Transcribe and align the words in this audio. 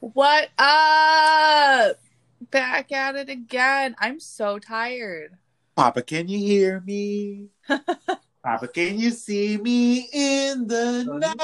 What 0.00 0.50
up? 0.58 1.96
Back 2.50 2.92
at 2.92 3.16
it 3.16 3.28
again. 3.28 3.96
I'm 3.98 4.20
so 4.20 4.58
tired. 4.60 5.32
Papa, 5.74 6.02
can 6.02 6.28
you 6.28 6.38
hear 6.38 6.80
me? 6.80 7.48
Papa, 7.68 8.68
can 8.68 8.98
you 8.98 9.10
see 9.10 9.56
me 9.56 10.08
in 10.12 10.68
the 10.68 11.02
night? 11.04 11.36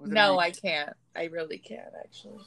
Was 0.00 0.10
it 0.10 0.14
No, 0.14 0.32
me? 0.32 0.38
I 0.38 0.50
can't. 0.50 0.96
I 1.14 1.24
really 1.26 1.58
can't, 1.58 1.92
actually. 2.02 2.44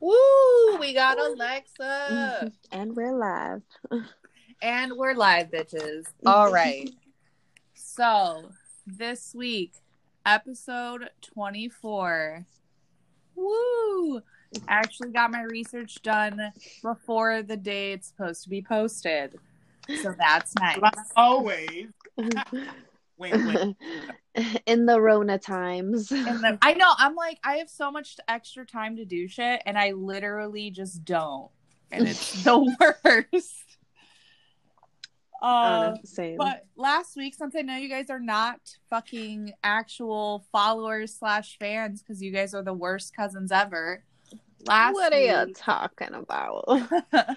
Woo! 0.00 0.78
We 0.78 0.94
got 0.94 1.18
Alexa. 1.18 2.52
and 2.72 2.96
we're 2.96 3.16
live. 3.18 3.62
and 4.62 4.92
we're 4.96 5.14
live, 5.14 5.50
bitches. 5.50 6.06
All 6.26 6.50
right. 6.50 6.90
So, 7.74 8.50
this 8.86 9.34
week, 9.34 9.72
episode 10.24 11.10
24. 11.34 12.46
Woo! 13.38 14.20
I 14.66 14.74
actually 14.74 15.10
got 15.10 15.30
my 15.30 15.42
research 15.42 16.02
done 16.02 16.52
before 16.82 17.42
the 17.42 17.56
day 17.56 17.92
it's 17.92 18.08
supposed 18.08 18.42
to 18.44 18.48
be 18.48 18.62
posted. 18.62 19.38
So 20.02 20.14
that's 20.18 20.54
nice. 20.56 20.78
Like 20.78 20.94
always. 21.16 21.86
Wait, 23.18 23.34
wait. 23.34 23.74
In 24.66 24.86
the 24.86 25.00
Rona 25.00 25.38
times. 25.38 26.08
The, 26.08 26.56
I 26.62 26.74
know, 26.74 26.92
I'm 26.96 27.16
like, 27.16 27.40
I 27.42 27.56
have 27.56 27.68
so 27.68 27.90
much 27.90 28.16
extra 28.28 28.64
time 28.64 28.94
to 28.94 29.04
do 29.04 29.26
shit, 29.26 29.60
and 29.66 29.76
I 29.76 29.90
literally 29.90 30.70
just 30.70 31.04
don't. 31.04 31.50
And 31.90 32.06
it's 32.06 32.44
the 32.44 32.58
worst. 33.32 33.77
Uh, 35.40 35.94
Oh, 35.94 36.00
same. 36.04 36.36
But 36.36 36.64
last 36.76 37.16
week, 37.16 37.34
since 37.34 37.54
I 37.56 37.62
know 37.62 37.76
you 37.76 37.88
guys 37.88 38.10
are 38.10 38.18
not 38.20 38.58
fucking 38.90 39.52
actual 39.62 40.44
followers 40.50 41.14
slash 41.16 41.56
fans 41.58 42.02
because 42.02 42.20
you 42.22 42.32
guys 42.32 42.54
are 42.54 42.62
the 42.62 42.72
worst 42.72 43.14
cousins 43.14 43.52
ever. 43.52 44.02
Last 44.66 44.94
what 44.94 45.12
are 45.12 45.20
you 45.20 45.46
week, 45.46 45.56
talking 45.58 46.12
about? 46.14 46.64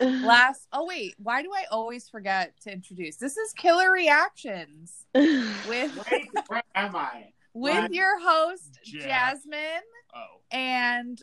last 0.00 0.66
oh 0.72 0.84
wait, 0.86 1.14
why 1.18 1.42
do 1.42 1.50
I 1.52 1.64
always 1.70 2.08
forget 2.08 2.52
to 2.62 2.72
introduce? 2.72 3.16
This 3.16 3.36
is 3.36 3.52
Killer 3.54 3.90
Reactions 3.90 5.06
with 5.14 5.66
Wait, 6.10 6.28
where 6.48 6.62
am 6.74 6.94
I? 6.94 7.32
with 7.54 7.74
What? 7.80 7.92
your 7.94 8.20
host 8.20 8.78
Jack. 8.84 9.02
Jasmine 9.08 9.82
Oh. 10.14 10.40
and 10.50 11.22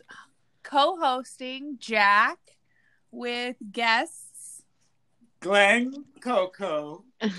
co-hosting 0.62 1.76
Jack 1.78 2.38
with 3.10 3.56
guests. 3.72 4.25
Glenn 5.40 6.04
Coco. 6.20 7.04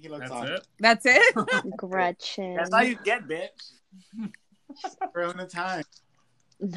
He 0.00 0.10
looks 0.10 0.20
That's 0.28 0.32
awesome. 0.32 0.54
it. 0.56 0.66
That's 0.80 1.06
it. 1.06 1.34
Gretchen. 1.78 2.56
That's 2.56 2.70
all 2.74 2.82
you 2.82 2.98
get, 3.04 3.26
bitch. 3.26 3.72
Corona 5.14 5.46
time. 5.46 5.84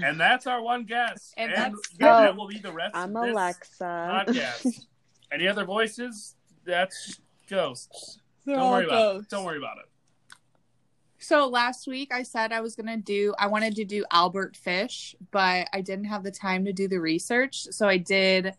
And 0.01 0.17
that's 0.17 0.47
our 0.47 0.61
one 0.61 0.85
guest. 0.85 1.33
And 1.37 1.51
And, 1.51 1.57
that's- 1.73 1.75
Oh, 1.95 2.21
that 2.21 2.37
will 2.37 2.47
be 2.47 2.59
the 2.59 2.71
rest 2.71 2.95
I'm 2.95 3.13
of 3.17 3.23
this 3.25 3.31
Alexa. 3.33 3.83
podcast. 3.83 4.85
Any 5.29 5.45
other 5.47 5.65
voices? 5.65 6.35
That's 6.63 7.19
ghosts. 7.49 8.19
They're 8.45 8.55
Don't 8.55 8.71
worry 8.71 8.85
about 8.85 8.95
ghosts. 9.13 9.27
it. 9.33 9.35
Don't 9.35 9.43
worry 9.43 9.57
about 9.57 9.77
it. 9.79 9.86
So 11.19 11.47
last 11.47 11.87
week 11.87 12.13
I 12.13 12.23
said 12.23 12.51
I 12.51 12.61
was 12.61 12.75
gonna 12.75 12.97
do 12.97 13.33
I 13.39 13.47
wanted 13.47 13.75
to 13.75 13.85
do 13.85 14.05
Albert 14.11 14.55
Fish, 14.55 15.15
but 15.31 15.67
I 15.73 15.81
didn't 15.81 16.05
have 16.05 16.23
the 16.23 16.31
time 16.31 16.65
to 16.65 16.73
do 16.73 16.87
the 16.87 16.99
research. 16.99 17.63
So 17.71 17.87
I 17.87 17.97
did 17.97 18.53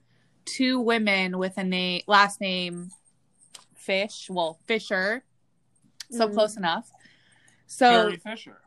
two 0.44 0.80
women 0.80 1.38
with 1.38 1.56
a 1.58 1.64
name 1.64 2.02
last 2.06 2.40
name 2.40 2.90
Fish, 3.74 4.28
well 4.28 4.58
Fisher. 4.66 5.24
So 6.10 6.28
Mhm. 6.28 6.34
close 6.34 6.56
enough. 6.56 6.90
So 7.66 7.88
Carrie 7.88 8.16
Fisher. 8.16 8.60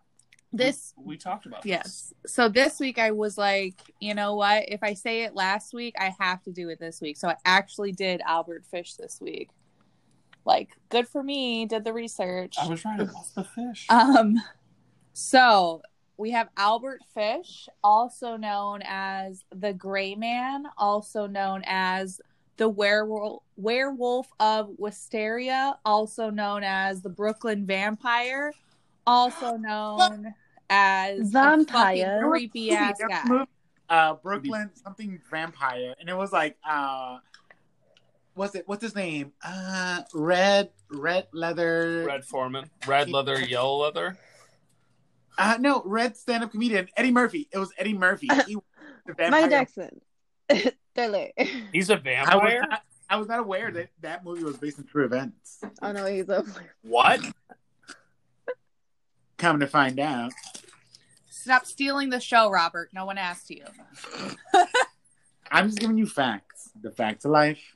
this 0.54 0.94
We 0.98 1.18
talked 1.18 1.46
about 1.46 1.66
yes. 1.66 2.14
So 2.26 2.48
this 2.48 2.80
week 2.80 2.98
I 2.98 3.12
was 3.12 3.38
like, 3.38 3.94
you 4.00 4.14
know 4.14 4.36
what? 4.36 4.70
If 4.70 4.84
I 4.84 4.94
say 4.94 5.24
it 5.24 5.36
last 5.36 5.74
week, 5.74 5.96
I 6.00 6.16
have 6.20 6.44
to 6.44 6.52
do 6.52 6.70
it 6.70 6.80
this 6.80 7.02
week. 7.02 7.18
So 7.18 7.30
I 7.30 7.36
actually 7.46 7.92
did 7.92 8.22
Albert 8.22 8.66
Fish 8.66 8.94
this 8.94 9.20
week. 9.20 9.50
Like, 10.46 10.70
good 10.90 11.08
for 11.08 11.22
me, 11.22 11.66
did 11.66 11.84
the 11.84 11.94
research. 11.94 12.56
I 12.62 12.68
was 12.68 12.84
right. 12.84 13.00
It 13.00 13.08
was 13.08 13.32
the 13.36 13.44
fish. 13.44 13.86
Um, 13.90 14.42
so 15.14 15.82
we 16.18 16.32
have 16.32 16.50
Albert 16.58 17.02
Fish, 17.14 17.68
also 17.84 18.38
known 18.38 18.82
as 18.86 19.44
the 19.54 19.74
Gray 19.74 20.16
Man, 20.16 20.66
also 20.78 21.28
known 21.28 21.64
as 21.66 22.22
the 22.58 22.70
werewolf 22.70 23.42
werewolf 23.58 24.28
of 24.40 24.70
Wysteria, 24.78 25.78
also 25.84 26.30
known 26.30 26.64
as 26.64 27.02
the 27.02 27.10
Brooklyn 27.10 27.66
Vampire, 27.66 28.54
also 29.08 29.58
known 29.58 30.34
as 30.70 31.32
Vampire? 31.32 32.22
creepy 32.24 32.72
ass 32.72 33.00
There 33.00 33.08
was 33.08 33.26
a 33.26 33.28
guy. 33.28 33.46
Uh, 33.90 34.14
Brooklyn 34.24 34.70
something 34.76 35.20
vampire, 35.30 35.96
and 36.00 36.08
it 36.08 36.16
was 36.16 36.32
like, 36.32 36.56
uh, 36.64 37.18
what's 38.34 38.56
it? 38.56 38.68
What's 38.68 38.84
his 38.84 38.96
name? 38.96 39.34
Uh, 39.44 40.02
red, 40.14 40.70
red 40.92 41.28
leather. 41.34 42.04
Red 42.08 42.26
Foreman. 42.26 42.70
Red 42.88 43.10
leather, 43.10 43.40
yellow 43.40 43.78
leather. 43.84 44.18
Uh, 45.38 45.58
no, 45.60 45.82
red 45.86 46.18
stand-up 46.18 46.52
comedian 46.52 46.88
Eddie 46.98 47.12
Murphy. 47.12 47.48
It 47.52 47.58
was 47.58 47.72
Eddie 47.78 47.94
Murphy. 47.98 48.28
He 48.48 48.56
was 48.56 48.64
the 49.06 49.14
vampire. 49.14 49.42
Mike 49.42 49.50
Jackson. 49.50 50.02
Thriller. 50.96 51.28
He's 51.72 51.90
a 51.90 51.94
I 51.94 51.96
was, 51.96 52.04
vampire? 52.04 52.62
not, 52.70 52.82
I 53.10 53.16
was 53.18 53.28
not 53.28 53.40
aware 53.40 53.72
that 53.72 53.90
that 54.02 54.24
movie 54.26 54.44
was 54.44 54.58
based 54.58 54.78
on 54.80 54.86
true 54.86 55.06
events. 55.06 55.62
oh 55.82 55.92
no, 55.92 56.06
he's 56.06 56.30
a 56.30 56.44
What? 56.82 57.22
Coming 59.38 59.62
to 59.62 59.68
find 59.68 60.00
out, 60.00 60.32
Stop 61.42 61.66
stealing 61.66 62.12
the 62.12 62.20
show, 62.20 62.52
Robert. 62.52 62.90
No 62.94 63.06
one 63.06 63.18
asked 63.18 63.50
you. 63.50 63.66
I'm 65.52 65.66
just 65.68 65.80
giving 65.80 65.98
you 65.98 66.06
facts. 66.06 66.70
The 66.80 66.92
facts 66.92 67.26
of 67.26 67.32
life. 67.32 67.76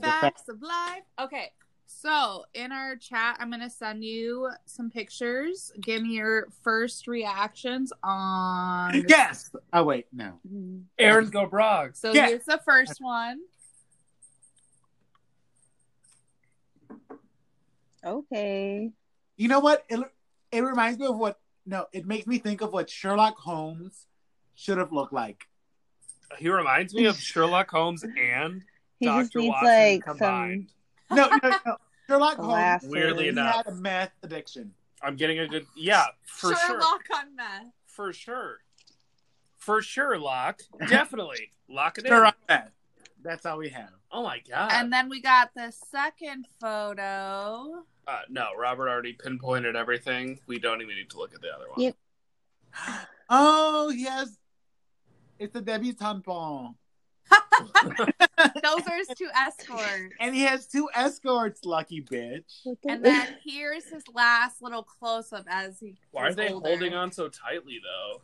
The 0.00 0.10
Facts 0.20 0.48
of 0.48 0.62
life. 0.62 1.02
Okay. 1.20 1.50
So 1.86 2.44
in 2.54 2.70
our 2.72 2.96
chat, 2.96 3.36
I'm 3.40 3.50
gonna 3.50 3.68
send 3.68 4.04
you 4.04 4.48
some 4.64 4.90
pictures. 4.90 5.72
Give 5.80 6.02
me 6.02 6.10
your 6.10 6.48
first 6.62 7.06
reactions 7.06 7.92
on. 8.02 9.04
Yes. 9.08 9.50
Oh 9.72 9.82
wait, 9.84 10.06
no. 10.12 10.38
Mm-hmm. 10.48 10.78
Aaron 10.98 11.28
Go 11.30 11.48
Brogs. 11.48 11.96
So 11.96 12.12
Yeah. 12.14 12.28
here's 12.28 12.44
the 12.44 12.60
first 12.64 13.00
one. 13.00 13.40
Okay. 18.04 18.90
You 19.36 19.48
know 19.48 19.60
what? 19.60 19.84
It 19.88 20.00
it 20.52 20.60
reminds 20.62 20.98
me 20.98 21.06
of 21.06 21.16
what. 21.18 21.38
No, 21.66 21.86
it 21.92 22.06
makes 22.06 22.26
me 22.26 22.38
think 22.38 22.62
of 22.62 22.72
what 22.72 22.88
Sherlock 22.88 23.36
Holmes 23.36 24.06
should 24.54 24.78
have 24.78 24.92
looked 24.92 25.12
like. 25.12 25.46
He 26.38 26.48
reminds 26.48 26.94
me 26.94 27.04
of 27.06 27.16
Sherlock 27.16 27.70
Holmes 27.70 28.02
and 28.02 28.62
He 29.00 29.06
just 29.06 29.32
Dr. 29.32 29.38
needs 29.40 29.50
Watson 29.50 29.66
like 29.68 30.04
combined. 30.04 30.68
No, 31.10 31.28
no, 31.42 31.48
no. 31.66 31.76
Sherlock 32.06 32.36
Holmes. 32.36 32.46
Glasses. 32.48 32.90
Weirdly 32.90 33.22
He 33.24 33.28
enough. 33.30 33.56
had 33.56 33.66
a 33.66 33.74
meth 33.74 34.12
addiction. 34.22 34.72
I'm 35.02 35.16
getting 35.16 35.38
a 35.40 35.48
good 35.48 35.66
yeah, 35.76 36.04
for 36.24 36.54
sure. 36.54 36.66
Sherlock 36.68 37.02
on 37.16 37.34
meth. 37.34 37.72
For 37.86 38.12
sure. 38.12 38.58
For 39.56 39.80
sure, 39.82 40.18
Lock. 40.18 40.60
Definitely. 40.88 41.50
Lock 41.68 41.98
it 41.98 42.04
in. 42.04 42.10
Sherlock 42.10 42.36
meth. 42.48 42.70
That's 43.22 43.44
all 43.46 43.58
we 43.58 43.68
have. 43.70 43.90
Oh 44.12 44.22
my 44.22 44.40
god. 44.48 44.70
And 44.72 44.92
then 44.92 45.08
we 45.08 45.20
got 45.20 45.50
the 45.54 45.72
second 45.90 46.46
photo. 46.60 47.84
uh, 48.06 48.20
no, 48.28 48.48
Robert 48.58 48.88
already 48.88 49.12
pinpointed 49.12 49.76
everything. 49.76 50.38
We 50.46 50.58
don't 50.58 50.80
even 50.82 50.96
need 50.96 51.10
to 51.10 51.18
look 51.18 51.34
at 51.34 51.40
the 51.40 51.48
other 51.54 51.66
one. 51.74 51.80
Yep. 51.80 51.96
Oh, 53.32 53.90
he 53.90 54.04
has. 54.06 54.36
It's 55.38 55.54
a 55.54 55.60
debutante 55.60 56.24
ball. 56.24 56.74
Those 58.62 58.86
are 58.86 58.96
his 58.96 59.08
two 59.16 59.28
escorts. 59.36 60.14
And 60.18 60.34
he 60.34 60.42
has 60.42 60.66
two 60.66 60.88
escorts, 60.94 61.64
lucky 61.64 62.02
bitch. 62.02 62.66
And 62.88 63.04
then 63.04 63.36
here's 63.44 63.84
his 63.86 64.02
last 64.14 64.62
little 64.62 64.82
close 64.82 65.32
up 65.32 65.44
as 65.48 65.78
he. 65.78 65.96
Why 66.10 66.28
are 66.28 66.34
they 66.34 66.48
older. 66.48 66.68
holding 66.68 66.94
on 66.94 67.12
so 67.12 67.28
tightly 67.28 67.80
though? 67.82 68.20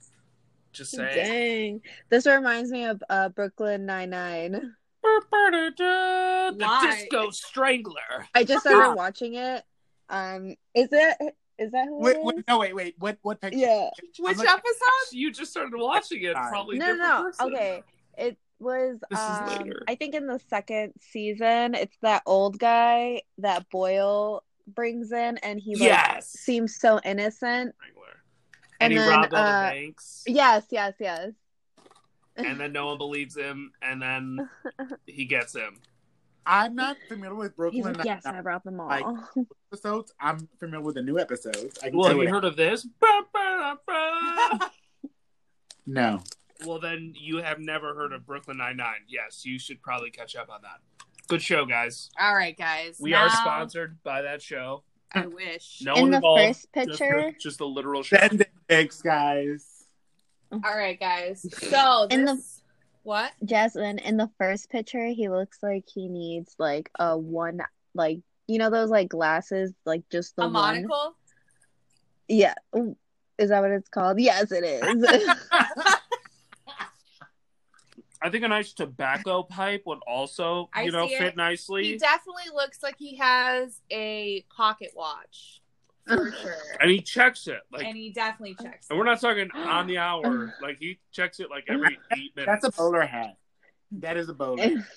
Just 0.72 0.92
saying. 0.92 1.80
Dang. 1.80 1.80
This 2.10 2.26
reminds 2.26 2.70
me 2.70 2.84
of 2.84 3.02
uh, 3.08 3.28
Brooklyn 3.30 3.86
Nine 3.86 4.10
Nine. 4.10 4.74
The 5.02 6.54
Why? 6.58 6.90
Disco 6.90 7.30
Strangler. 7.30 8.26
I 8.34 8.44
just 8.44 8.66
started 8.66 8.94
watching 8.96 9.34
it. 9.34 9.62
Um, 10.08 10.54
is 10.74 10.88
it? 10.92 11.16
Is 11.58 11.72
that 11.72 11.86
who? 11.88 12.00
Wait, 12.00 12.16
it 12.16 12.24
wait, 12.24 12.44
no, 12.48 12.58
wait, 12.58 12.74
wait. 12.74 12.94
What? 12.98 13.18
What 13.22 13.40
picture? 13.40 13.58
Yeah. 13.58 13.88
Which 14.18 14.18
I'm 14.18 14.36
looking- 14.36 14.50
episode? 14.50 15.12
You 15.12 15.32
just 15.32 15.50
started 15.50 15.72
watching 15.76 16.22
it. 16.22 16.32
Sorry. 16.34 16.50
Probably 16.50 16.78
No, 16.78 16.86
different 16.86 17.02
no, 17.02 17.16
no. 17.18 17.22
person. 17.24 17.46
Okay. 17.54 17.82
It 18.18 18.38
was. 18.58 18.98
Um. 19.14 19.72
I 19.88 19.94
think 19.94 20.14
in 20.14 20.26
the 20.26 20.40
second 20.48 20.92
season, 21.00 21.74
it's 21.74 21.96
that 22.02 22.22
old 22.26 22.58
guy 22.58 23.22
that 23.38 23.68
Boyle 23.70 24.42
brings 24.66 25.12
in, 25.12 25.38
and 25.38 25.60
he 25.60 25.74
like 25.76 25.82
Yes. 25.88 26.28
seems 26.30 26.76
so 26.80 27.00
innocent. 27.04 27.74
And 28.78 28.92
And, 28.92 28.92
he 28.92 28.98
then, 28.98 29.08
robbed 29.08 29.32
all 29.34 29.40
uh, 29.40 29.62
the 29.70 29.74
banks. 29.74 30.24
Yes, 30.26 30.64
yes, 30.70 30.94
yes. 31.00 31.30
And 32.36 32.60
then 32.60 32.72
no 32.72 32.86
one 32.88 32.98
believes 32.98 33.34
him. 33.36 33.72
And 33.80 34.02
then 34.02 34.50
he 35.06 35.24
gets 35.24 35.54
him. 35.56 35.80
I'm 36.44 36.74
not 36.74 36.96
familiar 37.08 37.34
with 37.34 37.56
Brooklyn 37.56 37.94
like, 37.94 38.04
yes, 38.04 38.24
Nine-Nine 38.24 38.38
I 38.38 38.42
brought 38.42 38.64
them 38.64 38.78
all. 38.78 38.88
Like- 38.88 39.04
episodes. 39.72 40.12
I'm 40.20 40.46
familiar 40.60 40.84
with 40.84 40.94
the 40.96 41.02
new 41.02 41.18
episodes. 41.18 41.78
I 41.82 41.88
can 41.88 41.98
Well, 41.98 42.08
have 42.08 42.18
you 42.18 42.28
heard 42.28 42.44
of 42.44 42.56
this? 42.56 42.86
No. 45.86 46.22
Well, 46.64 46.78
then 46.80 47.12
you 47.16 47.38
have 47.38 47.58
never 47.58 47.94
heard 47.94 48.12
of 48.12 48.24
Brooklyn 48.26 48.56
Nine 48.58 48.76
Nine. 48.76 49.00
Yes, 49.08 49.44
you 49.44 49.58
should 49.58 49.82
probably 49.82 50.10
catch 50.10 50.36
up 50.36 50.48
on 50.50 50.60
that. 50.62 50.80
Good 51.28 51.42
show, 51.42 51.64
guys. 51.66 52.08
All 52.20 52.34
right, 52.34 52.56
guys. 52.56 52.98
We 53.00 53.10
now- 53.10 53.24
are 53.24 53.30
sponsored 53.30 53.98
by 54.04 54.22
that 54.22 54.40
show. 54.40 54.82
I 55.12 55.26
wish. 55.26 55.80
No 55.84 55.94
In 55.94 56.10
the 56.10 56.16
involved. 56.16 56.42
first 56.42 56.72
picture- 56.72 57.32
the- 57.32 57.34
just, 57.40 57.58
the 57.58 57.66
literal 57.66 58.02
show. 58.02 58.16
Send 58.16 58.40
it, 58.42 58.50
pics, 58.68 59.02
guys. 59.02 59.84
All 60.52 60.60
right, 60.62 60.98
guys. 60.98 61.44
So 61.68 62.06
In 62.10 62.24
the- 62.24 62.42
what? 63.02 63.32
Jasmine, 63.44 63.98
in 64.00 64.16
the 64.16 64.30
first 64.38 64.70
picture, 64.70 65.06
he 65.06 65.28
looks 65.28 65.58
like 65.62 65.84
he 65.92 66.08
needs 66.08 66.54
like 66.58 66.90
a 66.98 67.16
one, 67.16 67.60
like 67.94 68.18
you 68.48 68.58
know 68.58 68.68
those 68.70 68.90
like 68.90 69.08
glasses, 69.08 69.72
like 69.84 70.02
just 70.10 70.34
the 70.36 70.42
a 70.42 70.46
one. 70.46 70.52
monocle? 70.52 71.16
Yeah, 72.28 72.54
Ooh, 72.76 72.96
is 73.38 73.50
that 73.50 73.60
what 73.62 73.70
it's 73.70 73.88
called? 73.88 74.18
Yes, 74.20 74.50
it 74.52 74.64
is. 74.64 74.82
I 78.22 78.30
think 78.30 78.44
a 78.44 78.48
nice 78.48 78.72
tobacco 78.72 79.42
pipe 79.42 79.82
would 79.86 79.98
also, 80.06 80.68
I 80.72 80.82
you 80.82 80.92
know, 80.92 81.06
fit 81.06 81.16
it. 81.16 81.18
fit 81.18 81.36
He 81.84 81.98
definitely 81.98 82.44
looks 82.54 82.82
like 82.82 82.96
he 82.98 83.16
has 83.16 83.80
a 83.90 84.44
pocket 84.54 84.92
watch 84.96 85.60
for 86.06 86.32
sure, 86.32 86.54
And 86.80 86.90
he 86.90 87.00
checks 87.00 87.46
it. 87.48 87.60
Like 87.72 87.84
and 87.84 87.96
he 87.96 88.10
definitely 88.10 88.56
checks. 88.62 88.86
and 88.88 88.98
we're 88.98 89.04
not 89.04 89.20
talking 89.20 89.50
on 89.54 89.86
the 89.86 89.98
hour. 90.08 90.54
Like 90.62 90.78
he 90.78 90.98
checks 91.12 91.40
it 91.40 91.50
like 91.50 91.64
every 91.68 91.98
eight 92.16 92.34
minutes. 92.36 92.62
That's 92.62 92.64
a 92.64 92.70
bowler 92.80 93.02
hat. 93.04 93.36
That 93.92 94.16
is 94.16 94.28
a 94.28 94.34
bowler. 94.34 94.84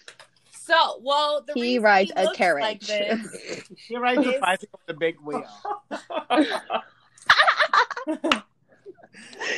So, 0.52 1.00
well, 1.02 1.44
the 1.48 1.54
he 1.56 1.62
reason 1.64 1.84
rides 1.84 2.12
he 2.16 2.22
a 2.22 2.26
looks 2.26 2.38
carriage. 2.38 2.62
like 2.62 2.80
this 2.82 3.64
He 3.88 3.98
rides 3.98 4.24
a 4.24 4.36
Is- 4.36 4.40
bicycle 4.40 4.80
with 4.86 4.96
a 4.96 5.00
big 5.00 5.16
wheel. 5.20 5.44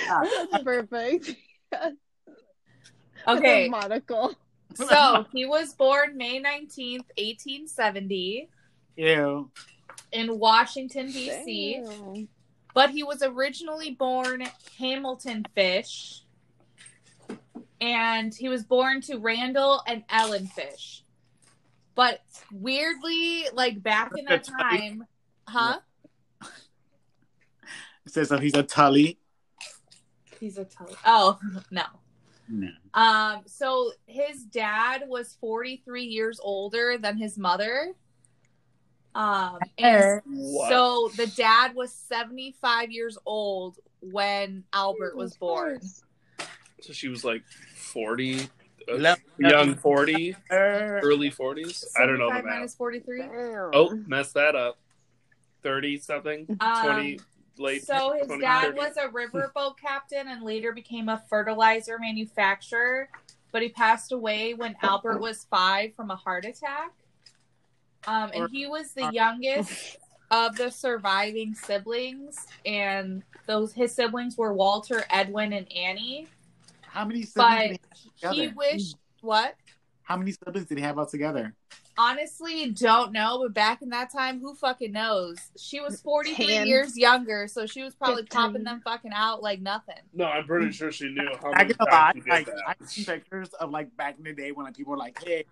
That's 0.07 0.63
perfect. 0.63 1.35
Okay, 3.27 3.69
monocle. 3.69 4.33
so 4.73 5.25
he 5.33 5.45
was 5.45 5.73
born 5.73 6.17
May 6.17 6.39
nineteenth, 6.39 7.05
eighteen 7.17 7.67
seventy, 7.67 8.49
Ew. 8.95 9.49
in 10.11 10.39
Washington 10.39 11.07
D.C. 11.11 11.81
Damn. 11.83 12.27
but 12.73 12.89
he 12.89 13.03
was 13.03 13.21
originally 13.21 13.91
born 13.91 14.43
Hamilton 14.79 15.45
Fish, 15.53 16.23
and 17.79 18.33
he 18.33 18.49
was 18.49 18.63
born 18.63 19.01
to 19.01 19.17
Randall 19.17 19.81
and 19.87 20.03
Ellen 20.09 20.47
Fish. 20.47 21.03
But 21.93 22.21
weirdly, 22.51 23.45
like 23.53 23.83
back 23.83 24.11
in 24.17 24.25
that 24.25 24.43
time, 24.45 25.05
huh? 25.47 25.79
It 28.03 28.13
says 28.13 28.29
that 28.29 28.39
he's 28.39 28.55
a 28.55 28.63
Tully. 28.63 29.19
He's 30.39 30.57
a 30.57 30.65
Tully. 30.65 30.95
Oh 31.05 31.37
no. 31.71 31.83
No. 32.53 32.67
Um. 32.93 33.43
So 33.45 33.91
his 34.07 34.43
dad 34.43 35.03
was 35.07 35.37
forty 35.39 35.81
three 35.85 36.03
years 36.03 36.37
older 36.43 36.97
than 36.97 37.17
his 37.17 37.37
mother. 37.37 37.93
Um. 39.15 39.57
And 39.77 40.21
What? 40.25 40.69
so 40.69 41.09
the 41.15 41.27
dad 41.27 41.73
was 41.75 41.93
seventy 41.93 42.55
five 42.61 42.91
years 42.91 43.17
old 43.25 43.77
when 44.01 44.63
Albert 44.73 45.15
was 45.15 45.37
born. 45.37 45.79
So 46.81 46.91
she 46.93 47.07
was 47.07 47.23
like 47.23 47.43
forty, 47.75 48.41
uh, 48.91 48.97
Love- 48.97 49.19
young 49.37 49.75
forty, 49.75 50.35
Er, 50.51 50.99
early 51.03 51.29
forties. 51.29 51.85
I 51.97 52.05
don't 52.05 52.17
know 52.19 52.27
the 52.29 52.35
75 52.37 52.45
math. 52.45 52.53
minus 52.57 52.75
43. 52.75 53.21
Oh, 53.73 53.95
messed 54.07 54.33
that 54.33 54.55
up. 54.55 54.77
Thirty 55.63 55.97
something, 55.99 56.47
Um, 56.59 56.83
twenty 56.85 57.19
late. 57.61 57.85
So 57.85 58.13
his 58.17 58.27
20, 58.27 58.41
dad 58.41 58.75
30. 58.75 58.77
was 58.77 58.97
a 58.97 59.07
riverboat 59.07 59.77
captain 59.77 60.27
and 60.27 60.43
later 60.43 60.73
became 60.73 61.09
a 61.09 61.21
fertilizer 61.29 61.97
manufacturer, 61.99 63.09
but 63.51 63.61
he 63.61 63.69
passed 63.69 64.11
away 64.11 64.53
when 64.53 64.75
Albert 64.81 65.19
was 65.19 65.45
five 65.49 65.93
from 65.95 66.11
a 66.11 66.15
heart 66.15 66.45
attack. 66.45 66.91
Um, 68.07 68.31
and 68.33 68.49
he 68.51 68.67
was 68.67 68.93
the 68.93 69.11
youngest 69.13 69.97
of 70.31 70.55
the 70.55 70.71
surviving 70.71 71.53
siblings, 71.53 72.47
and 72.65 73.23
those 73.45 73.73
his 73.73 73.93
siblings 73.93 74.37
were 74.37 74.53
Walter, 74.53 75.03
Edwin, 75.09 75.53
and 75.53 75.71
Annie. 75.71 76.27
How 76.81 77.05
many 77.05 77.23
siblings 77.23 77.33
But 77.35 77.67
did 77.67 77.79
he 78.15 78.25
have 78.25 78.33
he 78.35 78.47
wished 78.47 78.97
what? 79.21 79.55
How 80.03 80.17
many 80.17 80.31
siblings 80.31 80.67
did 80.67 80.77
he 80.77 80.83
have 80.83 80.97
altogether? 80.97 81.53
Honestly, 81.97 82.71
don't 82.71 83.11
know, 83.11 83.39
but 83.43 83.53
back 83.53 83.81
in 83.81 83.89
that 83.89 84.11
time, 84.11 84.39
who 84.39 84.55
fucking 84.55 84.91
knows? 84.91 85.37
She 85.57 85.79
was 85.81 86.01
43 86.01 86.47
Ten. 86.47 86.67
years 86.67 86.97
younger, 86.97 87.47
so 87.47 87.65
she 87.65 87.83
was 87.83 87.93
probably 87.93 88.23
Fifteen. 88.23 88.41
popping 88.41 88.63
them 88.63 88.81
fucking 88.83 89.11
out 89.13 89.43
like 89.43 89.61
nothing. 89.61 89.95
No, 90.13 90.25
I'm 90.25 90.45
pretty 90.45 90.71
sure 90.71 90.91
she 90.91 91.09
knew 91.09 91.29
how 91.41 91.51
I 91.51 91.57
many 91.59 91.67
get 91.69 91.77
a 91.79 91.83
lot. 91.83 92.13
times 92.13 92.23
did 92.23 92.29
Like 92.31 92.45
that. 92.47 92.55
I've 92.81 92.89
seen 92.89 93.05
pictures 93.05 93.49
of 93.59 93.71
like 93.71 93.95
back 93.97 94.17
in 94.17 94.23
the 94.23 94.33
day 94.33 94.51
when 94.51 94.65
like 94.65 94.75
people 94.77 94.91
were 94.91 94.97
like, 94.97 95.21
"Hey, 95.23 95.43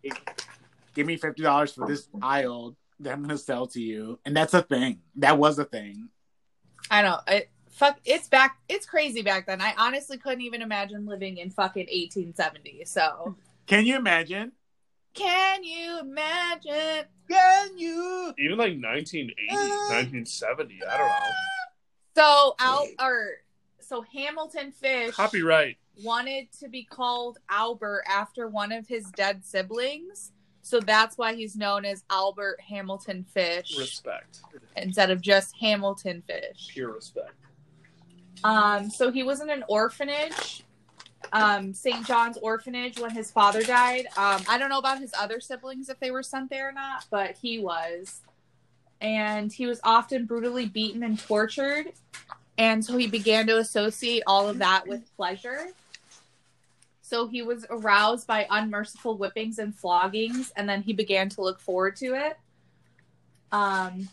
give 0.95 1.06
me 1.06 1.18
fifty 1.18 1.44
dollars 1.44 1.74
for 1.74 1.86
this 1.88 2.07
child 2.21 2.75
that 3.01 3.13
I'm 3.13 3.21
gonna 3.21 3.38
sell 3.38 3.68
to 3.68 3.81
you," 3.81 4.19
and 4.25 4.35
that's 4.35 4.53
a 4.53 4.62
thing. 4.62 5.01
That 5.18 5.38
was 5.38 5.59
a 5.59 5.65
thing. 5.65 6.09
I 6.89 7.01
know. 7.01 7.19
It, 7.27 7.50
fuck, 7.69 8.00
it's 8.06 8.27
back. 8.27 8.57
It's 8.69 8.85
crazy 8.85 9.21
back 9.21 9.45
then. 9.45 9.62
I 9.62 9.74
honestly 9.77 10.18
couldn't 10.18 10.42
even 10.42 10.62
imagine 10.62 11.06
living 11.06 11.38
in 11.38 11.50
fucking 11.51 11.88
1870. 11.88 12.85
So, 12.85 13.35
Can 13.68 13.85
you 13.85 13.97
imagine? 13.97 14.53
Can 15.13 15.63
you 15.63 16.00
imagine? 16.00 17.06
Can 17.29 17.77
you? 17.77 18.33
Even 18.39 18.57
like 18.57 18.73
1980, 18.73 19.35
1970. 19.50 20.79
I 20.89 20.97
don't 20.97 21.07
know. 21.07 21.13
So, 22.15 22.56
Al 22.59 22.88
or 23.00 23.29
so 23.79 24.03
Hamilton 24.13 24.71
Fish 24.71 25.15
Copyright. 25.15 25.77
wanted 26.03 26.51
to 26.59 26.67
be 26.67 26.83
called 26.83 27.38
Albert 27.50 28.03
after 28.07 28.47
one 28.47 28.71
of 28.71 28.88
his 28.88 29.06
dead 29.11 29.45
siblings. 29.45 30.31
So 30.61 30.79
that's 30.79 31.17
why 31.17 31.33
he's 31.33 31.56
known 31.56 31.85
as 31.85 32.03
Albert 32.09 32.59
Hamilton 32.61 33.23
Fish 33.23 33.77
Respect. 33.77 34.41
instead 34.75 35.09
of 35.09 35.21
just 35.21 35.56
Hamilton 35.59 36.21
Fish. 36.27 36.67
Pure 36.69 36.94
respect. 36.94 37.33
Um, 38.44 38.89
so 38.89 39.11
he 39.11 39.23
was 39.23 39.41
in 39.41 39.50
an 39.50 39.63
orphanage, 39.67 40.63
um, 41.34 41.74
St. 41.74 42.06
John's 42.06 42.38
Orphanage, 42.38 43.00
when 43.00 43.12
his 43.12 43.31
father 43.31 43.64
died. 43.64 44.08
Um, 44.18 44.42
I 44.48 44.58
don't 44.58 44.70
know 44.70 44.80
about 44.80 45.00
his 45.00 45.12
other 45.18 45.40
siblings 45.40 45.90
if 45.90 46.00
they 46.00 46.12
were 46.12 46.24
sent 46.24 46.50
there 46.50 46.70
or 46.70 46.72
not, 46.72 47.06
but 47.10 47.36
he 47.42 47.60
was. 47.60 48.22
And 49.02 49.52
he 49.52 49.66
was 49.66 49.80
often 49.84 50.26
brutally 50.26 50.66
beaten 50.66 51.04
and 51.04 51.20
tortured. 51.20 51.94
And 52.58 52.84
so 52.84 52.98
he 52.98 53.08
began 53.08 53.48
to 53.48 53.58
associate 53.58 54.24
all 54.28 54.50
of 54.50 54.59
that 54.59 54.88
with 54.88 55.16
pleasure. 55.16 55.68
So 57.02 57.28
he 57.28 57.42
was 57.42 57.66
aroused 57.69 58.28
by 58.28 58.45
unmerciful 58.50 59.18
whippings 59.18 59.57
and 59.57 59.74
floggings, 59.74 60.52
and 60.56 60.69
then 60.69 60.83
he 60.83 60.94
began 60.94 61.30
to 61.30 61.42
look 61.42 61.59
forward 61.59 61.95
to 61.95 62.14
it. 62.14 62.38
Um, 63.52 64.09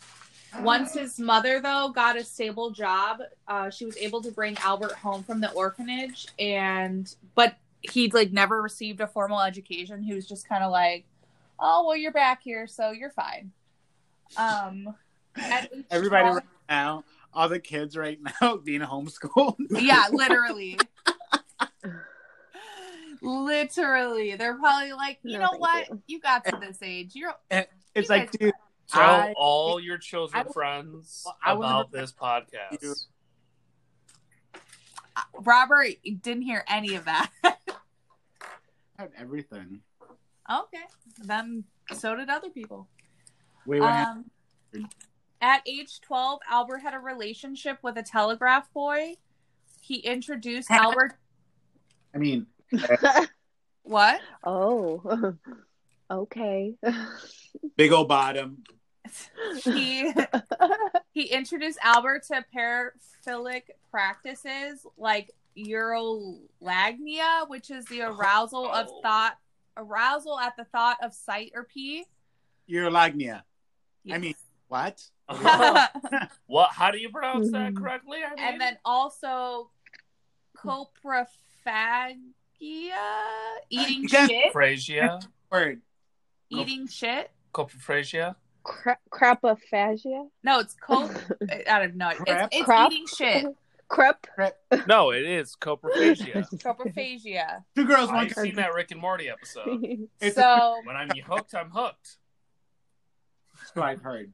once 0.61 0.93
his 0.93 1.19
mother, 1.19 1.59
though, 1.59 1.89
got 1.93 2.17
a 2.17 2.23
stable 2.23 2.71
job, 2.71 3.19
uh, 3.47 3.69
she 3.69 3.85
was 3.85 3.97
able 3.97 4.21
to 4.21 4.31
bring 4.31 4.57
Albert 4.59 4.93
home 4.93 5.23
from 5.23 5.39
the 5.41 5.51
orphanage, 5.51 6.27
and 6.39 7.13
but 7.35 7.55
he'd 7.81 8.13
like 8.13 8.31
never 8.31 8.61
received 8.61 9.01
a 9.01 9.07
formal 9.07 9.41
education. 9.41 10.01
He 10.01 10.13
was 10.13 10.27
just 10.27 10.47
kind 10.47 10.63
of 10.63 10.71
like, 10.71 11.05
"Oh, 11.59 11.85
well, 11.87 11.95
you're 11.95 12.11
back 12.11 12.41
here, 12.43 12.67
so 12.67 12.91
you're 12.91 13.11
fine." 13.11 13.51
Um, 14.35 14.95
Everybody 15.91 16.23
12 16.23 16.35
right 16.35 16.43
now, 16.69 17.03
all 17.33 17.47
the 17.49 17.59
kids 17.59 17.95
right 17.95 18.19
now 18.41 18.57
being 18.63 18.81
homeschooled. 18.81 19.55
yeah, 19.69 20.05
literally. 20.11 20.77
literally. 23.21 24.35
They're 24.35 24.55
probably 24.55 24.93
like, 24.93 25.19
you 25.23 25.37
No, 25.37 25.45
know 25.51 25.57
what? 25.57 25.87
you. 25.89 26.01
You 26.07 26.19
got 26.19 26.45
to 26.45 26.57
this 26.59 26.79
age. 26.81 27.11
You're 27.15 27.33
It's 27.95 28.09
like, 28.09 28.31
dude, 28.31 28.53
Tell 28.89 29.01
I- 29.01 29.33
all 29.35 29.79
your 29.79 29.97
children 29.97 30.45
I- 30.47 30.51
friends 30.51 31.25
I 31.43 31.53
about 31.53 31.91
this 31.91 32.11
podcast. 32.13 32.81
You- 32.81 32.95
Robert 35.39 35.87
didn't 36.21 36.43
hear 36.43 36.63
any 36.67 36.95
of 36.95 37.05
that. 37.05 37.29
I 37.43 37.53
had 38.97 39.11
everything. 39.17 39.81
okay. 40.49 40.83
Then 41.23 41.63
so 41.93 42.15
did 42.15 42.29
other 42.29 42.49
people. 42.49 42.87
Wait, 43.65 43.81
what? 43.81 43.89
Um, 43.93 44.25
at 45.41 45.61
age 45.67 46.01
12, 46.01 46.39
Albert 46.49 46.77
had 46.79 46.93
a 46.93 46.99
relationship 46.99 47.79
with 47.83 47.97
a 47.97 48.03
telegraph 48.03 48.71
boy. 48.73 49.15
He 49.81 49.97
introduced 49.97 50.69
Albert. 50.71 51.13
I 52.13 52.17
mean, 52.19 52.47
What? 53.83 54.19
oh, 54.43 55.33
okay. 56.11 56.75
big 57.75 57.91
old 57.91 58.07
bottom. 58.07 58.63
He 59.63 60.11
he 61.11 61.23
introduced 61.23 61.79
Albert 61.83 62.23
to 62.27 62.43
paraphilic 62.55 63.63
practices 63.91 64.85
like 64.97 65.31
urolagnia, 65.57 67.47
which 67.49 67.71
is 67.71 67.85
the 67.85 68.01
arousal 68.01 68.71
of 68.71 68.87
Oh. 68.89 69.01
thought, 69.01 69.37
arousal 69.75 70.39
at 70.39 70.55
the 70.57 70.65
thought 70.65 70.97
of 71.03 71.13
sight 71.13 71.51
or 71.55 71.63
pee. 71.63 72.05
urolagnia. 72.69 73.43
I 74.11 74.17
mean, 74.19 74.35
what? 74.67 75.03
what? 76.47 76.71
How 76.71 76.91
do 76.91 76.97
you 76.97 77.09
pronounce 77.09 77.51
that 77.51 77.73
Mhm. 77.73 77.77
correctly? 77.77 78.19
I 78.23 78.29
mean? 78.35 78.39
and 78.39 78.61
then 78.61 78.77
also 78.85 79.71
coprophagia, 80.55 82.17
eating 83.69 84.07
shit, 84.07 84.53
Phrasia, 84.53 85.25
Word. 85.51 85.81
eating 86.49 86.87
shit. 86.87 87.31
coprophrasia. 87.53 88.35
Cra- 88.67 88.97
crapophagia? 89.09 90.27
No, 90.43 90.59
it's 90.59 90.73
cop. 90.75 91.09
I 91.69 91.79
don't 91.79 91.95
know. 91.95 92.09
It's, 92.09 92.19
Crap? 92.19 92.49
it's 92.51 92.65
Crap? 92.65 92.91
eating 92.91 93.07
shit. 93.07 93.45
Crep? 93.87 94.27
No, 94.87 95.11
it 95.11 95.23
is 95.25 95.55
coprophagia. 95.55 96.45
Coprophagia. 96.61 97.63
Two 97.75 97.85
girls, 97.85 98.09
one 98.09 98.17
I've 98.25 98.35
cup. 98.35 98.43
seen 98.43 98.55
that 98.55 98.73
Rick 98.73 98.91
and 98.91 98.99
Morty 98.99 99.29
episode. 99.29 99.81
It's 100.19 100.35
So, 100.35 100.81
When 100.83 100.97
I'm 100.97 101.09
hooked, 101.25 101.55
I'm 101.55 101.69
hooked. 101.71 102.17
That's 103.57 103.73
what 103.75 103.85
I've 103.85 104.01
heard. 104.01 104.33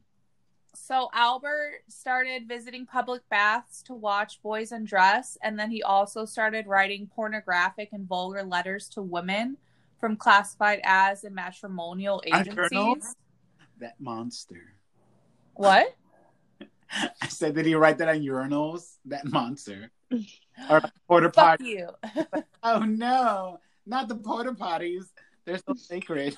so 0.74 1.08
Albert 1.14 1.82
started 1.88 2.48
visiting 2.48 2.84
public 2.86 3.22
baths 3.30 3.82
to 3.84 3.94
watch 3.94 4.42
boys 4.42 4.72
undress, 4.72 5.38
and 5.42 5.56
then 5.56 5.70
he 5.70 5.82
also 5.84 6.24
started 6.24 6.66
writing 6.66 7.08
pornographic 7.14 7.90
and 7.92 8.08
vulgar 8.08 8.42
letters 8.42 8.88
to 8.90 9.02
women 9.02 9.56
from 10.00 10.16
classified 10.16 10.80
as 10.82 11.22
and 11.22 11.34
matrimonial 11.34 12.20
A 12.26 12.40
agencies. 12.40 13.14
That 13.78 14.00
monster. 14.00 14.74
What? 15.54 15.94
I 16.92 17.28
said, 17.28 17.54
did 17.54 17.66
he 17.66 17.74
write 17.74 17.98
that 17.98 18.08
on 18.08 18.20
urinals? 18.20 18.96
That 19.06 19.26
monster. 19.26 19.90
Or 20.70 20.80
porta 21.08 21.30
potty. 21.30 21.64
you. 21.64 21.88
Oh 22.62 22.78
no, 22.78 23.58
not 23.84 24.06
the 24.06 24.14
porta 24.14 24.52
potties. 24.52 25.06
They're 25.44 25.58
so 25.58 25.74
sacred. 25.74 26.36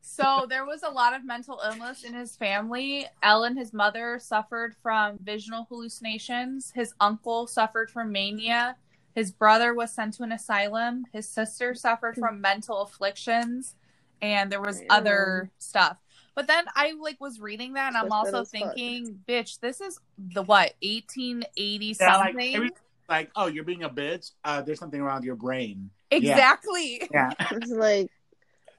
So 0.00 0.46
there 0.48 0.64
was 0.64 0.82
a 0.82 0.90
lot 0.90 1.14
of 1.14 1.24
mental 1.24 1.60
illness 1.64 2.02
in 2.02 2.14
his 2.14 2.36
family. 2.36 3.06
Ellen, 3.22 3.56
his 3.56 3.72
mother, 3.72 4.18
suffered 4.18 4.74
from 4.82 5.18
visual 5.22 5.66
hallucinations. 5.68 6.72
His 6.74 6.92
uncle 6.98 7.46
suffered 7.46 7.90
from 7.90 8.10
mania. 8.10 8.76
His 9.14 9.30
brother 9.30 9.72
was 9.72 9.92
sent 9.92 10.14
to 10.14 10.22
an 10.22 10.32
asylum. 10.32 11.04
His 11.12 11.28
sister 11.28 11.74
suffered 11.74 12.16
from 12.16 12.40
mental 12.40 12.82
afflictions, 12.82 13.76
and 14.22 14.50
there 14.50 14.60
was 14.60 14.80
Ew. 14.80 14.86
other 14.90 15.50
stuff. 15.58 15.96
But 16.34 16.46
then 16.46 16.64
I 16.74 16.92
like 17.00 17.20
was 17.20 17.40
reading 17.40 17.74
that, 17.74 17.88
and 17.88 17.96
I'm 17.96 18.08
Twisted 18.08 18.34
also 18.34 18.42
as 18.42 18.50
fuck. 18.50 18.74
thinking, 18.76 19.20
bitch, 19.28 19.60
this 19.60 19.80
is 19.80 19.98
the 20.18 20.42
what 20.42 20.74
1880 20.82 21.96
Yeah, 22.00 22.16
like, 22.16 22.26
something. 22.28 22.54
every- 22.56 22.70
like, 23.08 23.30
oh, 23.34 23.46
you're 23.48 23.64
being 23.64 23.82
a 23.82 23.90
bitch. 23.90 24.30
Uh, 24.44 24.62
there's 24.62 24.78
something 24.78 25.02
wrong 25.02 25.16
with 25.16 25.24
your 25.24 25.34
brain. 25.34 25.90
exactly. 26.12 27.08
Yeah. 27.12 27.32
It's 27.50 27.70
like 27.70 28.10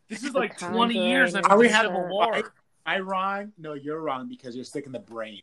This 0.08 0.24
is 0.24 0.34
like 0.34 0.58
20 0.58 0.94
years 0.94 1.34
Conjuring. 1.34 1.44
after 1.46 1.54
Are 1.54 1.58
we 1.58 1.68
the 1.68 1.74
having 1.74 1.92
Civil 1.92 2.06
a 2.06 2.10
War. 2.14 2.34
fight? 2.34 2.46
Am 2.46 2.52
I 2.86 3.00
wrong? 3.00 3.52
No, 3.58 3.74
you're 3.74 4.00
wrong 4.02 4.28
because 4.30 4.56
you're 4.56 4.66
sick 4.66 4.86
in 4.86 4.92
the 4.94 5.00
brain. 5.00 5.42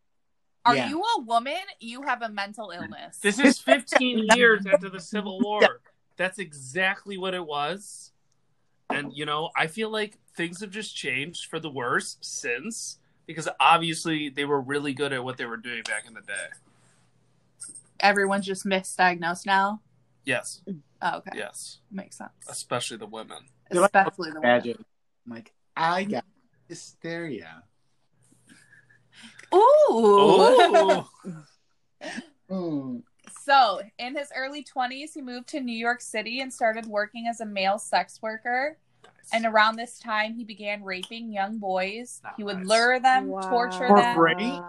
Are 0.64 0.74
Yeah. 0.76 0.88
you 0.88 1.02
a 1.02 1.20
woman? 1.20 1.56
You 1.80 2.02
have 2.02 2.22
a 2.22 2.28
mental 2.30 2.70
illness. 2.70 3.18
This 3.18 3.38
is 3.38 3.58
15 3.58 4.26
years 4.36 4.66
after 4.66 4.88
the 4.90 5.00
Civil 5.00 5.40
War. 5.40 5.80
That's 6.16 6.38
exactly 6.38 7.16
what 7.18 7.32
it 7.34 7.44
was. 7.46 8.12
And, 8.90 9.12
you 9.12 9.26
know, 9.26 9.50
I 9.56 9.66
feel 9.66 9.90
like 9.90 10.18
things 10.34 10.60
have 10.60 10.70
just 10.70 10.96
changed 10.96 11.46
for 11.46 11.60
the 11.60 11.68
worse 11.70 12.16
since, 12.20 12.98
because 13.26 13.48
obviously 13.60 14.28
they 14.30 14.44
were 14.44 14.60
really 14.60 14.94
good 14.94 15.12
at 15.12 15.22
what 15.22 15.36
they 15.36 15.44
were 15.44 15.56
doing 15.58 15.82
back 15.84 16.04
in 16.06 16.14
the 16.14 16.22
day. 16.22 16.48
Everyone's 18.00 18.46
just 18.46 18.64
misdiagnosed 18.64 19.44
now. 19.44 19.80
Yes, 20.24 20.62
Oh, 21.00 21.18
okay. 21.18 21.30
yes. 21.36 21.78
Makes 21.90 22.16
sense. 22.18 22.30
Especially 22.48 22.96
the 22.96 23.06
women. 23.06 23.38
Especially 23.70 24.30
the 24.30 24.40
women. 24.40 24.74
I'm 25.26 25.32
like, 25.32 25.52
I 25.76 26.04
got 26.04 26.24
hysteria. 26.68 27.62
Ooh. 29.54 29.90
Ooh. 29.90 31.04
Mm. 32.50 33.02
So, 33.48 33.80
in 33.98 34.14
his 34.14 34.28
early 34.36 34.62
20s, 34.62 35.14
he 35.14 35.22
moved 35.22 35.48
to 35.48 35.60
New 35.60 35.72
York 35.76 36.02
City 36.02 36.40
and 36.42 36.52
started 36.52 36.84
working 36.84 37.26
as 37.28 37.40
a 37.40 37.46
male 37.46 37.78
sex 37.78 38.20
worker. 38.20 38.76
And 39.32 39.46
around 39.46 39.76
this 39.76 39.98
time, 39.98 40.34
he 40.34 40.44
began 40.44 40.84
raping 40.84 41.32
young 41.32 41.56
boys. 41.58 42.20
He 42.36 42.44
would 42.44 42.58
Nice. 42.58 42.66
lure 42.66 43.00
them, 43.00 43.28
wow. 43.28 43.40
torture 43.40 43.88
For 43.88 43.96
them, 43.96 44.14
free? 44.16 44.60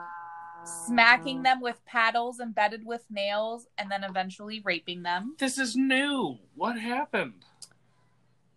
smacking 0.64 1.40
mm. 1.40 1.44
them 1.44 1.60
with 1.62 1.84
paddles 1.86 2.40
embedded 2.40 2.86
with 2.86 3.04
nails, 3.10 3.68
and 3.78 3.92
then 3.92 4.06
eventually 4.06 4.62
raping 4.64 5.04
them. 5.04 5.36
This 5.40 5.58
is 5.58 5.76
new. 5.76 6.38
What 6.56 6.80
happened? 6.80 7.44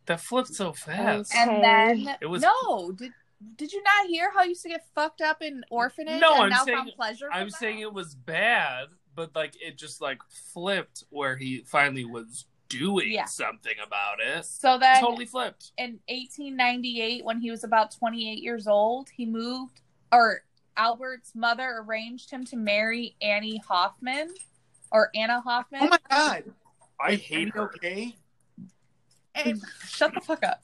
That 0.07 0.21
flipped 0.21 0.55
so 0.55 0.73
fast. 0.73 1.33
Okay. 1.35 1.43
And 1.43 1.65
then, 1.65 2.17
It 2.21 2.27
was- 2.27 2.43
no, 2.43 2.93
did 2.93 3.13
did 3.57 3.73
you 3.73 3.83
not 3.83 4.07
hear 4.07 4.31
how 4.31 4.43
you 4.45 4.51
used 4.51 4.63
to 4.63 4.69
get 4.69 4.87
fucked 4.95 5.21
up 5.21 5.43
in 5.43 5.65
orphanage 5.69 6.21
No, 6.21 6.35
and 6.35 6.43
I'm 6.45 6.51
now 6.51 6.65
saying- 6.65 6.79
found 6.79 6.93
pleasure? 6.95 7.29
I'm 7.33 7.49
that? 7.49 7.59
saying 7.59 7.81
it 7.81 7.93
was 7.93 8.15
bad, 8.15 8.87
but 9.15 9.35
like 9.35 9.55
it 9.61 9.77
just 9.79 10.01
like 10.01 10.19
flipped 10.53 11.05
where 11.11 11.37
he 11.37 11.63
finally 11.67 12.05
was 12.05 12.47
doing 12.69 13.13
Yeah. 13.13 13.27
something 13.27 13.75
about 13.87 14.19
it. 14.21 14.45
So 14.47 14.79
that 14.79 15.01
totally 15.01 15.27
flipped. 15.27 15.73
in 15.77 15.99
1898 16.09 17.25
when 17.25 17.41
he 17.41 17.51
was 17.51 17.65
about 17.65 17.91
28 17.95 18.43
years 18.43 18.67
old 18.67 19.09
he 19.11 19.27
moved 19.27 19.81
or 20.11 20.43
albert's 20.77 21.35
mother 21.35 21.85
arranged 21.87 22.31
him 22.31 22.45
to 22.47 22.57
marry 22.57 23.15
annie 23.21 23.59
hoffman 23.69 24.29
or 24.91 25.11
anna 25.15 25.39
hoffman 25.41 25.83
Oh 25.83 25.89
my 25.89 25.99
god. 26.09 26.45
I 26.99 27.17
hate 27.17 27.33
Annie 27.43 27.51
her. 27.55 27.63
okay? 27.75 28.17
And- 29.35 29.61
shut 29.87 30.15
the 30.15 30.21
fuck 30.23 30.43
up 30.45 30.63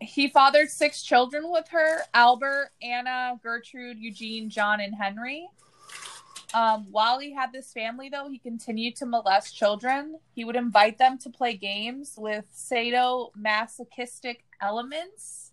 he 0.00 0.28
fathered 0.28 0.70
six 0.70 1.02
children 1.02 1.50
with 1.50 1.66
her 1.68 2.02
albert 2.14 2.70
anna 2.80 3.38
gertrude 3.42 3.98
eugene 3.98 4.48
john 4.48 4.80
and 4.80 4.94
henry 4.94 5.48
um, 6.54 6.86
while 6.90 7.18
he 7.18 7.32
had 7.34 7.52
this 7.52 7.72
family 7.72 8.08
though 8.08 8.28
he 8.30 8.38
continued 8.38 8.96
to 8.96 9.06
molest 9.06 9.56
children 9.56 10.18
he 10.34 10.44
would 10.44 10.56
invite 10.56 10.98
them 10.98 11.18
to 11.18 11.30
play 11.30 11.54
games 11.54 12.14
with 12.16 12.44
sadomasochistic 12.54 14.38
elements 14.60 15.52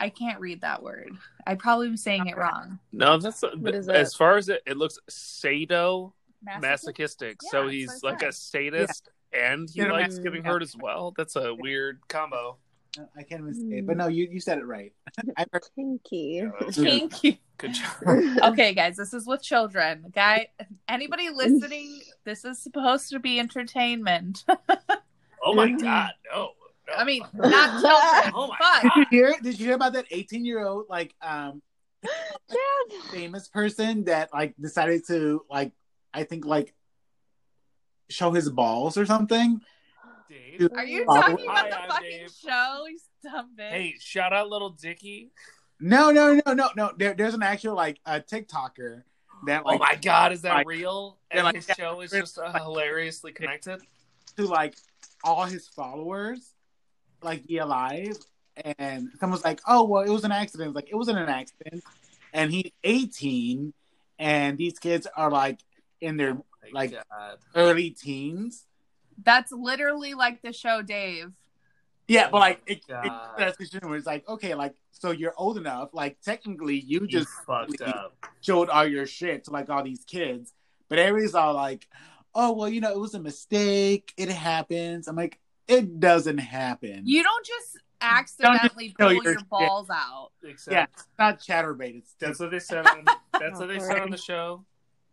i 0.00 0.08
can't 0.08 0.40
read 0.40 0.60
that 0.60 0.82
word 0.82 1.12
i 1.46 1.54
probably 1.54 1.86
am 1.88 1.96
saying 1.96 2.26
it 2.26 2.36
wrong 2.36 2.78
No, 2.92 3.18
that's 3.18 3.42
What 3.42 3.74
is 3.74 3.88
as 3.88 4.12
that? 4.12 4.18
far 4.18 4.36
as 4.36 4.48
it, 4.48 4.62
it 4.66 4.76
looks 4.76 4.98
sado 5.08 6.12
Masochistic? 6.44 6.62
masochistic. 6.62 7.38
Yeah, 7.44 7.50
so 7.50 7.68
he's 7.68 7.88
what 8.00 8.04
I 8.04 8.10
like 8.14 8.22
a 8.22 8.32
said. 8.32 8.34
sadist 8.34 9.08
and 9.32 9.70
he 9.70 9.80
Yeah. 9.80 9.92
likes 9.92 10.18
getting 10.18 10.42
Yeah. 10.42 10.50
hurt 10.50 10.62
as 10.62 10.76
well. 10.76 11.14
That's 11.16 11.36
a 11.36 11.54
weird 11.54 12.00
combo. 12.08 12.56
I 13.16 13.22
can't 13.22 13.42
even 13.42 13.54
say 13.54 13.78
it, 13.78 13.86
but 13.86 13.96
no, 13.96 14.08
you, 14.08 14.28
you 14.30 14.40
said 14.40 14.58
it 14.58 14.64
right. 14.66 14.92
I 15.36 15.46
heard 15.52 15.62
Kinky. 15.76 16.42
Yeah, 16.42 16.50
that 17.62 17.68
was 17.68 17.78
thank 17.78 18.04
you 18.04 18.22
Good 18.22 18.38
job. 18.42 18.52
okay 18.52 18.74
guys 18.74 18.96
this 18.96 19.14
is 19.14 19.26
with 19.26 19.42
children 19.42 20.04
guy 20.14 20.48
anybody 20.88 21.30
listening 21.30 22.00
this 22.24 22.44
is 22.44 22.58
supposed 22.58 23.10
to 23.10 23.18
be 23.20 23.38
entertainment 23.40 24.44
Oh 25.44 25.54
my 25.54 25.70
god, 25.72 26.12
no. 26.32 26.50
no. 26.88 26.94
i 26.96 27.04
mean 27.04 27.22
not 27.34 27.70
children 27.80 28.32
Oh 28.34 28.46
my 28.48 28.56
but 28.60 28.82
God. 28.82 28.92
Did 28.94 28.96
you 28.96 29.06
hear? 29.10 29.34
Did 29.42 29.58
you 29.58 29.66
hear 29.66 29.74
about 29.74 29.92
that 29.94 30.06
18 30.10 30.44
year 30.44 30.64
old 30.64 30.86
like 30.88 31.14
um 31.22 31.60
Yeah. 32.50 32.98
famous 33.10 33.48
person 33.48 34.04
that 34.04 34.32
like 34.32 34.54
decided 34.60 35.06
to 35.08 35.44
like 35.50 35.72
I 36.14 36.24
think 36.24 36.44
like 36.44 36.74
show 38.10 38.30
his 38.32 38.48
balls 38.50 38.96
or 38.96 39.06
something? 39.06 39.60
Dave. 40.28 40.68
are 40.76 40.84
you 40.84 41.04
Oh, 41.08 41.20
talking 41.20 41.44
about 41.44 41.56
hi, 41.58 41.70
the 41.70 41.78
I'm 41.80 41.88
fucking 41.90 42.10
Dave. 42.10 42.30
show 42.30 42.84
you 42.88 42.98
dumb 43.22 43.50
bitch 43.58 43.70
Hey, 43.70 43.94
shout 43.98 44.32
out 44.32 44.48
Lil 44.48 44.70
Dicky. 44.70 45.30
No, 45.82 46.10
no, 46.12 46.40
no, 46.46 46.52
no, 46.54 46.70
no. 46.76 46.92
There, 46.96 47.12
there's 47.14 47.34
an 47.34 47.42
actual 47.42 47.74
like 47.74 47.98
a 48.06 48.20
TikToker 48.20 49.02
that 49.46 49.62
Oh 49.66 49.70
like 49.70 49.80
my 49.80 49.96
god, 50.00 50.32
is 50.32 50.42
that 50.42 50.54
like- 50.54 50.68
real? 50.68 51.18
And 51.30 51.44
like- 51.44 51.56
his 51.56 51.66
show 51.76 52.00
is 52.00 52.10
just 52.12 52.38
uh, 52.38 52.52
hilariously 52.52 53.32
connected. 53.32 53.80
to 54.36 54.46
like 54.46 54.74
all 55.24 55.44
his 55.44 55.68
followers 55.68 56.54
like 57.22 57.46
be 57.46 57.58
alive 57.58 58.16
and 58.76 59.08
someone's 59.20 59.44
like 59.44 59.60
oh 59.68 59.84
well 59.84 60.02
it 60.02 60.08
was 60.10 60.24
an 60.24 60.32
accident 60.32 60.74
like 60.74 60.88
it 60.90 60.96
wasn't 60.96 61.16
an 61.18 61.28
accident 61.28 61.82
and 62.32 62.50
he's 62.50 62.70
18 62.82 63.72
and 64.18 64.58
these 64.58 64.78
kids 64.80 65.06
are 65.16 65.30
like 65.30 65.60
in 66.00 66.16
their 66.16 66.36
Like- 66.72 66.92
God. 66.92 67.38
early 67.54 67.90
teens 67.90 68.66
that's 69.22 69.52
literally 69.52 70.14
like 70.14 70.42
the 70.42 70.52
show 70.52 70.82
dave 70.82 71.32
yeah 72.12 72.28
but 72.30 72.38
like 72.38 72.62
it, 72.66 72.78
it, 72.78 72.86
God. 72.88 73.30
that's 73.38 73.56
the 73.56 73.64
situation 73.64 73.88
where 73.88 73.96
it's 73.98 74.06
like 74.06 74.28
okay 74.28 74.54
like 74.54 74.74
so 74.90 75.10
you're 75.10 75.34
old 75.36 75.56
enough 75.56 75.90
like 75.92 76.20
technically 76.20 76.78
you 76.78 77.00
You 77.00 77.06
just 77.08 77.28
fucked 77.46 77.80
up. 77.82 78.14
showed 78.40 78.68
all 78.68 78.86
your 78.86 79.06
shit 79.06 79.44
to 79.44 79.50
like 79.50 79.68
all 79.68 79.82
these 79.82 80.04
kids. 80.04 80.52
But 80.88 80.98
everybody's 80.98 81.34
all 81.34 81.54
like 81.54 81.88
oh 82.34 82.52
well 82.52 82.68
you 82.68 82.80
know 82.80 82.92
it 82.92 82.98
was 82.98 83.14
a 83.14 83.20
mistake. 83.20 84.12
It 84.16 84.28
happens. 84.28 85.08
I'm 85.08 85.16
like 85.16 85.40
it 85.66 85.98
doesn't 85.98 86.38
happen. 86.38 87.02
You 87.04 87.22
don't 87.22 87.46
just 87.46 87.78
accidentally 88.00 88.88
show 88.88 88.94
pull 88.98 89.12
your 89.12 89.24
your 89.32 89.38
balls 89.50 89.88
out. 89.90 90.30
Except 90.44 90.72
yeah 90.72 90.86
it's 90.92 91.06
not 91.18 91.40
Chaturbate 91.40 91.98
it's 91.98 92.14
that's 92.20 92.38
what 92.38 92.50
they 92.50 92.58
said. 92.60 92.86
On, 92.86 93.04
that's 93.40 93.58
what 93.58 93.68
they 93.68 93.78
said 93.78 94.00
on 94.00 94.10
the 94.10 94.16
show, 94.16 94.64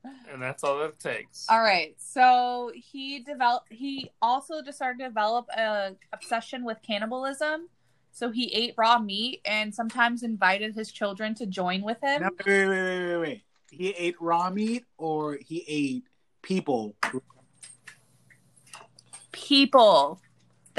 and 0.03 0.41
that's 0.41 0.63
all 0.63 0.81
it 0.81 0.99
takes. 0.99 1.45
All 1.49 1.61
right. 1.61 1.95
So 1.97 2.71
he 2.73 3.19
developed. 3.19 3.71
He 3.71 4.11
also 4.21 4.61
just 4.61 4.77
started 4.77 4.99
to 4.99 5.05
develop 5.05 5.47
a 5.55 5.95
obsession 6.13 6.63
with 6.63 6.77
cannibalism. 6.85 7.67
So 8.11 8.31
he 8.31 8.51
ate 8.53 8.73
raw 8.77 8.99
meat 8.99 9.41
and 9.45 9.73
sometimes 9.73 10.23
invited 10.23 10.75
his 10.75 10.91
children 10.91 11.35
to 11.35 11.45
join 11.45 11.81
with 11.83 12.01
him. 12.01 12.21
No, 12.21 12.29
wait, 12.45 12.67
wait, 12.67 12.67
wait, 12.67 12.83
wait, 12.83 13.07
wait, 13.07 13.17
wait. 13.17 13.43
He 13.71 13.89
ate 13.89 14.15
raw 14.19 14.49
meat 14.49 14.85
or 14.97 15.37
he 15.45 15.63
ate 15.67 16.03
people. 16.41 16.95
People. 19.31 20.19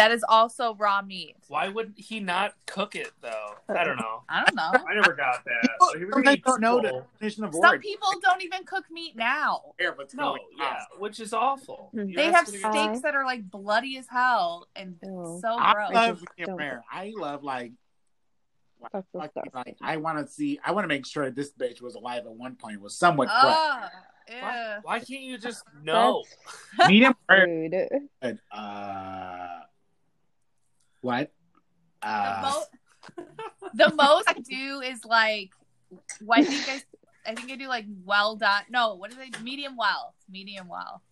That 0.00 0.12
is 0.12 0.24
also 0.26 0.74
raw 0.76 1.02
meat. 1.02 1.36
Why 1.48 1.68
would 1.68 1.92
he 1.96 2.20
not 2.20 2.54
cook 2.66 2.96
it 2.96 3.10
though? 3.20 3.50
I 3.68 3.84
don't 3.84 3.98
know. 3.98 4.22
I 4.30 4.44
don't 4.46 4.54
know. 4.56 4.72
I 4.88 4.94
never 4.94 5.12
got 5.12 5.44
that. 5.44 5.68
So 5.92 5.98
he 5.98 6.06
was 6.06 6.14
gonna 6.14 6.24
Sometimes 6.24 6.36
eat 6.38 6.44
don't 6.44 6.60
know 6.62 6.76
the 6.76 6.82
people. 6.88 7.06
definition 7.12 7.44
of 7.44 7.54
Some 7.54 7.78
people 7.80 8.08
don't 8.22 8.42
even 8.42 8.64
cook 8.64 8.84
meat 8.90 9.14
now. 9.14 9.60
Care 9.78 9.92
what's 9.92 10.14
No, 10.14 10.38
yeah, 10.56 10.78
which 10.98 11.20
is 11.20 11.34
awful. 11.34 11.90
Hmm. 11.92 12.08
You're 12.08 12.16
They 12.16 12.24
have 12.32 12.34
asking 12.48 12.62
me 12.62 12.70
steaks 12.70 13.00
that 13.02 13.14
are 13.14 13.26
like 13.26 13.50
bloody 13.50 13.98
as 13.98 14.06
hell 14.08 14.68
and 14.74 14.96
Ew. 15.02 15.38
so 15.42 15.48
I 15.54 15.72
gross. 15.74 15.92
love 15.92 16.14
just 16.20 16.28
medium 16.38 16.46
don't- 16.48 16.56
rare. 16.58 16.82
I 16.90 17.12
love 17.14 17.44
like, 17.44 17.72
That's 18.92 19.06
like, 19.12 19.32
like 19.52 19.76
I 19.82 19.98
want 19.98 20.16
to 20.26 20.32
see. 20.32 20.58
I 20.64 20.72
want 20.72 20.84
to 20.84 20.88
make 20.88 21.04
sure 21.04 21.30
this 21.30 21.52
bitch 21.52 21.82
was 21.82 21.94
alive 21.94 22.24
at 22.24 22.32
one 22.32 22.56
point. 22.56 22.80
Was 22.80 22.96
somewhat 22.96 23.28
fresh. 23.28 23.90
Why, 24.40 24.78
why 24.82 24.98
can't 25.00 25.22
you 25.24 25.36
just 25.36 25.62
know? 25.82 26.24
medium 26.88 27.14
rare. 27.28 27.46
Rude. 27.46 28.38
Good. 31.02 31.08
Uh, 31.08 31.20
what? 31.22 31.30
The, 32.02 32.08
Uh, 32.08 32.40
mo- 33.16 33.24
the 33.74 33.94
most 33.94 34.28
I 34.28 34.34
do 34.34 34.80
is 34.80 35.04
like, 35.04 35.50
what 36.24 36.38
I 36.38 36.44
think 36.44 36.68
I, 37.26 37.30
I 37.30 37.34
think 37.34 37.50
I 37.50 37.56
do 37.56 37.68
like 37.68 37.86
well 38.04 38.36
done. 38.36 38.62
No, 38.70 38.94
what 38.94 39.10
is 39.12 39.18
it? 39.18 39.40
Medium 39.42 39.76
well. 39.76 40.14
Medium 40.30 40.68
well. 40.68 41.02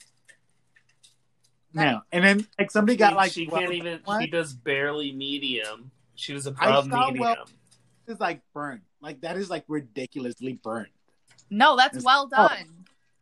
no, 1.74 2.00
and 2.12 2.24
then 2.24 2.46
like 2.58 2.70
somebody 2.70 2.96
got 2.96 3.14
like 3.14 3.32
she 3.32 3.46
well, 3.48 3.60
can't 3.60 3.72
even. 3.74 4.00
what? 4.04 4.22
She 4.22 4.30
does 4.30 4.52
barely 4.54 5.12
medium. 5.12 5.90
She 6.14 6.32
was 6.32 6.46
I 6.46 6.50
above 6.50 6.88
saw 6.88 7.06
medium. 7.06 7.20
well- 7.22 7.48
is 8.06 8.18
like 8.20 8.40
burned. 8.54 8.80
Like 9.02 9.20
that 9.20 9.36
is 9.36 9.50
like 9.50 9.64
ridiculously 9.68 10.54
burned. 10.54 10.88
No, 11.50 11.76
that's 11.76 11.98
It's- 11.98 12.04
well 12.04 12.28
oh. 12.34 12.48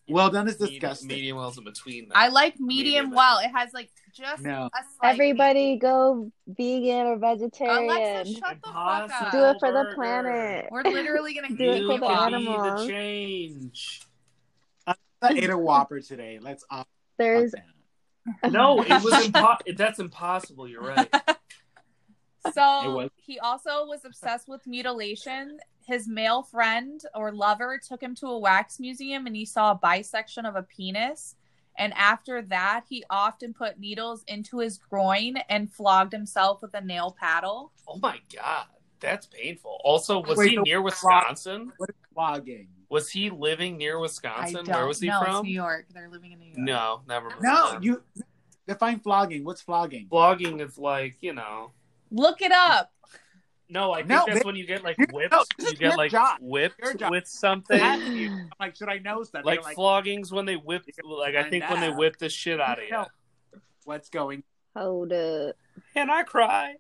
Done. 0.07 0.15
Well 0.15 0.31
done 0.31 0.49
is 0.49 0.59
Medium, 0.61 0.81
disgusting. 0.81 1.09
medium 1.09 1.37
well's 1.37 1.59
in 1.59 1.65
between. 1.65 2.09
I 2.15 2.29
like 2.29 2.59
medium 2.61 3.07
Medium. 3.07 3.11
well. 3.11 3.39
It 3.39 3.51
has 3.55 3.73
like 3.73 3.91
just 4.15 4.43
No. 4.43 4.71
a 4.73 4.79
slight 4.99 5.13
Everybody 5.15 5.77
go 5.79 6.31
vegan 6.47 7.07
or 7.07 7.19
vegetarian. 7.19 7.91
Alexa, 7.91 8.33
shut 8.35 8.57
the 8.63 8.69
fuck 8.71 9.11
up. 9.23 9.33
Do 9.33 9.45
it 9.45 9.57
for 9.61 9.73
the 9.73 9.93
planet. 9.95 10.69
We're 10.71 10.83
literally 10.85 11.35
gonna 11.35 11.49
Do 11.57 11.71
it 11.71 11.79
kick 11.81 11.87
for 11.87 11.99
the 11.99 12.07
off. 12.07 12.31
You 12.33 12.39
be 12.39 12.47
animals. 12.49 12.81
the 12.83 12.89
change. 12.93 14.03
I 14.87 14.95
ate 15.33 15.51
a 15.51 15.57
Whopper 15.59 16.01
today. 16.01 16.39
Let's 16.41 16.65
off 16.71 16.87
There's. 17.19 17.55
No, 18.49 18.81
it 18.83 18.89
was 19.03 19.13
impo- 19.29 19.77
That's 19.77 19.99
impossible. 19.99 20.69
You're 20.69 20.83
right. 20.83 21.09
So 22.55 22.95
was- 22.95 23.11
he 23.17 23.41
also 23.41 23.87
was 23.87 24.05
obsessed 24.05 24.47
with 24.49 24.65
mutilation. 24.69 25.59
His 25.87 26.09
male 26.09 26.43
friend 26.43 27.01
or 27.15 27.31
lover 27.33 27.79
took 27.79 28.03
him 28.03 28.15
to 28.17 28.27
a 28.27 28.39
wax 28.39 28.81
museum 28.81 29.27
and 29.27 29.37
he 29.37 29.45
saw 29.45 29.71
a 29.71 29.77
bisection 29.77 30.45
of 30.45 30.57
a 30.57 30.63
penis. 30.63 31.37
And 31.79 31.93
after 31.95 32.43
that, 32.43 32.85
he 32.89 33.05
often 33.09 33.55
put 33.55 33.79
needles 33.79 34.25
into 34.27 34.59
his 34.59 34.79
groin 34.79 35.37
and 35.49 35.71
flogged 35.71 36.13
himself 36.13 36.63
with 36.63 36.75
a 36.75 36.81
nail 36.81 37.17
paddle. 37.19 37.73
Oh 37.87 37.99
my 37.99 38.19
god, 38.35 38.67
that's 38.99 39.27
painful. 39.27 39.81
Also, 39.85 40.23
was 40.23 40.39
Wait, 40.39 40.51
he 40.51 40.57
near 40.57 40.83
Wisconsin? 40.83 41.73
What 41.77 41.91
is 41.91 41.97
flogging? 42.13 42.69
Was 42.89 43.11
he 43.11 43.31
living 43.31 43.77
near 43.77 44.01
Wisconsin? 44.01 44.65
Where 44.67 44.87
was 44.87 45.01
he 45.01 45.09
know. 45.09 45.21
It's 45.21 45.31
from? 45.31 45.45
New 45.45 45.53
York. 45.53 45.87
They're 45.93 46.09
living 46.09 46.33
in 46.33 46.39
New 46.39 46.47
York. 46.47 46.59
No, 46.59 47.03
never. 47.07 47.29
mind. 47.29 47.43
No, 47.43 47.73
mind. 47.73 47.85
you 47.85 48.03
define 48.67 49.01
flogging. 49.01 49.45
What's 49.45 49.61
flogging? 49.61 50.09
Blogging 50.09 50.61
is 50.61 50.79
like 50.79 51.17
you 51.21 51.33
know. 51.33 51.73
Look 52.11 52.41
it 52.43 52.53
up. 52.53 52.93
No, 53.69 53.93
I 53.93 53.99
think 53.99 54.09
No, 54.11 54.25
that's 54.27 54.41
bitch. 54.41 54.45
when 54.45 54.57
you 54.57 54.67
get 54.67 54.85
like 54.85 54.97
No, 54.99 55.07
whipped. 55.13 55.33
this 55.59 55.67
you 55.67 55.67
is 55.67 55.73
get 55.73 55.81
your 55.89 55.97
like 55.97 56.11
job. 56.13 56.39
whipped 56.41 56.79
Your 56.81 56.95
job. 56.95 57.11
with 57.11 57.27
something. 57.27 57.81
I'm 57.83 58.49
like, 58.61 58.77
should 58.77 58.89
I 58.89 58.99
know 58.99 59.23
something? 59.25 59.45
Like, 59.45 59.61
You're 59.65 59.75
floggings 59.75 60.31
when 60.33 60.45
they 60.47 60.55
whip. 60.57 60.85
Like 61.05 61.35
I 61.35 61.43
Find 61.43 61.51
think 61.51 61.69
when 61.71 61.81
they 61.81 61.91
whip 61.91 62.17
the 62.19 62.29
shit 62.29 62.61
out 62.61 62.79
of 62.79 62.85
you. 62.85 62.91
No. 62.93 63.07
what's 63.85 64.09
going? 64.09 64.43
hold 64.77 65.13
up. 65.13 65.57
And 65.95 66.11
I 66.11 66.23
cry. 66.23 66.75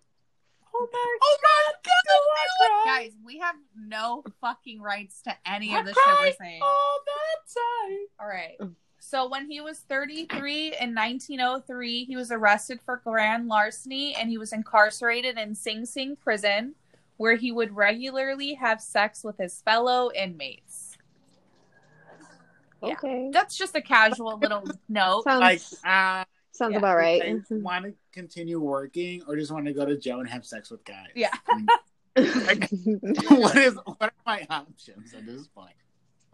Oh 0.78 0.88
my 0.92 1.18
Oh 1.22 1.38
my 1.42 1.72
god! 1.82 1.94
I 2.36 2.84
cry. 2.84 2.98
Guys, 3.04 3.12
we 3.24 3.38
have 3.38 3.54
no 3.74 4.22
fucking 4.42 4.80
rights 4.82 5.22
to 5.22 5.32
any 5.46 5.74
I 5.74 5.80
of 5.80 5.86
the 5.86 5.94
shit 5.94 6.02
we're 6.20 6.32
saying. 6.38 6.60
all 6.62 6.98
the 7.06 7.60
time. 7.60 7.98
All 8.20 8.26
right. 8.28 8.56
So 9.08 9.28
when 9.28 9.48
he 9.48 9.60
was 9.60 9.78
33 9.78 10.74
in 10.80 10.92
1903, 10.92 12.06
he 12.06 12.16
was 12.16 12.32
arrested 12.32 12.80
for 12.84 13.00
grand 13.04 13.46
larceny 13.46 14.16
and 14.16 14.28
he 14.28 14.36
was 14.36 14.52
incarcerated 14.52 15.38
in 15.38 15.54
Sing 15.54 15.86
Sing 15.86 16.16
prison 16.16 16.74
where 17.16 17.36
he 17.36 17.52
would 17.52 17.76
regularly 17.76 18.54
have 18.54 18.80
sex 18.80 19.22
with 19.22 19.38
his 19.38 19.62
fellow 19.62 20.10
inmates. 20.12 20.98
Yeah. 22.82 22.94
Okay. 22.94 23.30
That's 23.32 23.56
just 23.56 23.76
a 23.76 23.80
casual 23.80 24.38
little 24.38 24.68
note. 24.88 25.22
Sounds 25.22 25.40
Like, 25.40 25.60
uh, 25.84 26.24
sounds 26.50 26.72
yeah. 26.72 26.78
about 26.78 26.96
right. 26.96 27.40
want 27.48 27.84
to 27.84 27.94
continue 28.10 28.58
working 28.58 29.22
or 29.28 29.36
just 29.36 29.52
want 29.52 29.66
to 29.66 29.72
go 29.72 29.86
to 29.86 29.96
jail 29.96 30.18
and 30.18 30.28
have 30.28 30.44
sex 30.44 30.68
with 30.68 30.84
guys? 30.84 31.10
Yeah. 31.14 31.30
what 32.16 33.56
is? 33.56 33.78
What 33.84 34.02
are 34.02 34.12
my 34.26 34.44
options 34.50 35.14
at 35.14 35.26
this 35.26 35.46
point? 35.46 35.76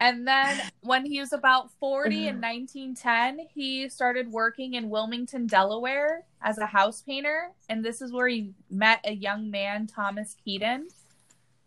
And 0.03 0.27
then 0.27 0.59
when 0.81 1.05
he 1.05 1.21
was 1.21 1.31
about 1.31 1.71
40 1.79 2.27
in 2.27 2.35
1910, 2.41 3.47
he 3.53 3.87
started 3.87 4.29
working 4.29 4.73
in 4.73 4.89
Wilmington, 4.89 5.47
Delaware 5.47 6.25
as 6.41 6.57
a 6.57 6.65
house 6.65 7.01
painter. 7.01 7.51
And 7.69 7.85
this 7.85 8.01
is 8.01 8.11
where 8.11 8.27
he 8.27 8.51
met 8.69 8.99
a 9.05 9.13
young 9.13 9.49
man, 9.49 9.87
Thomas 9.87 10.35
Kedden. 10.45 10.87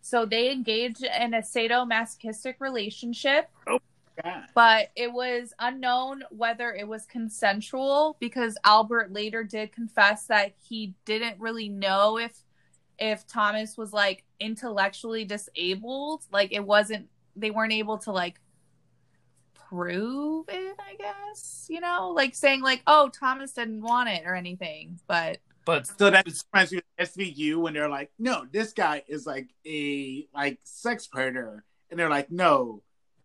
So 0.02 0.26
they 0.26 0.52
engaged 0.52 1.02
in 1.02 1.32
a 1.32 1.38
sadomasochistic 1.38 2.56
relationship, 2.60 3.48
oh 3.66 3.78
God. 4.22 4.44
but 4.54 4.90
it 4.94 5.10
was 5.10 5.54
unknown 5.58 6.22
whether 6.30 6.74
it 6.74 6.86
was 6.86 7.06
consensual 7.06 8.18
because 8.20 8.58
Albert 8.64 9.12
later 9.12 9.44
did 9.44 9.72
confess 9.72 10.26
that 10.26 10.52
he 10.62 10.92
didn't 11.06 11.40
really 11.40 11.70
know 11.70 12.18
if 12.18 12.36
if 12.98 13.26
Thomas 13.26 13.76
was 13.76 13.92
like 13.92 14.24
intellectually 14.40 15.24
disabled. 15.24 16.24
Like 16.30 16.52
it 16.52 16.64
wasn't 16.64 17.08
they 17.36 17.50
weren't 17.50 17.72
able 17.72 17.98
to 17.98 18.12
like 18.12 18.40
prove 19.68 20.46
it, 20.48 20.76
I 20.78 20.94
guess. 20.96 21.66
You 21.68 21.80
know, 21.80 22.10
like 22.14 22.34
saying 22.34 22.62
like, 22.62 22.82
"Oh, 22.86 23.08
Thomas 23.08 23.52
didn't 23.52 23.82
want 23.82 24.08
it" 24.08 24.22
or 24.24 24.34
anything. 24.34 24.98
But 25.06 25.38
But 25.64 25.86
still 25.86 26.10
that 26.10 26.26
reminds 26.52 26.72
me 26.72 26.78
of 26.98 27.08
SVU 27.08 27.56
when 27.60 27.74
they're 27.74 27.88
like, 27.88 28.10
no, 28.18 28.46
this 28.50 28.72
guy 28.72 29.02
is 29.08 29.26
like 29.26 29.48
a 29.66 30.28
like 30.34 30.58
sex 30.64 31.06
predator, 31.06 31.64
and 31.90 31.98
they're 31.98 32.10
like, 32.10 32.30
no, 32.30 32.82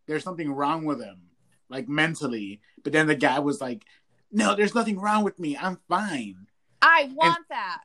there's 0.08 0.24
something 0.24 0.52
wrong 0.52 0.86
with 0.86 1.02
him, 1.02 1.22
like 1.70 1.88
mentally. 1.88 2.62
But 2.84 2.94
then 2.94 3.08
the 3.08 3.16
guy 3.16 3.40
was 3.40 3.62
like, 3.62 3.84
no, 4.32 4.56
there's 4.56 4.74
nothing 4.76 5.00
wrong 5.00 5.24
with 5.24 5.38
me. 5.40 5.56
I'm 5.58 5.78
fine. 5.88 6.48
I 6.82 7.12
want 7.14 7.46
that. 7.50 7.82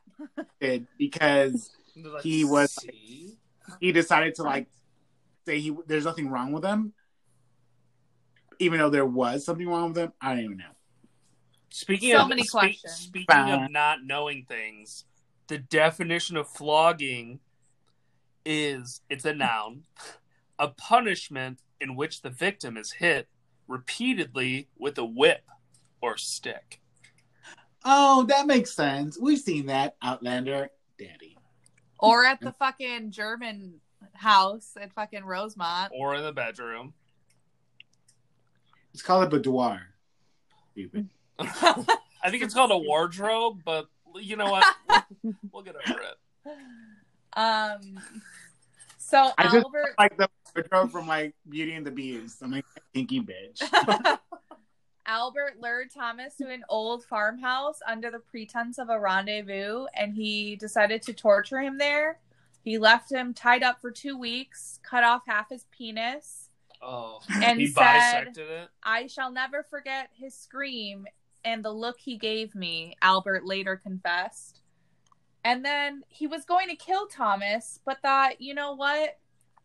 Because 0.97 1.69
let's 1.95 2.23
He 2.23 2.43
was- 2.43 2.71
see. 2.73 3.37
he 3.79 3.91
decided 3.91 4.33
to 4.35 4.43
like 4.43 4.67
say 5.47 5.59
he 5.59 5.75
there's 5.87 6.05
nothing 6.05 6.29
wrong 6.29 6.51
with 6.51 6.63
him, 6.63 6.93
even 8.59 8.79
though 8.79 8.89
there 8.89 9.05
was 9.05 9.45
something 9.45 9.67
wrong 9.67 9.89
with 9.89 9.97
him. 9.97 10.13
I 10.21 10.35
don't 10.35 10.43
even 10.43 10.57
know. 10.57 10.75
Speaking 11.69 12.11
So 12.11 12.21
of 12.21 12.29
many 12.29 12.43
spe- 12.43 12.51
questions. 12.51 12.93
Speaking 12.93 13.25
Fine. 13.29 13.63
of 13.63 13.71
not 13.71 13.99
knowing 14.03 14.45
things, 14.47 15.05
the 15.47 15.57
definition 15.57 16.37
of 16.37 16.47
flogging 16.47 17.39
is 18.45 19.01
it's 19.09 19.25
a 19.25 19.33
noun, 19.33 19.83
a 20.59 20.69
punishment 20.69 21.59
in 21.79 21.95
which 21.95 22.21
the 22.21 22.29
victim 22.29 22.77
is 22.77 22.91
hit 22.91 23.27
repeatedly 23.67 24.69
with 24.77 24.97
a 24.97 25.05
whip 25.05 25.43
or 26.01 26.17
stick. 26.17 26.79
Oh, 27.83 28.23
that 28.23 28.47
makes 28.47 28.73
sense. 28.73 29.17
We've 29.19 29.39
seen 29.39 29.67
that 29.67 29.95
Outlander, 30.01 30.69
Daddy. 30.99 31.37
Or 31.99 32.25
at 32.25 32.39
the 32.41 32.51
fucking 32.51 33.11
German 33.11 33.79
house 34.17 34.75
at 34.79 34.93
fucking 34.93 35.23
Rosemont. 35.23 35.91
Or 35.95 36.15
in 36.15 36.23
the 36.23 36.31
bedroom. 36.31 36.93
It's 38.93 39.01
called 39.01 39.25
a 39.25 39.27
boudoir. 39.27 39.81
Stupid. 40.71 41.09
I 41.39 42.29
think 42.29 42.43
it's 42.43 42.53
called 42.53 42.71
a 42.71 42.77
wardrobe, 42.77 43.61
but 43.63 43.87
you 44.15 44.35
know 44.35 44.51
what? 44.51 44.65
we'll 45.51 45.63
get 45.63 45.75
over 45.75 45.99
it. 45.99 46.53
Um 47.33 47.99
so 48.97 49.31
I 49.37 49.43
just- 49.43 49.55
Albert 49.57 49.95
like 49.97 50.17
the 50.17 50.29
wardrobe 50.55 50.91
from 50.91 51.07
like 51.07 51.35
Beauty 51.47 51.73
and 51.73 51.85
the 51.85 51.91
Beast. 51.91 52.41
I'm 52.41 52.51
like 52.51 52.65
kinky 52.93 53.21
bitch. 53.21 53.61
Albert 55.09 55.55
lured 55.61 55.89
Thomas 55.93 56.35
to 56.35 56.49
an 56.49 56.63
old 56.67 57.05
farmhouse 57.05 57.79
under 57.87 58.11
the 58.11 58.19
pretense 58.19 58.77
of 58.77 58.89
a 58.89 58.99
rendezvous, 58.99 59.85
and 59.93 60.13
he 60.13 60.57
decided 60.57 61.01
to 61.03 61.13
torture 61.13 61.61
him 61.61 61.77
there. 61.77 62.19
He 62.67 62.77
left 62.77 63.09
him 63.09 63.33
tied 63.33 63.63
up 63.63 63.79
for 63.79 63.91
two 63.91 64.17
weeks, 64.17 64.81
cut 64.83 65.01
off 65.01 65.21
half 65.25 65.47
his 65.51 65.63
penis. 65.71 66.49
Oh, 66.81 67.21
And 67.41 67.61
he 67.61 67.67
said- 67.67 68.25
bisected 68.25 68.49
it. 68.49 68.69
I 68.83 69.07
shall 69.07 69.31
never 69.31 69.63
forget 69.63 70.09
his 70.11 70.35
scream 70.35 71.07
and 71.45 71.63
the 71.63 71.71
look 71.71 71.97
he 71.97 72.17
gave 72.17 72.55
me, 72.55 72.97
Albert 73.01 73.45
later 73.45 73.77
confessed. 73.77 74.59
And 75.45 75.63
then 75.63 76.03
he 76.09 76.27
was 76.27 76.43
going 76.43 76.67
to 76.67 76.75
kill 76.75 77.07
Thomas, 77.07 77.79
but 77.85 78.01
thought, 78.01 78.41
you 78.41 78.53
know 78.53 78.73
what? 78.73 79.17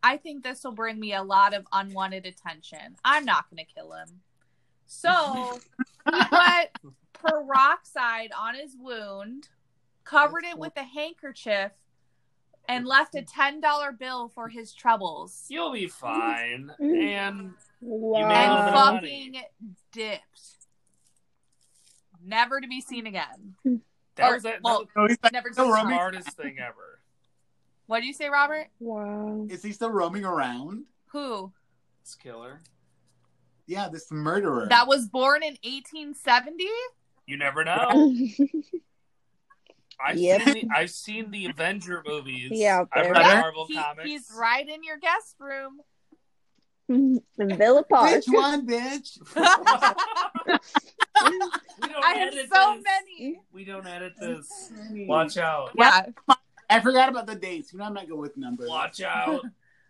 I 0.05 0.17
think 0.17 0.45
this 0.45 0.63
will 0.63 0.71
bring 0.71 1.01
me 1.01 1.13
a 1.13 1.25
lot 1.25 1.55
of 1.55 1.67
unwanted 1.73 2.25
attention. 2.25 2.95
I'm 3.05 3.25
not 3.25 3.51
going 3.51 3.67
to 3.67 3.75
kill 3.75 3.95
him. 3.95 4.21
So 4.87 5.59
he 6.09 6.23
put 6.31 6.95
peroxide 7.15 8.31
on 8.39 8.55
his 8.55 8.77
wound, 8.79 9.49
covered 10.05 10.45
it 10.45 10.57
with 10.57 10.75
a 10.77 10.85
handkerchief, 10.85 11.73
and 12.73 12.87
left 12.87 13.15
a 13.15 13.23
$10 13.23 13.99
bill 13.99 14.29
for 14.29 14.49
his 14.49 14.73
troubles. 14.73 15.45
You'll 15.49 15.73
be 15.73 15.87
fine. 15.89 16.71
Mm-hmm. 16.81 16.95
And 17.01 17.51
Wow. 17.81 18.29
made 18.29 18.35
And 18.35 18.65
bit 18.65 18.69
of 18.69 18.75
money. 18.75 19.01
fucking 19.33 19.43
dipped. 19.93 20.41
Never 22.25 22.61
to 22.61 22.69
be 22.69 22.81
seen 22.81 23.07
again. 23.07 23.57
that 24.17 24.31
Or- 24.31 24.35
was 24.35 24.43
that, 24.45 24.61
well, 24.63 24.81
that 24.85 24.89
So 24.95 25.07
he's 25.09 25.33
Never 25.33 25.49
to 25.49 25.55
still 25.55 25.65
be 25.67 25.71
was 25.71 25.77
the 25.77 25.81
seen. 25.81 25.85
roaming. 25.85 25.97
smartest 25.97 26.37
thing 26.37 26.57
ever. 26.61 27.01
What 27.87 28.01
do 28.01 28.07
you 28.07 28.13
say, 28.13 28.29
Robert? 28.29 28.69
Wow. 28.79 29.47
Is 29.51 29.63
he 29.63 29.73
still 29.73 29.91
roaming 29.91 30.25
around? 30.25 30.85
Who? 31.09 31.53
This 32.05 32.15
killer. 32.15 32.61
Yeah, 33.67 33.89
this 33.89 34.11
murderer. 34.11 34.67
That 34.69 34.87
was 34.87 35.09
born 35.09 35.43
in 35.43 35.57
1870? 35.65 36.65
You 37.27 37.37
never 37.37 37.65
know. 37.65 38.15
I've 40.05 40.19
Yep. 40.19 40.43
seen 40.43 40.55
the, 40.55 40.69
I've 40.75 40.91
seen 40.91 41.31
the 41.31 41.47
Avenger 41.47 42.03
movies. 42.07 42.51
Yeah, 42.53 42.85
I've 42.93 43.05
there. 43.05 43.13
read 43.13 43.27
Yeah, 43.27 43.41
Marvel 43.41 43.67
He- 43.67 43.75
comics. 43.75 44.09
he's 44.09 44.31
right 44.39 44.69
in 44.69 44.83
your 44.83 44.99
guest 44.99 45.37
room. 45.39 45.81
Mm-hmm. 46.91 47.41
In 47.43 47.57
Villa 47.57 47.83
Park. 47.85 48.11
Which 48.11 48.27
one, 48.29 48.67
bitch? 48.67 49.19
we 49.35 49.43
don't 51.89 52.05
I 52.05 52.15
have 52.15 52.35
so 52.35 52.75
this. 52.77 52.85
many. 52.85 53.41
We 53.53 53.65
don't 53.65 53.87
edit 53.87 54.15
this. 54.19 54.71
Watch 54.91 55.37
out. 55.39 55.71
Yeah. 55.79 56.07
I 56.69 56.81
forgot 56.81 57.09
about 57.09 57.27
the 57.27 57.35
dates. 57.35 57.73
You 57.73 57.79
know 57.79 57.85
I'm 57.85 57.95
not 57.95 58.09
good 58.09 58.19
with 58.19 58.37
numbers. 58.37 58.69
Watch 58.69 59.01
out. 59.03 59.43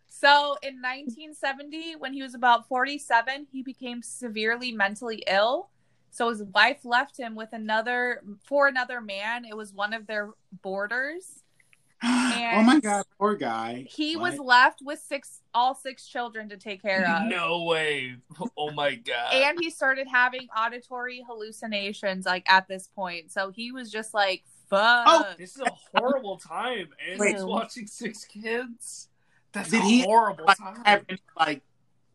So 0.08 0.56
in 0.62 0.80
1970, 0.82 1.96
when 1.96 2.12
he 2.12 2.22
was 2.22 2.34
about 2.34 2.68
47, 2.68 3.46
he 3.50 3.62
became 3.62 4.02
severely 4.02 4.70
mentally 4.72 5.22
ill. 5.26 5.70
So 6.12 6.28
his 6.28 6.42
wife 6.44 6.84
left 6.84 7.18
him 7.18 7.34
with 7.34 7.48
another 7.52 8.22
for 8.44 8.68
another 8.68 9.00
man. 9.00 9.44
It 9.44 9.56
was 9.56 9.72
one 9.72 9.92
of 9.94 10.06
their 10.06 10.30
boarders. 10.62 11.42
oh 12.04 12.62
my 12.64 12.80
god, 12.80 13.04
poor 13.18 13.34
guy. 13.36 13.86
He 13.88 14.16
What? 14.16 14.32
was 14.32 14.40
left 14.40 14.80
with 14.82 14.98
six 15.00 15.40
all 15.54 15.74
six 15.74 16.06
children 16.06 16.48
to 16.50 16.56
take 16.56 16.82
care 16.82 17.08
of. 17.08 17.28
No 17.28 17.64
way. 17.64 18.16
Oh 18.58 18.70
my 18.72 18.94
god. 18.96 19.32
And 19.32 19.58
he 19.60 19.70
started 19.70 20.06
having 20.06 20.48
auditory 20.56 21.24
hallucinations 21.26 22.26
like 22.26 22.44
at 22.50 22.68
this 22.68 22.88
point. 22.88 23.30
So 23.32 23.50
he 23.50 23.72
was 23.72 23.90
just 23.90 24.12
like, 24.14 24.42
fuck. 24.68 25.04
Oh, 25.06 25.26
This 25.38 25.54
is 25.56 25.62
a 25.62 25.72
horrible 25.98 26.36
time. 26.38 26.88
And 27.10 27.18
Wait. 27.20 27.34
he's 27.36 27.44
watching 27.44 27.86
six 27.86 28.24
kids. 28.24 29.08
That's 29.52 29.70
Did 29.70 29.80
a 29.80 29.84
he- 29.84 30.02
horrible 30.02 30.44
like, 30.46 30.58
time. 30.58 30.82
have 30.84 31.04
like 31.38 31.62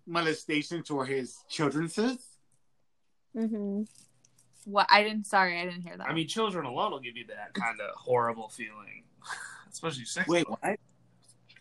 molestation 0.06 0.84
to 0.84 1.02
his 1.02 1.38
children, 1.50 1.88
sis? 3.36 3.50
hmm 3.50 3.82
What 4.66 4.88
I 4.90 5.04
didn't 5.04 5.28
sorry, 5.28 5.60
I 5.60 5.66
didn't 5.66 5.82
hear 5.82 5.98
that. 5.98 6.08
I 6.08 6.14
mean, 6.14 6.28
children 6.28 6.66
alone 6.66 6.92
will 6.92 7.00
give 7.00 7.18
you 7.18 7.26
that 7.28 7.54
kind 7.54 7.80
of 7.80 7.96
horrible 7.96 8.50
feeling, 8.50 9.04
especially 9.72 10.06
sex. 10.06 10.28
Wait, 10.28 10.48
what? 10.50 10.80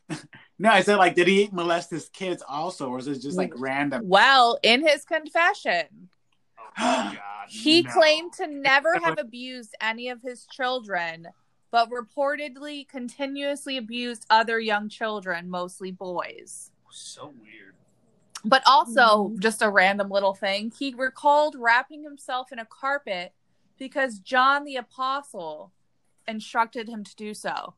no, 0.58 0.70
I 0.70 0.82
said 0.82 0.96
like, 0.96 1.14
did 1.14 1.26
he 1.26 1.48
molest 1.52 1.90
his 1.90 2.08
kids 2.08 2.42
also, 2.46 2.88
or 2.88 2.98
is 2.98 3.08
it 3.08 3.20
just 3.20 3.36
like 3.36 3.52
random? 3.56 4.02
well, 4.04 4.58
in 4.62 4.86
his 4.86 5.04
confession, 5.04 6.08
Oh 6.58 6.72
god. 7.14 7.48
He 7.48 7.82
no. 7.82 7.90
claimed 7.90 8.32
to 8.34 8.46
never 8.46 8.98
have 8.98 9.18
abused 9.18 9.74
any 9.80 10.08
of 10.08 10.20
his 10.22 10.46
children, 10.46 11.28
but 11.70 11.90
reportedly 11.90 12.88
continuously 12.88 13.76
abused 13.76 14.26
other 14.30 14.58
young 14.58 14.88
children, 14.88 15.48
mostly 15.48 15.92
boys. 15.92 16.70
So 16.90 17.32
weird. 17.40 17.74
But 18.48 18.62
also, 18.66 19.28
Mhm. 19.30 19.38
just 19.40 19.60
a 19.62 19.68
random 19.70 20.08
little 20.08 20.34
thing, 20.34 20.70
he 20.78 20.94
recalled 20.94 21.56
wrapping 21.56 22.02
himself 22.04 22.52
in 22.52 22.58
a 22.58 22.64
carpet 22.64 23.34
because 23.76 24.18
John 24.20 24.64
the 24.64 24.76
Apostle 24.76 25.72
instructed 26.28 26.88
him 26.88 27.02
to 27.04 27.14
do 27.16 27.34
so. 27.34 27.74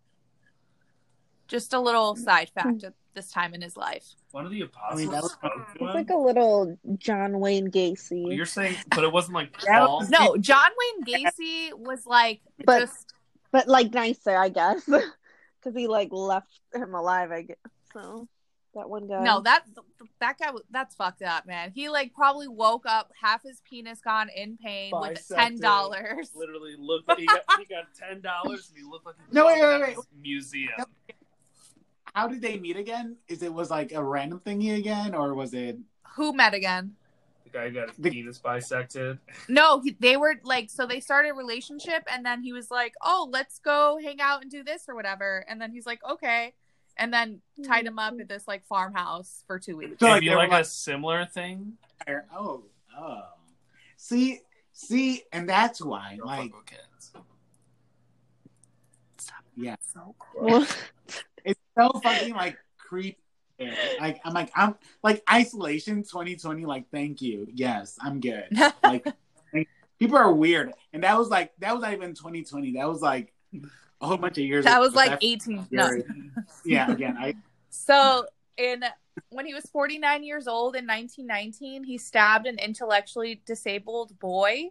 Just 1.46 1.72
a 1.72 1.80
little 1.80 2.14
side 2.14 2.50
fact 2.50 2.84
at 2.84 2.92
this 3.14 3.30
time 3.30 3.54
in 3.54 3.62
his 3.62 3.76
life. 3.76 4.14
One 4.32 4.44
of 4.44 4.50
the 4.52 4.60
apostles 4.60 5.00
mean, 5.00 5.10
was- 5.10 5.32
spoke 5.32 5.54
to 5.54 5.62
It's 5.72 5.80
him. 5.80 5.86
like 5.88 6.10
a 6.10 6.16
little 6.16 6.78
John 6.98 7.40
Wayne 7.40 7.70
Gacy. 7.70 8.36
You're 8.36 8.44
saying, 8.46 8.76
but 8.90 9.02
it 9.04 9.10
wasn't 9.12 9.34
like 9.34 9.52
Paul. 9.66 10.04
No, 10.10 10.36
John 10.36 10.70
Wayne 10.78 11.04
Gacy 11.24 11.72
was 11.72 12.06
like 12.06 12.42
But- 12.64 12.80
just 12.80 13.14
but 13.50 13.66
like 13.66 13.94
nicer, 13.94 14.36
I 14.36 14.50
guess, 14.50 14.84
because 14.86 15.74
he 15.74 15.86
like 15.86 16.10
left 16.12 16.60
him 16.74 16.94
alive. 16.94 17.32
I 17.32 17.42
guess 17.42 17.56
so. 17.94 18.28
That 18.74 18.88
one 18.88 19.08
guy. 19.08 19.22
No, 19.24 19.40
that 19.40 19.64
that 20.20 20.38
guy 20.38 20.50
that's 20.70 20.94
fucked 20.94 21.22
up, 21.22 21.46
man. 21.46 21.72
He 21.74 21.88
like 21.88 22.12
probably 22.14 22.48
woke 22.48 22.84
up 22.86 23.10
half 23.20 23.42
his 23.42 23.60
penis 23.68 24.00
gone 24.00 24.28
in 24.34 24.56
pain 24.56 24.92
with 24.94 25.26
ten 25.26 25.58
dollars. 25.58 26.30
Literally 26.34 26.76
looked 26.78 27.10
he 27.18 27.26
got, 27.26 27.40
he 27.58 27.64
got 27.64 27.84
ten 27.98 28.20
dollars 28.20 28.68
and 28.68 28.78
he 28.78 28.84
looked 28.88 29.06
like 29.06 29.14
he 29.16 29.34
No, 29.34 29.46
wait, 29.46 29.60
walking 29.60 29.80
wait, 29.80 29.96
out 29.96 30.06
museum. 30.20 30.70
How 32.14 32.28
did 32.28 32.42
they 32.42 32.58
meet 32.58 32.76
again? 32.76 33.16
Is 33.28 33.42
it 33.42 33.52
was 33.52 33.70
like 33.70 33.92
a 33.92 34.02
random 34.02 34.40
thingy 34.44 34.76
again, 34.76 35.14
or 35.14 35.34
was 35.34 35.54
it? 35.54 35.78
Who 36.16 36.32
met 36.32 36.52
again? 36.54 36.94
The 37.44 37.50
guy 37.50 37.70
got 37.70 37.88
his 37.88 37.96
The- 37.96 38.10
penis 38.10 38.38
bisected. 38.38 39.18
No, 39.48 39.80
he, 39.80 39.96
they 39.98 40.16
were 40.16 40.34
like 40.42 40.68
so 40.68 40.84
they 40.86 41.00
started 41.00 41.30
a 41.30 41.34
relationship, 41.34 42.04
and 42.12 42.24
then 42.24 42.42
he 42.42 42.52
was 42.52 42.70
like, 42.70 42.94
"Oh, 43.02 43.28
let's 43.30 43.58
go 43.60 43.98
hang 44.02 44.20
out 44.20 44.42
and 44.42 44.50
do 44.50 44.62
this 44.62 44.84
or 44.88 44.94
whatever," 44.94 45.44
and 45.48 45.60
then 45.60 45.72
he's 45.72 45.86
like, 45.86 46.00
"Okay," 46.04 46.54
and 46.98 47.12
then 47.12 47.40
tied 47.66 47.86
him 47.86 47.98
up 47.98 48.14
at 48.20 48.28
this 48.28 48.46
like 48.48 48.64
farmhouse 48.66 49.44
for 49.46 49.58
two 49.58 49.76
weeks. 49.76 49.96
So, 50.00 50.06
like, 50.06 50.14
Maybe 50.16 50.28
they 50.28 50.34
were 50.34 50.42
like 50.42 50.50
like- 50.50 50.62
a 50.62 50.66
similar 50.66 51.24
thing. 51.26 51.74
Oh, 52.34 52.64
oh. 52.98 53.22
See, 53.96 54.40
see, 54.72 55.22
and 55.32 55.48
that's 55.48 55.80
why, 55.82 56.16
Don't 56.18 56.26
like, 56.26 56.52
kids. 56.66 57.12
yeah, 59.56 59.76
So 59.92 60.14
it's 61.44 61.60
so 61.76 61.90
fucking 62.02 62.34
like 62.34 62.56
creepy. 62.78 63.18
Like, 64.00 64.20
I'm 64.24 64.32
like, 64.34 64.52
I'm 64.54 64.76
like 65.02 65.22
isolation 65.30 66.02
2020. 66.04 66.64
Like, 66.64 66.88
thank 66.92 67.20
you. 67.20 67.48
Yes, 67.52 67.98
I'm 68.00 68.20
good. 68.20 68.46
like 68.84 69.06
people 69.98 70.16
are 70.16 70.32
weird 70.32 70.72
and 70.92 71.02
that 71.02 71.18
was 71.18 71.28
like 71.28 71.50
that 71.58 71.74
was 71.74 71.82
not 71.82 71.92
even 71.92 72.14
2020 72.14 72.74
that 72.74 72.88
was 72.88 73.02
like 73.02 73.32
a 74.00 74.06
whole 74.06 74.16
bunch 74.16 74.38
of 74.38 74.44
years 74.44 74.64
that 74.64 74.74
ago. 74.76 74.80
was 74.80 74.94
like 74.94 75.18
eighteen. 75.22 75.66
No. 75.70 75.90
yeah 76.64 76.90
again 76.90 77.16
i 77.18 77.34
So 77.70 78.26
in 78.56 78.82
when 79.30 79.46
he 79.46 79.54
was 79.54 79.64
49 79.66 80.22
years 80.22 80.46
old 80.46 80.76
in 80.76 80.86
1919, 80.86 81.84
he 81.84 81.98
stabbed 81.98 82.46
an 82.46 82.58
intellectually 82.58 83.42
disabled 83.46 84.18
boy. 84.18 84.70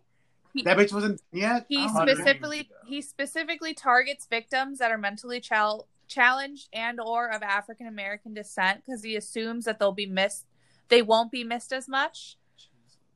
He, 0.53 0.63
that 0.63 0.77
bitch 0.77 0.93
wasn't 0.93 1.21
yet 1.31 1.65
he 1.67 1.85
Oh, 1.89 2.01
specifically 2.05 2.69
he 2.87 3.01
specifically 3.01 3.73
targets 3.73 4.25
victims 4.25 4.79
that 4.79 4.91
are 4.91 4.97
mentally 4.97 5.39
chal- 5.39 5.87
challenged 6.07 6.69
and 6.73 6.99
or 6.99 7.29
of 7.29 7.43
African 7.43 7.87
American 7.87 8.33
descent 8.33 8.83
because 8.85 9.03
he 9.03 9.15
assumes 9.15 9.65
that 9.65 9.77
they'll 9.77 9.91
be 9.91 10.05
missed. 10.07 10.45
They 10.89 11.01
won't 11.01 11.31
be 11.31 11.43
missed 11.43 11.73
as 11.73 11.87
much. 11.87 12.37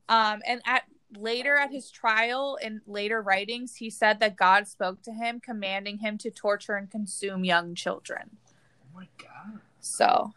Um, 0.08 0.42
and 0.46 0.60
at 0.66 0.84
later 1.16 1.56
at 1.56 1.70
his 1.70 1.90
trial 1.90 2.58
in 2.62 2.80
later 2.86 3.20
writings, 3.22 3.76
he 3.76 3.90
said 3.90 4.20
that 4.20 4.36
God 4.36 4.66
spoke 4.66 5.02
to 5.02 5.12
him, 5.12 5.40
commanding 5.40 5.98
him 5.98 6.18
to 6.18 6.30
torture 6.30 6.74
and 6.74 6.90
consume 6.90 7.44
young 7.44 7.74
children. 7.74 8.38
Oh 8.82 8.86
my 8.94 9.08
god. 9.18 9.60
So, 9.80 10.32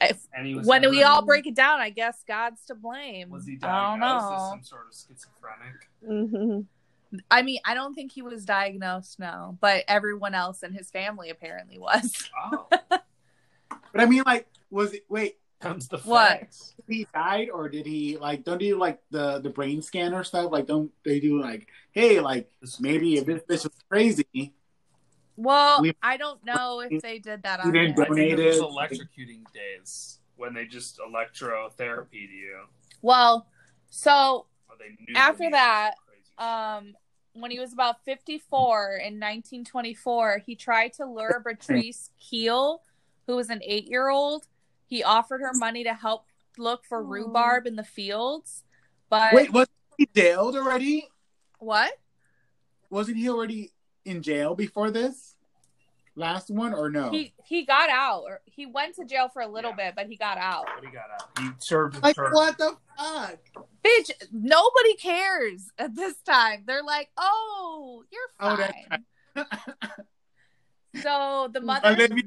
if 0.00 0.26
And 0.32 0.46
he 0.46 0.54
was 0.54 0.66
when 0.66 0.88
we 0.90 1.02
all 1.02 1.24
break 1.24 1.46
it 1.46 1.54
down, 1.54 1.80
I 1.80 1.90
guess 1.90 2.22
God's 2.26 2.64
to 2.66 2.74
blame. 2.74 3.30
was 3.30 3.46
he 3.46 3.58
I 3.62 3.66
don't 3.66 4.00
diagnosed 4.00 4.32
as 4.32 4.48
some 4.48 4.62
sort 4.62 4.86
of 4.88 4.94
schizophrenic? 4.94 5.88
hmm 6.04 6.60
I 7.28 7.42
mean, 7.42 7.58
I 7.64 7.74
don't 7.74 7.94
think 7.94 8.12
he 8.12 8.22
was 8.22 8.44
diagnosed, 8.44 9.18
no, 9.18 9.58
but 9.60 9.82
everyone 9.88 10.32
else 10.32 10.62
in 10.62 10.72
his 10.72 10.90
family 10.90 11.28
apparently 11.28 11.76
was. 11.76 12.30
Oh, 12.40 12.68
but 13.92 14.00
i 14.00 14.06
mean 14.06 14.22
like 14.26 14.46
was 14.70 14.92
it 14.92 15.04
wait 15.08 15.36
comes 15.60 15.88
the 15.88 15.98
What? 15.98 16.48
he 16.88 17.06
died 17.14 17.50
or 17.52 17.68
did 17.68 17.86
he 17.86 18.16
like 18.16 18.44
don't 18.44 18.58
do 18.58 18.76
like 18.78 19.00
the 19.10 19.38
the 19.40 19.50
brain 19.50 19.80
scanner 19.82 20.24
stuff 20.24 20.50
like 20.50 20.66
don't 20.66 20.90
they 21.04 21.20
do 21.20 21.40
like 21.40 21.68
hey 21.92 22.18
like 22.20 22.50
maybe 22.80 23.16
if 23.18 23.26
this 23.26 23.42
bitch 23.42 23.64
was 23.64 23.72
crazy 23.88 24.52
Well, 25.36 25.82
We- 25.82 25.92
I 26.02 26.16
don't 26.16 26.44
know 26.44 26.80
if 26.80 27.00
they 27.02 27.18
did 27.18 27.42
that 27.44 27.60
We 27.62 27.68
on 27.68 27.72
didn't 27.74 27.96
him. 27.96 28.00
I 28.00 28.14
think 28.14 28.38
it 28.38 28.44
was 28.44 28.58
electrocuting 28.58 29.44
days 29.54 30.18
when 30.36 30.52
they 30.54 30.64
just 30.66 30.98
electrotherapy 30.98 32.10
to 32.26 32.34
you. 32.34 32.58
Well, 33.02 33.46
so 33.90 34.46
Or 34.68 34.76
they 34.78 34.88
knew 34.88 35.14
After 35.14 35.50
that, 35.50 35.94
um, 36.38 36.94
when 37.34 37.50
he 37.50 37.58
was 37.60 37.72
about 37.72 38.04
54 38.04 38.96
in 38.96 39.14
1924, 39.20 40.42
he 40.44 40.56
tried 40.56 40.92
to 40.94 41.06
lure 41.06 41.42
Beatrice 41.46 42.10
Kiel, 42.18 42.82
who 43.26 43.36
was 43.36 43.50
an 43.50 43.60
eight 43.64 43.86
year 43.88 44.08
old. 44.08 44.46
He 44.90 45.04
offered 45.04 45.40
her 45.40 45.52
money 45.54 45.84
to 45.84 45.94
help 45.94 46.24
look 46.58 46.84
for 46.84 46.98
Aw. 46.98 47.06
rhubarb 47.08 47.64
in 47.66 47.76
the 47.76 47.84
fields. 47.84 48.64
But 49.08 49.32
wait 49.32 49.52
was 49.52 49.68
he 49.96 50.08
jailed 50.14 50.56
already 50.56 51.08
what? 51.60 51.92
wasn't 52.90 53.16
he 53.16 53.30
already 53.30 53.70
in 54.04 54.20
jail 54.20 54.56
before 54.56 54.90
this 54.90 55.36
last 56.16 56.50
one 56.50 56.74
or 56.74 56.90
no? 56.90 57.10
He 57.10 57.32
he 57.44 57.64
got 57.64 57.88
out. 57.88 58.22
Or 58.26 58.40
he 58.46 58.66
went 58.66 58.96
to 58.96 59.04
jail 59.04 59.28
for 59.28 59.42
a 59.42 59.46
little 59.46 59.70
Yeah. 59.78 59.90
bit, 59.90 59.94
but 59.94 60.06
he 60.08 60.16
got 60.16 60.38
out. 60.38 60.66
But 60.74 60.84
he 60.84 60.90
got 60.90 61.04
out. 61.12 61.28
He 61.38 61.50
served 61.58 61.94
his 61.94 62.02
like 62.02 62.16
term. 62.16 62.32
what 62.32 62.58
the 62.58 62.76
fuck? 62.98 63.38
Bitch, 63.84 64.10
nobody 64.32 64.94
cares 64.96 65.70
at 65.78 65.94
this 65.94 66.16
time. 66.22 66.64
They're 66.66 66.82
like, 66.82 67.10
"Oh, 67.16 68.02
you're 68.10 68.20
Oh, 68.40 68.56
fine." 68.56 69.04
that's 69.36 69.50
So 71.02 71.48
the 71.52 71.60
mother 71.60 71.88
Olivia 71.90 72.24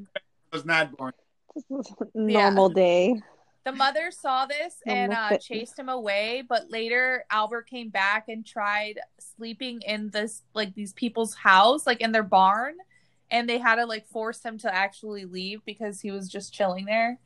was 0.52 0.64
not 0.66 0.96
born. 0.98 1.14
Normal 2.14 2.70
day. 2.70 3.16
the 3.64 3.72
mother 3.72 4.12
saw 4.12 4.46
this 4.46 4.76
and 4.86 5.14
uh, 5.14 5.38
chased 5.38 5.78
him 5.78 5.90
away 5.90 6.44
but 6.48 6.70
later 6.70 7.24
albert 7.30 7.68
came 7.70 7.90
back 7.90 8.28
and 8.28 8.46
tried 8.46 9.00
sleeping 9.20 9.82
in 9.88 10.10
this 10.10 10.44
like 10.54 10.74
these 10.74 10.94
people's 10.94 11.34
house 11.36 11.88
like 11.88 12.02
in 12.02 12.12
their 12.12 12.24
barn 12.24 12.76
and 13.32 13.48
they 13.48 13.58
had 13.58 13.76
to 13.76 13.86
like 13.86 14.06
force 14.08 14.44
him 14.44 14.58
to 14.58 14.74
actually 14.74 15.26
leave 15.26 15.64
because 15.66 16.02
he 16.02 16.12
was 16.12 16.28
just 16.28 16.54
chilling 16.54 16.86
there 16.86 17.20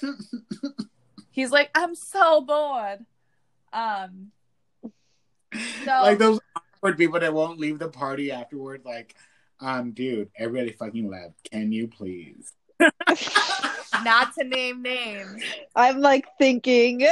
he's 1.30 1.50
like 1.50 1.70
i'm 1.74 1.94
so 1.94 2.40
bored 2.40 3.04
um 3.72 4.30
so 5.84 6.02
like 6.02 6.18
those 6.18 6.40
awkward 6.80 6.96
people 6.98 7.20
that 7.20 7.32
won't 7.32 7.58
leave 7.58 7.78
the 7.78 7.88
party 7.88 8.32
afterward. 8.32 8.82
Like, 8.84 9.14
um, 9.60 9.92
dude, 9.92 10.30
everybody 10.36 10.72
fucking 10.72 11.10
left. 11.10 11.50
Can 11.50 11.72
you 11.72 11.88
please? 11.88 12.52
not 14.04 14.34
to 14.34 14.44
name 14.44 14.82
names 14.82 15.42
I'm 15.76 16.00
like 16.00 16.26
thinking. 16.38 17.06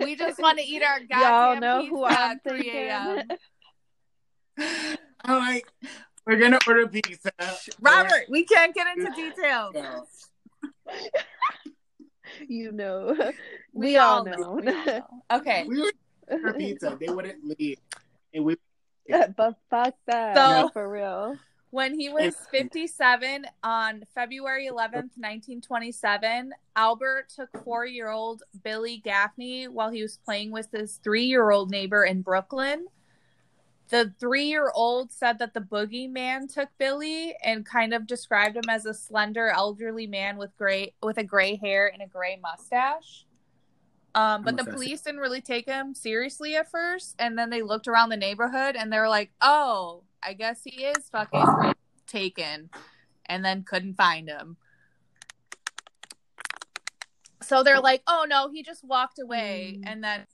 we 0.00 0.16
just 0.16 0.40
want 0.40 0.58
to 0.58 0.64
eat 0.64 0.82
our 0.82 1.00
goddamn 1.08 1.20
Y'all 1.20 1.60
know 1.60 1.80
pizza 1.82 1.94
who 1.94 2.04
I'm 2.04 2.12
at 2.12 2.44
3 2.48 2.70
a.m. 2.70 3.22
thinking. 4.58 4.96
I'm 5.24 5.38
like, 5.38 5.66
we're 6.26 6.38
gonna 6.38 6.58
order 6.66 6.86
pizza. 6.86 7.30
robert 7.80 8.24
we 8.28 8.44
can't 8.44 8.74
get 8.74 8.86
into 8.96 9.10
details 9.14 9.74
No. 9.74 10.04
You 12.48 12.72
know. 12.72 13.32
We, 13.72 13.96
all 13.96 14.24
know. 14.24 14.36
we 14.36 14.42
all 14.44 14.56
know. 14.86 15.06
Okay. 15.32 15.64
We 15.66 15.80
would 15.80 15.94
order 16.28 16.52
pizza. 16.54 16.96
They 16.98 17.08
wouldn't 17.08 17.44
leave. 17.58 17.78
And 18.32 18.44
we 18.44 18.56
but 19.36 19.56
fuck 19.70 19.94
that. 20.06 20.36
So- 20.36 20.62
no, 20.62 20.68
for 20.70 20.88
real. 20.88 21.36
When 21.74 21.98
he 21.98 22.08
was 22.08 22.36
57 22.52 23.46
on 23.64 24.04
February 24.14 24.68
11th, 24.68 25.18
1927, 25.18 26.52
Albert 26.76 27.32
took 27.34 27.48
four 27.64 27.84
year 27.84 28.10
old 28.10 28.44
Billy 28.62 28.98
Gaffney 28.98 29.66
while 29.66 29.90
he 29.90 30.00
was 30.00 30.16
playing 30.24 30.52
with 30.52 30.70
his 30.70 31.00
three 31.02 31.24
year 31.24 31.50
old 31.50 31.72
neighbor 31.72 32.04
in 32.04 32.22
Brooklyn. 32.22 32.86
The 33.88 34.14
three 34.20 34.44
year 34.44 34.70
old 34.72 35.10
said 35.10 35.40
that 35.40 35.52
the 35.52 35.62
boogeyman 35.62 36.46
took 36.54 36.68
Billy 36.78 37.34
and 37.42 37.66
kind 37.66 37.92
of 37.92 38.06
described 38.06 38.54
him 38.54 38.68
as 38.68 38.86
a 38.86 38.94
slender 38.94 39.48
elderly 39.48 40.06
man 40.06 40.36
with 40.36 40.56
gray 40.56 40.94
with 41.02 41.18
a 41.18 41.24
gray 41.24 41.56
hair 41.56 41.90
and 41.92 42.00
a 42.00 42.06
gray 42.06 42.38
mustache. 42.40 43.26
Um, 44.14 44.44
but 44.44 44.56
the 44.56 44.62
police 44.62 45.00
didn't 45.00 45.18
really 45.18 45.40
take 45.40 45.66
him 45.66 45.92
seriously 45.92 46.54
at 46.54 46.70
first, 46.70 47.16
and 47.18 47.36
then 47.36 47.50
they 47.50 47.62
looked 47.62 47.88
around 47.88 48.10
the 48.10 48.16
neighborhood 48.16 48.76
and 48.76 48.92
they 48.92 48.98
were 49.00 49.08
like, 49.08 49.32
"Oh, 49.40 50.04
I 50.24 50.32
guess 50.32 50.62
he 50.64 50.84
is 50.84 51.08
fucking 51.10 51.46
taken," 52.06 52.70
and 53.26 53.44
then 53.44 53.62
couldn't 53.64 53.94
find 53.96 54.28
him. 54.28 54.56
So 57.42 57.62
they're 57.62 57.80
like, 57.80 58.02
"Oh 58.06 58.24
no, 58.28 58.50
he 58.50 58.62
just 58.62 58.84
walked 58.84 59.18
away," 59.18 59.78
Mm. 59.78 59.82
and 59.86 60.04
then 60.04 60.26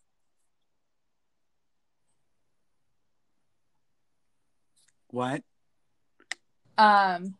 what? 5.08 5.42
um, 6.78 7.34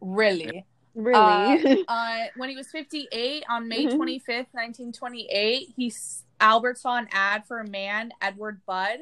really. 0.00 0.64
Really? 0.94 1.84
uh, 1.86 2.24
when 2.36 2.50
he 2.50 2.56
was 2.56 2.70
58 2.70 3.44
on 3.48 3.68
May 3.68 3.86
Mhm. 3.86 3.96
25th, 3.96 4.52
1928, 4.52 5.68
he 5.76 5.92
Albert 6.40 6.78
saw 6.78 6.96
an 6.96 7.08
ad 7.12 7.46
for 7.46 7.60
a 7.60 7.68
man, 7.68 8.12
Edward 8.20 8.60
Budd. 8.66 9.00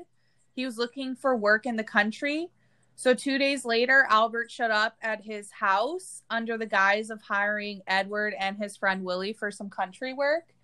He 0.56 0.64
was 0.64 0.78
looking 0.78 1.14
for 1.14 1.36
work 1.36 1.66
in 1.66 1.76
the 1.76 1.84
country. 1.84 2.48
So 2.96 3.12
2 3.12 3.36
days 3.36 3.66
later, 3.66 4.06
Albert 4.08 4.50
showed 4.50 4.70
up 4.70 4.96
at 5.02 5.22
his 5.22 5.50
house 5.52 6.22
under 6.30 6.56
the 6.56 6.64
guise 6.64 7.10
of 7.10 7.20
hiring 7.20 7.82
Edward 7.86 8.34
and 8.40 8.56
his 8.56 8.78
friend 8.78 9.04
Willie 9.04 9.34
for 9.34 9.50
some 9.50 9.68
country 9.68 10.14
work. 10.14 10.54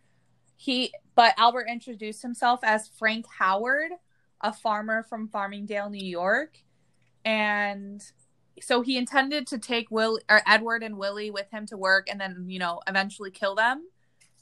He 0.57 0.94
but 1.14 1.35
Albert 1.37 1.66
introduced 1.68 2.22
himself 2.22 2.61
as 2.62 2.88
Frank 2.88 3.26
Howard, 3.38 3.92
a 4.40 4.52
farmer 4.52 5.02
from 5.02 5.28
Farmingdale, 5.28 5.90
New 5.90 6.05
York. 6.05 6.57
And 7.24 8.02
so 8.61 8.81
he 8.81 8.96
intended 8.96 9.46
to 9.48 9.59
take 9.59 9.90
Will 9.90 10.18
or 10.31 10.40
Edward 10.46 10.83
and 10.83 10.96
Willie 10.96 11.31
with 11.31 11.50
him 11.50 11.66
to 11.66 11.76
work 11.76 12.09
and 12.09 12.18
then, 12.18 12.46
you 12.48 12.59
know, 12.59 12.81
eventually 12.87 13.31
kill 13.31 13.55
them. 13.55 13.88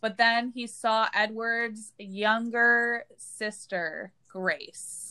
But 0.00 0.16
then 0.16 0.50
he 0.54 0.66
saw 0.66 1.08
Edward's 1.12 1.92
younger 1.98 3.04
sister, 3.16 4.12
Grace, 4.28 5.09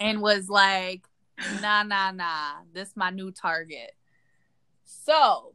and 0.00 0.22
was 0.22 0.48
like, 0.48 1.06
nah, 1.60 1.82
nah, 1.82 2.10
nah, 2.10 2.62
this 2.72 2.96
my 2.96 3.10
new 3.10 3.30
target. 3.30 3.92
So 4.84 5.52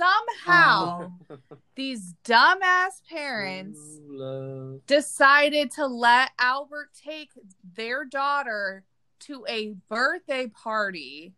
somehow 0.00 1.12
oh. 1.30 1.36
these 1.74 2.14
dumbass 2.24 3.02
parents 3.08 3.78
Love. 4.08 4.80
decided 4.86 5.70
to 5.72 5.86
let 5.86 6.30
Albert 6.38 6.90
take 7.04 7.30
their 7.76 8.04
daughter 8.04 8.84
to 9.20 9.44
a 9.48 9.74
birthday 9.88 10.46
party 10.46 11.34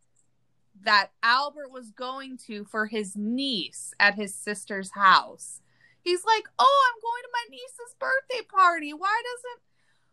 that 0.85 1.11
Albert 1.23 1.73
was 1.73 1.91
going 1.91 2.37
to 2.47 2.65
for 2.65 2.87
his 2.87 3.17
niece 3.17 3.93
at 3.99 4.15
his 4.15 4.35
sister's 4.35 4.91
house. 4.93 5.61
He's 6.01 6.25
like, 6.25 6.45
"Oh, 6.59 6.91
I'm 6.91 7.01
going 7.01 7.23
to 7.23 7.29
my 7.33 7.45
niece's 7.51 7.95
birthday 7.99 8.47
party. 8.49 8.93
Why 8.93 9.23
doesn't 9.25 9.63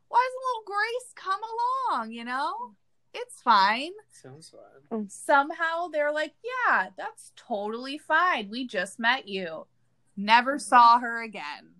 why 0.10 0.28
doesn't 0.28 0.44
little 0.48 0.66
Grace 0.66 1.14
come 1.16 1.42
along, 1.94 2.12
you 2.12 2.26
know? 2.26 2.76
It's 3.14 3.42
fine." 3.42 3.92
Sounds 4.12 4.50
fun. 4.50 5.02
Mm. 5.06 5.12
Somehow 5.12 5.88
they're 5.88 6.12
like, 6.12 6.34
"Yeah, 6.44 6.90
that's 6.98 7.32
totally 7.36 7.98
fine. 7.98 8.50
We 8.50 8.68
just 8.68 9.00
met 9.00 9.28
you. 9.28 9.66
Never 10.18 10.60
saw 10.60 11.00
her 11.00 11.24
again." 11.24 11.76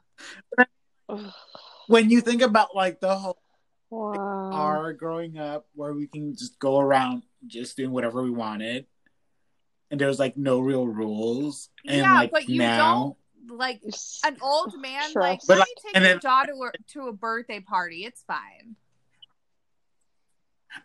When 1.88 2.10
you 2.10 2.22
think 2.22 2.42
about 2.42 2.76
like 2.76 3.00
the 3.00 3.16
whole 3.16 3.42
wow. 3.90 4.52
our 4.52 4.94
growing 4.94 5.38
up 5.38 5.68
where 5.74 5.94
we 5.94 6.08
can 6.08 6.36
just 6.36 6.60
go 6.60 6.80
around 6.80 7.24
just 7.48 7.78
doing 7.78 7.92
whatever 7.92 8.24
we 8.24 8.32
wanted. 8.32 8.86
And 9.92 10.00
there's 10.00 10.20
like 10.20 10.38
no 10.38 10.60
real 10.60 10.88
rules. 10.88 11.70
And 11.86 11.98
yeah, 11.98 12.14
like 12.14 12.32
but 12.32 12.48
you 12.48 12.60
now 12.60 12.94
don't 12.94 13.18
like 13.50 13.82
an 14.26 14.38
old 14.42 14.80
man 14.80 15.12
Trust. 15.12 15.16
like 15.16 15.40
But, 15.48 15.58
let 15.58 15.60
like, 15.60 15.68
me 15.68 15.74
take 15.86 15.96
and 15.96 16.04
your 16.06 16.14
then- 16.14 16.20
daughter 16.22 16.54
to 16.94 17.08
a 17.08 17.14
birthday 17.14 17.60
party. 17.60 18.06
It's 18.06 18.24
fine. 18.24 18.76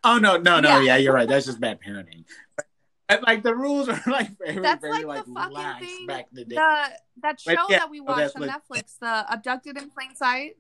Oh 0.02 0.18
no, 0.18 0.36
no, 0.38 0.60
no, 0.60 0.78
Yeah. 0.80 0.82
yeah, 0.82 0.96
you're 0.96 1.12
right. 1.14 1.28
That's 1.28 1.46
just 1.46 1.60
bad 1.60 1.78
parenting. 1.80 2.24
But, 2.56 3.22
like 3.22 3.42
the 3.42 3.54
rules 3.54 3.88
are 3.88 4.00
like 4.06 4.30
very, 4.38 4.58
That's 4.60 4.80
very 4.80 5.04
like 5.04 5.26
like, 5.26 5.26
the 5.26 5.32
fucking 5.34 5.86
thing. 5.86 6.06
back 6.06 6.26
in 6.30 6.36
the 6.36 6.44
day. 6.46 6.56
The 6.56 6.88
that 7.22 7.40
show 7.40 7.54
But, 7.54 7.70
yeah, 7.70 7.78
that 7.80 7.90
we 7.90 8.00
oh, 8.00 8.04
watched 8.04 8.18
that's 8.18 8.36
on 8.36 8.42
like- 8.42 8.50
Netflix, 8.50 8.98
the 8.98 9.26
Abducted 9.32 9.76
in 9.76 9.90
Plain 9.90 10.14
Sight. 10.16 10.56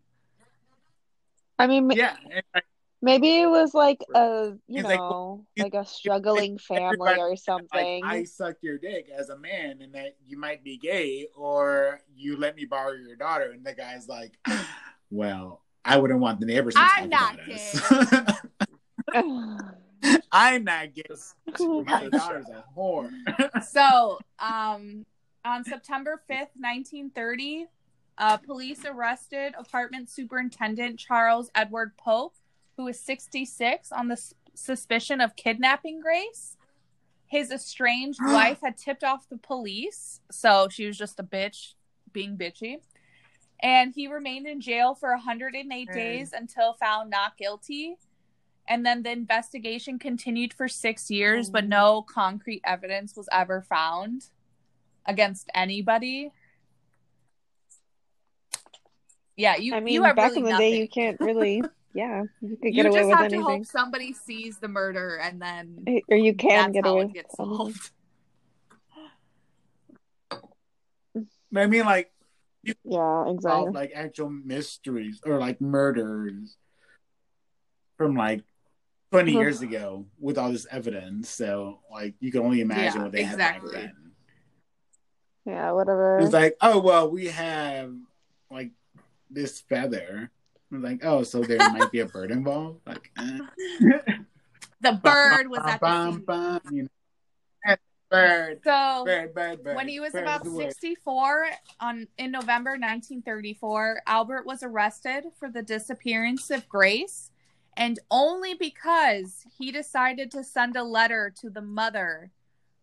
I 1.58 1.66
mean, 1.68 1.90
yeah, 1.90 2.16
and, 2.32 2.42
like, 2.54 2.64
maybe 3.04 3.40
it 3.40 3.46
was 3.48 3.74
like 3.74 4.00
a, 4.14 4.52
you 4.66 4.76
He's 4.76 4.84
like, 4.84 4.98
know, 4.98 5.44
he's- 5.54 5.64
like 5.64 5.74
a 5.74 5.86
struggling 5.86 6.58
family 6.58 6.86
everybody- 6.86 7.20
or 7.20 7.30
like 7.30 7.38
something. 7.38 8.04
I 8.04 8.24
suck 8.24 8.56
your 8.62 8.78
dick 8.78 9.08
as 9.16 9.28
a 9.28 9.38
man, 9.38 9.80
and 9.82 9.94
that 9.94 10.16
you 10.26 10.38
might 10.38 10.64
be 10.64 10.76
gay, 10.78 11.28
or 11.36 12.00
you 12.16 12.36
let 12.36 12.56
me 12.56 12.64
borrow 12.64 12.92
your 12.92 13.16
daughter, 13.16 13.50
and 13.52 13.64
the 13.64 13.74
guy's 13.74 14.08
like, 14.08 14.32
"Well, 15.10 15.62
I 15.84 15.98
wouldn't 15.98 16.20
want 16.20 16.40
the 16.40 16.46
neighbors 16.46 16.74
to 16.74 16.80
I'm 16.80 17.10
talk 17.10 17.10
not 17.10 17.34
about 17.34 17.48
us." 17.50 18.40
I'm 20.32 20.64
not 20.64 20.92
gay. 20.94 21.04
My 21.60 22.08
daughter's 22.08 22.48
a 22.48 22.64
whore. 22.76 23.10
So, 23.64 24.18
um, 24.38 25.06
on 25.44 25.64
September 25.64 26.20
fifth, 26.26 26.50
nineteen 26.56 27.10
thirty, 27.10 27.66
uh, 28.18 28.36
police 28.38 28.84
arrested 28.84 29.54
apartment 29.58 30.10
superintendent 30.10 30.98
Charles 30.98 31.50
Edward 31.54 31.96
Pope, 31.96 32.34
who 32.76 32.84
was 32.84 32.98
sixty 32.98 33.44
six, 33.44 33.90
on 33.92 34.08
the 34.08 34.14
s- 34.14 34.34
suspicion 34.54 35.20
of 35.20 35.36
kidnapping 35.36 36.00
Grace. 36.00 36.56
His 37.26 37.50
estranged 37.50 38.20
wife 38.24 38.60
had 38.62 38.76
tipped 38.76 39.02
off 39.04 39.28
the 39.28 39.38
police, 39.38 40.20
so 40.30 40.68
she 40.70 40.86
was 40.86 40.96
just 40.96 41.18
a 41.20 41.24
bitch 41.24 41.74
being 42.12 42.36
bitchy. 42.36 42.76
And 43.62 43.92
he 43.94 44.08
remained 44.08 44.46
in 44.46 44.60
jail 44.60 44.94
for 44.94 45.10
108 45.10 45.88
Mm. 45.88 45.94
days 45.94 46.32
until 46.32 46.74
found 46.74 47.10
not 47.10 47.36
guilty. 47.38 47.96
And 48.68 48.84
then 48.84 49.02
the 49.02 49.10
investigation 49.10 49.98
continued 49.98 50.52
for 50.54 50.68
six 50.68 51.10
years, 51.10 51.50
but 51.50 51.66
no 51.66 52.02
concrete 52.02 52.62
evidence 52.64 53.14
was 53.16 53.28
ever 53.32 53.60
found 53.62 54.26
against 55.06 55.50
anybody. 55.54 56.32
Yeah, 59.36 59.56
you. 59.56 59.74
I 59.74 59.80
mean, 59.80 59.94
you 59.94 60.02
back 60.02 60.16
really 60.16 60.36
in 60.38 60.44
the 60.44 60.50
nothing. 60.50 60.72
day, 60.72 60.80
you 60.80 60.88
can't 60.88 61.20
really. 61.20 61.62
yeah, 61.94 62.24
you 62.40 62.56
could 62.56 62.74
You 62.74 62.82
get 62.82 62.86
away 62.86 62.98
just 63.00 63.10
with 63.10 63.18
have 63.18 63.28
to 63.30 63.40
hope 63.42 63.66
somebody 63.66 64.12
sees 64.12 64.58
the 64.58 64.68
murder 64.68 65.16
and 65.22 65.40
then 65.40 65.86
or 66.08 66.16
you 66.16 66.34
can 66.34 66.72
that's 66.72 66.74
get 66.74 66.84
how 66.84 66.92
away. 66.94 67.04
it 67.04 67.14
gets 67.14 67.36
solved. 67.36 67.90
I 71.56 71.66
mean, 71.66 71.84
like 71.84 72.10
Yeah, 72.84 73.24
solve 73.26 73.34
exactly. 73.34 73.72
like 73.72 73.92
actual 73.94 74.30
mysteries 74.30 75.20
or 75.24 75.38
like 75.38 75.60
murders 75.60 76.56
from 77.96 78.16
like 78.16 78.42
20 79.12 79.30
Uh-huh. 79.32 79.38
years 79.40 79.62
ago 79.62 80.06
with 80.18 80.36
all 80.38 80.50
this 80.50 80.66
evidence. 80.70 81.28
So 81.30 81.80
like 81.90 82.14
you 82.20 82.32
can 82.32 82.40
only 82.42 82.60
imagine 82.60 82.96
Yeah, 82.96 83.02
what 83.04 83.12
they 83.12 83.22
exactly. 83.22 83.72
had 83.76 83.86
back 83.86 83.92
then. 83.92 83.92
Yeah, 85.46 85.72
whatever. 85.72 86.18
It's 86.20 86.32
like, 86.32 86.56
oh 86.60 86.80
well, 86.80 87.10
we 87.10 87.26
have 87.26 87.92
like 88.50 88.70
this 89.30 89.60
feather. 89.60 90.30
Like, 90.82 91.04
oh, 91.04 91.22
so 91.22 91.42
there 91.42 91.58
might 91.58 91.90
be 91.90 92.00
a 92.00 92.06
bird 92.06 92.30
involved. 92.30 92.80
Like, 92.86 93.10
eh. 93.18 93.38
The 94.80 94.92
bird 94.92 95.48
was 95.48 95.60
at 95.64 95.80
the 95.80 96.22
Bum, 96.26 96.60
you 96.70 96.82
know. 96.82 96.88
Bird, 98.10 98.60
So 98.62 99.02
bird, 99.04 99.34
bird, 99.34 99.64
bird. 99.64 99.76
when 99.76 99.88
he 99.88 99.98
was 99.98 100.12
bird 100.12 100.22
about 100.22 100.44
is 100.46 100.52
the 100.52 100.58
word. 100.58 100.72
64 100.72 101.46
on 101.80 102.06
in 102.18 102.30
November 102.30 102.72
1934, 102.72 104.02
Albert 104.06 104.46
was 104.46 104.62
arrested 104.62 105.24
for 105.38 105.48
the 105.48 105.62
disappearance 105.62 106.50
of 106.50 106.68
Grace 106.68 107.32
and 107.76 107.98
only 108.10 108.54
because 108.54 109.44
he 109.58 109.72
decided 109.72 110.30
to 110.30 110.44
send 110.44 110.76
a 110.76 110.84
letter 110.84 111.32
to 111.40 111.50
the 111.50 111.62
mother 111.62 112.30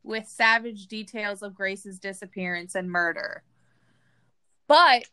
with 0.04 0.28
savage 0.28 0.88
details 0.88 1.42
of 1.44 1.54
Grace's 1.54 2.00
disappearance 2.00 2.76
and 2.76 2.90
murder. 2.92 3.44
But 4.68 5.06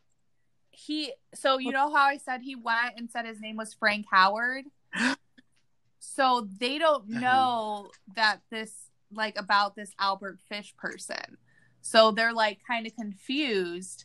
he 0.79 1.13
so 1.35 1.59
you 1.59 1.73
know 1.73 1.93
how 1.93 2.05
I 2.05 2.19
said 2.19 2.43
he 2.43 2.55
went 2.55 2.95
and 2.97 3.11
said 3.11 3.27
his 3.27 3.41
name 3.41 3.57
was 3.57 3.75
Frank 3.75 4.07
Howard? 4.11 4.65
So 6.01 6.49
they 6.59 6.79
don't 6.79 7.09
know 7.09 7.91
that 8.17 8.41
this 8.51 8.73
like 9.13 9.39
about 9.39 9.77
this 9.77 9.93
Albert 9.99 10.39
Fish 10.49 10.75
person. 10.77 11.37
So 11.81 12.13
they're 12.13 12.33
like 12.33 12.61
kind 12.67 12.87
of 12.87 12.95
confused. 12.95 14.05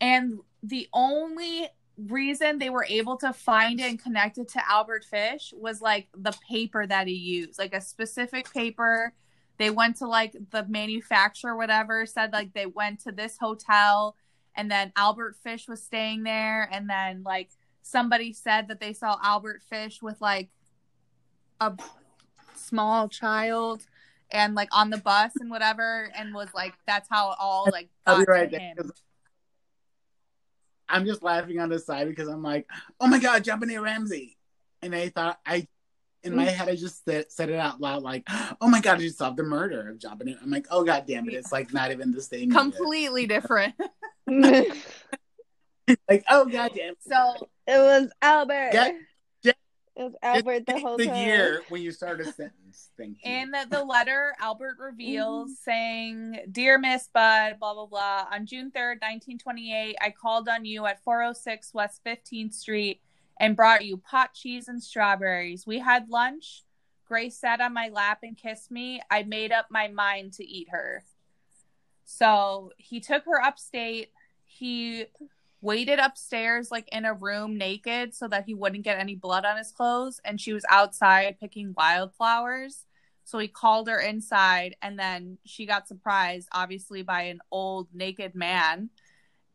And 0.00 0.40
the 0.62 0.88
only 0.92 1.68
reason 1.96 2.58
they 2.58 2.70
were 2.70 2.86
able 2.88 3.16
to 3.18 3.32
find 3.32 3.80
it 3.80 3.90
and 3.90 4.02
connect 4.02 4.38
it 4.38 4.48
to 4.48 4.70
Albert 4.70 5.04
Fish 5.04 5.52
was 5.56 5.80
like 5.80 6.08
the 6.16 6.36
paper 6.48 6.86
that 6.86 7.06
he 7.06 7.14
used, 7.14 7.58
like 7.58 7.74
a 7.74 7.80
specific 7.80 8.52
paper. 8.52 9.12
They 9.58 9.70
went 9.70 9.96
to 9.98 10.06
like 10.06 10.36
the 10.50 10.66
manufacturer, 10.66 11.56
whatever, 11.56 12.06
said 12.06 12.32
like 12.32 12.54
they 12.54 12.66
went 12.66 13.00
to 13.00 13.12
this 13.12 13.38
hotel 13.38 14.16
and 14.56 14.70
then 14.70 14.92
Albert 14.96 15.36
Fish 15.36 15.68
was 15.68 15.82
staying 15.82 16.22
there. 16.24 16.68
And 16.72 16.88
then 16.88 17.22
like 17.22 17.50
somebody 17.82 18.32
said 18.32 18.68
that 18.68 18.80
they 18.80 18.92
saw 18.92 19.18
Albert 19.22 19.62
Fish 19.62 20.02
with 20.02 20.20
like 20.20 20.48
a 21.60 21.72
small 22.54 23.08
child 23.08 23.86
and 24.30 24.54
like 24.54 24.68
on 24.72 24.90
the 24.90 24.98
bus 24.98 25.32
and 25.38 25.50
whatever 25.50 26.10
and 26.16 26.34
was 26.34 26.48
like 26.54 26.74
that's 26.86 27.08
how 27.08 27.30
it 27.30 27.36
all 27.38 27.68
like 27.70 27.88
I'll 28.06 28.16
got 28.16 28.26
be 28.26 28.32
right 28.32 28.50
to 28.50 28.56
there. 28.56 28.60
him. 28.60 28.76
'cause 28.76 28.92
I'm 30.88 31.04
just 31.06 31.22
laughing 31.22 31.58
on 31.60 31.68
the 31.68 31.78
side 31.78 32.08
because 32.08 32.28
I'm 32.28 32.42
like, 32.42 32.68
oh 33.00 33.06
my 33.08 33.18
god, 33.18 33.42
JonBenét 33.44 33.82
Ramsey, 33.82 34.36
and 34.82 34.94
I 34.94 35.08
thought 35.08 35.38
I, 35.44 35.66
in 36.26 36.36
my 36.36 36.44
head, 36.44 36.68
I 36.68 36.76
just 36.76 37.04
said, 37.04 37.30
said 37.30 37.48
it 37.50 37.58
out 37.58 37.80
loud 37.80 38.02
like, 38.02 38.24
oh 38.60 38.68
my 38.68 38.80
god, 38.80 39.00
you 39.00 39.08
solved 39.10 39.36
the 39.36 39.42
murder 39.42 39.88
of 39.90 39.98
JonBenét. 39.98 40.42
I'm 40.42 40.50
like, 40.50 40.66
oh 40.70 40.84
god 40.84 41.04
damn 41.06 41.28
it, 41.28 41.34
it's 41.34 41.52
like 41.52 41.72
not 41.72 41.90
even 41.92 42.12
the 42.12 42.20
same. 42.20 42.50
unit. 42.50 42.56
completely 42.56 43.26
different 43.26 43.74
Like, 46.08 46.24
oh 46.28 46.46
god 46.46 46.72
damn. 46.74 46.92
it. 46.92 46.98
so 47.00 47.48
it 47.66 47.78
was 47.78 48.10
Albert. 48.20 48.70
Get- 48.72 48.96
get- 49.42 49.56
it 49.94 50.02
was 50.02 50.12
Just 50.12 50.24
Albert 50.24 50.66
the 50.66 50.72
pick 50.74 50.82
whole 50.82 50.96
the 50.96 51.06
time. 51.06 51.26
year 51.26 51.62
when 51.68 51.80
you 51.80 51.92
start 51.92 52.20
a 52.20 52.24
sentence. 52.24 52.90
Thank 52.98 53.18
you. 53.24 53.32
in 53.32 53.52
the 53.70 53.82
letter 53.84 54.34
albert 54.38 54.76
reveals 54.78 55.50
mm-hmm. 55.50 55.70
saying 55.70 56.38
dear 56.52 56.78
miss 56.78 57.08
budd 57.12 57.58
blah 57.58 57.72
blah 57.72 57.86
blah 57.86 58.26
on 58.30 58.44
june 58.44 58.70
3rd 58.70 59.00
1928 59.00 59.96
i 60.00 60.10
called 60.10 60.46
on 60.48 60.66
you 60.66 60.84
at 60.84 61.02
406 61.02 61.72
west 61.72 62.02
15th 62.04 62.52
street 62.52 63.00
and 63.38 63.56
brought 63.56 63.84
you 63.84 63.98
pot 63.98 64.34
cheese 64.34 64.68
and 64.68 64.82
strawberries. 64.82 65.66
We 65.66 65.78
had 65.78 66.08
lunch. 66.08 66.64
Grace 67.06 67.38
sat 67.38 67.60
on 67.60 67.72
my 67.72 67.88
lap 67.88 68.20
and 68.22 68.36
kissed 68.36 68.70
me. 68.70 69.00
I 69.10 69.22
made 69.22 69.52
up 69.52 69.66
my 69.70 69.88
mind 69.88 70.32
to 70.34 70.44
eat 70.44 70.68
her. 70.70 71.04
So 72.04 72.72
he 72.78 73.00
took 73.00 73.24
her 73.26 73.42
upstate. 73.42 74.10
He 74.44 75.06
waited 75.60 75.98
upstairs 75.98 76.70
like 76.70 76.88
in 76.92 77.04
a 77.04 77.14
room 77.14 77.58
naked 77.58 78.14
so 78.14 78.28
that 78.28 78.44
he 78.44 78.54
wouldn't 78.54 78.84
get 78.84 78.98
any 78.98 79.14
blood 79.14 79.44
on 79.44 79.56
his 79.56 79.72
clothes 79.72 80.20
and 80.24 80.40
she 80.40 80.52
was 80.52 80.64
outside 80.68 81.38
picking 81.40 81.74
wildflowers. 81.76 82.84
So 83.24 83.38
he 83.38 83.48
called 83.48 83.88
her 83.88 83.98
inside 83.98 84.76
and 84.82 84.98
then 84.98 85.38
she 85.44 85.66
got 85.66 85.88
surprised 85.88 86.48
obviously 86.52 87.02
by 87.02 87.22
an 87.22 87.40
old 87.50 87.88
naked 87.92 88.34
man 88.34 88.90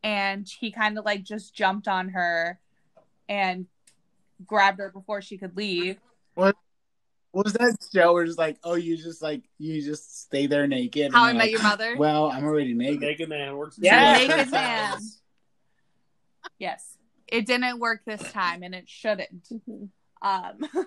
and 0.02 0.46
he 0.48 0.70
kind 0.70 0.98
of 0.98 1.04
like 1.04 1.22
just 1.22 1.54
jumped 1.54 1.88
on 1.88 2.10
her 2.10 2.58
and 3.32 3.66
grabbed 4.46 4.78
her 4.78 4.90
before 4.90 5.22
she 5.22 5.38
could 5.38 5.56
leave 5.56 5.96
What 6.34 6.54
was 7.32 7.54
that 7.54 7.76
show 7.94 8.12
where 8.12 8.24
it's 8.24 8.36
like, 8.36 8.58
oh, 8.62 8.74
you 8.74 8.94
just 8.96 9.22
like 9.22 9.42
you 9.58 9.80
just 9.80 10.22
stay 10.24 10.46
there 10.46 10.66
naked? 10.66 11.12
how 11.14 11.24
i 11.24 11.32
met 11.32 11.38
like, 11.44 11.50
your 11.52 11.62
mother 11.62 11.96
Well, 11.96 12.30
I'm 12.30 12.44
already 12.44 12.74
naked. 12.74 13.00
Naked 13.00 13.28
man 13.30 13.56
works. 13.56 13.78
Yeah. 13.80 14.18
Naked 14.18 14.50
man. 14.50 14.98
yes 16.58 16.98
it 17.26 17.46
didn't 17.46 17.78
work 17.78 18.02
this 18.04 18.20
time 18.32 18.62
and 18.62 18.74
it 18.74 18.88
shouldn't 18.88 19.48
Mhm. 19.50 19.88
um 20.20 20.58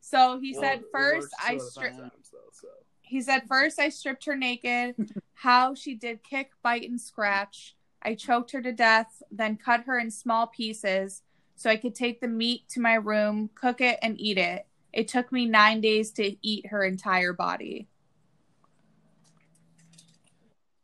so 0.00 0.38
he 0.40 0.52
Well, 0.52 0.62
said 0.62 0.82
first 0.90 1.28
i 1.44 1.58
stripped 1.58 1.96
so. 2.22 2.68
He 3.04 3.20
said, 3.20 3.42
First, 3.46 3.78
I 3.78 3.90
stripped 3.90 4.24
her 4.24 4.34
naked. 4.36 4.94
How 5.34 5.74
she 5.74 5.94
did 5.94 6.22
kick, 6.22 6.52
bite, 6.62 6.88
and 6.88 6.98
scratch. 6.98 7.76
I 8.02 8.14
choked 8.14 8.52
her 8.52 8.62
to 8.62 8.72
death, 8.72 9.22
then 9.30 9.58
cut 9.58 9.82
her 9.84 9.98
in 9.98 10.10
small 10.10 10.46
pieces 10.46 11.20
so 11.56 11.70
I 11.70 11.76
could 11.76 11.94
take 11.94 12.20
the 12.20 12.28
meat 12.28 12.68
to 12.70 12.80
my 12.80 12.94
room, 12.94 13.50
cook 13.54 13.80
it, 13.80 13.98
and 14.02 14.20
eat 14.20 14.38
it. 14.38 14.66
It 14.92 15.08
took 15.08 15.32
me 15.32 15.46
nine 15.46 15.80
days 15.80 16.10
to 16.12 16.36
eat 16.46 16.66
her 16.66 16.84
entire 16.84 17.32
body. 17.32 17.88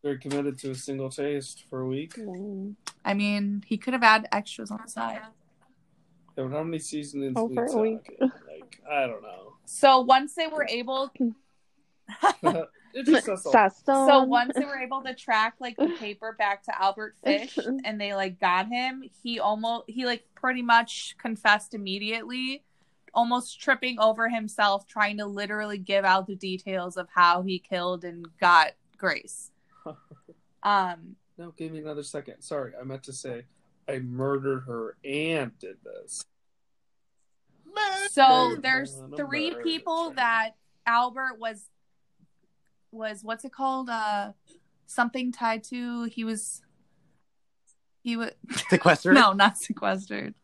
Very 0.03 0.19
committed 0.19 0.59
to 0.61 0.71
a 0.71 0.75
single 0.75 1.11
taste 1.11 1.65
for 1.69 1.81
a 1.81 1.87
week. 1.87 2.15
I 3.05 3.15
mean, 3.15 3.65
he 3.67 3.77
could 3.77 3.93
have 3.93 4.03
had 4.03 4.29
extras 4.33 4.71
on 4.71 4.81
the 4.85 4.91
side. 4.91 5.21
Yeah, 5.23 6.45
but 6.45 6.51
how 6.51 6.63
many 6.63 6.79
seasons 6.79 7.35
Oh, 7.37 7.49
for 7.49 7.67
a 7.67 7.81
week. 7.81 8.17
Like, 8.21 8.81
I 8.89 9.07
don't 9.07 9.23
know. 9.23 9.55
So 9.65 10.01
once 10.01 10.35
they 10.35 10.47
were 10.47 10.67
able, 10.69 11.13
it 12.99 13.07
just 13.07 13.27
so. 13.45 14.23
Once 14.25 14.53
they 14.55 14.65
were 14.65 14.79
able 14.79 15.03
to 15.03 15.15
track 15.15 15.55
like 15.61 15.77
the 15.77 15.89
paper 15.99 16.35
back 16.39 16.63
to 16.65 16.83
Albert 16.83 17.17
Fish 17.25 17.59
and 17.85 18.01
they 18.01 18.15
like 18.15 18.41
got 18.41 18.69
him, 18.69 19.05
he 19.23 19.39
almost 19.39 19.85
he 19.89 20.05
like 20.07 20.25
pretty 20.35 20.63
much 20.63 21.17
confessed 21.19 21.75
immediately, 21.75 22.65
almost 23.15 23.61
tripping 23.61 23.99
over 23.99 24.29
himself 24.29 24.87
trying 24.87 25.19
to 25.19 25.27
literally 25.27 25.79
give 25.79 26.05
out 26.05 26.27
the 26.27 26.37
details 26.37 26.97
of 26.97 27.09
how 27.15 27.43
he 27.43 27.59
killed 27.59 28.05
and 28.05 28.27
got 28.41 28.73
Grace. 28.97 29.51
Um 30.65 31.15
No, 31.39 31.53
give 31.57 31.71
me 31.71 31.79
another 31.79 32.03
second. 32.03 32.43
Sorry, 32.43 32.73
I 32.79 32.83
meant 32.83 33.05
to 33.05 33.13
say 33.13 33.45
I 33.89 34.01
murdered 34.01 34.65
her 34.67 34.97
and 35.05 35.57
did 35.61 35.77
this. 35.85 36.25
so 38.11 38.57
there's 38.61 39.01
three 39.17 39.55
people 39.63 40.11
that 40.17 40.57
Albert 40.85 41.39
was 41.39 41.69
was 42.91 43.23
what's 43.23 43.45
it 43.45 43.53
called? 43.53 43.89
Uh 43.91 44.33
something 44.87 45.31
tied 45.33 45.63
to 45.65 46.05
he 46.05 46.25
was 46.25 46.63
he 48.03 48.17
was 48.17 48.31
Sequestered. 48.71 49.15
no, 49.15 49.33
not 49.33 49.59
sequestered. 49.59 50.35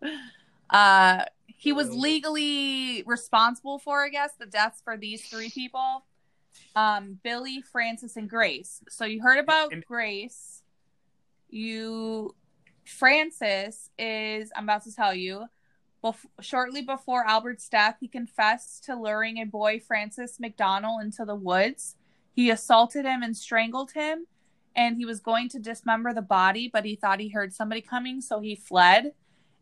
Uh, 0.68 1.24
he 1.46 1.72
was 1.72 1.90
legally 1.94 3.02
responsible 3.06 3.78
for, 3.78 4.04
I 4.04 4.08
guess, 4.10 4.32
the 4.38 4.44
deaths 4.44 4.82
for 4.84 4.96
these 4.98 5.24
three 5.28 5.48
people. 5.50 6.04
Um, 6.76 7.20
Billy, 7.22 7.62
Francis, 7.62 8.16
and 8.16 8.28
Grace. 8.28 8.82
So 8.90 9.04
you 9.06 9.22
heard 9.22 9.38
about 9.38 9.72
And- 9.72 9.84
Grace. 9.86 10.62
You, 11.48 12.34
Francis 12.84 13.88
is. 13.98 14.50
I'm 14.56 14.64
about 14.64 14.82
to 14.84 14.94
tell 14.94 15.14
you. 15.14 15.46
Bef- 16.02 16.26
shortly 16.40 16.82
before 16.82 17.26
Albert's 17.26 17.68
death, 17.68 17.96
he 18.00 18.08
confessed 18.08 18.84
to 18.84 18.96
luring 18.96 19.38
a 19.38 19.44
boy, 19.46 19.80
Francis 19.80 20.38
McDonald, 20.40 21.02
into 21.02 21.24
the 21.24 21.36
woods. 21.36 21.96
He 22.34 22.50
assaulted 22.50 23.06
him 23.06 23.22
and 23.22 23.36
strangled 23.36 23.92
him 23.92 24.26
and 24.76 24.96
he 24.96 25.04
was 25.04 25.20
going 25.20 25.48
to 25.50 25.58
dismember 25.58 26.12
the 26.12 26.22
body, 26.22 26.68
but 26.72 26.84
he 26.84 26.96
thought 26.96 27.20
he 27.20 27.28
heard 27.28 27.52
somebody 27.52 27.80
coming, 27.80 28.20
so 28.20 28.40
he 28.40 28.54
fled. 28.56 29.12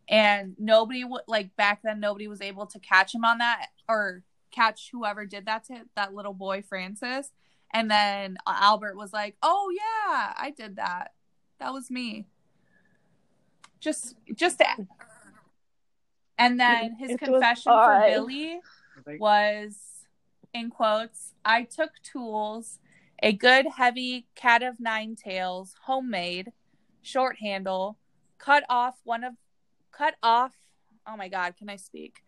And 0.08 0.54
nobody 0.58 1.04
would 1.04 1.22
like 1.26 1.54
back 1.56 1.80
then. 1.82 2.00
Nobody 2.00 2.28
was 2.28 2.40
able 2.40 2.66
to 2.66 2.78
catch 2.80 3.14
him 3.14 3.24
on 3.24 3.38
that 3.38 3.68
or 3.88 4.22
catch 4.50 4.90
whoever 4.90 5.24
did 5.26 5.46
that 5.46 5.64
to 5.64 5.82
that 5.96 6.14
little 6.14 6.34
boy, 6.34 6.62
Francis. 6.62 7.30
And 7.72 7.90
then 7.90 8.36
Albert 8.46 8.96
was 8.96 9.12
like, 9.12 9.36
"Oh 9.42 9.70
yeah, 9.72 10.32
I 10.36 10.52
did 10.54 10.76
that. 10.76 11.12
That 11.60 11.72
was 11.72 11.90
me." 11.90 12.26
Just, 13.80 14.16
just 14.34 14.58
to 14.58 14.66
And 16.38 16.58
then 16.60 16.96
his 16.96 17.12
It 17.12 17.18
confession 17.18 17.72
for 17.72 18.04
Billy 18.06 18.60
was 19.18 19.76
in 20.54 20.70
quotes 20.70 21.34
i 21.44 21.62
took 21.62 21.90
tools 22.02 22.78
a 23.22 23.32
good 23.32 23.66
heavy 23.76 24.26
cat 24.34 24.62
of 24.62 24.78
nine 24.80 25.14
tails 25.16 25.74
homemade 25.84 26.52
short 27.00 27.36
handle 27.40 27.98
cut 28.38 28.64
off 28.68 28.96
one 29.04 29.24
of 29.24 29.34
cut 29.92 30.14
off 30.22 30.52
oh 31.06 31.16
my 31.16 31.28
god 31.28 31.56
can 31.56 31.68
i 31.68 31.76
speak? 31.76 32.22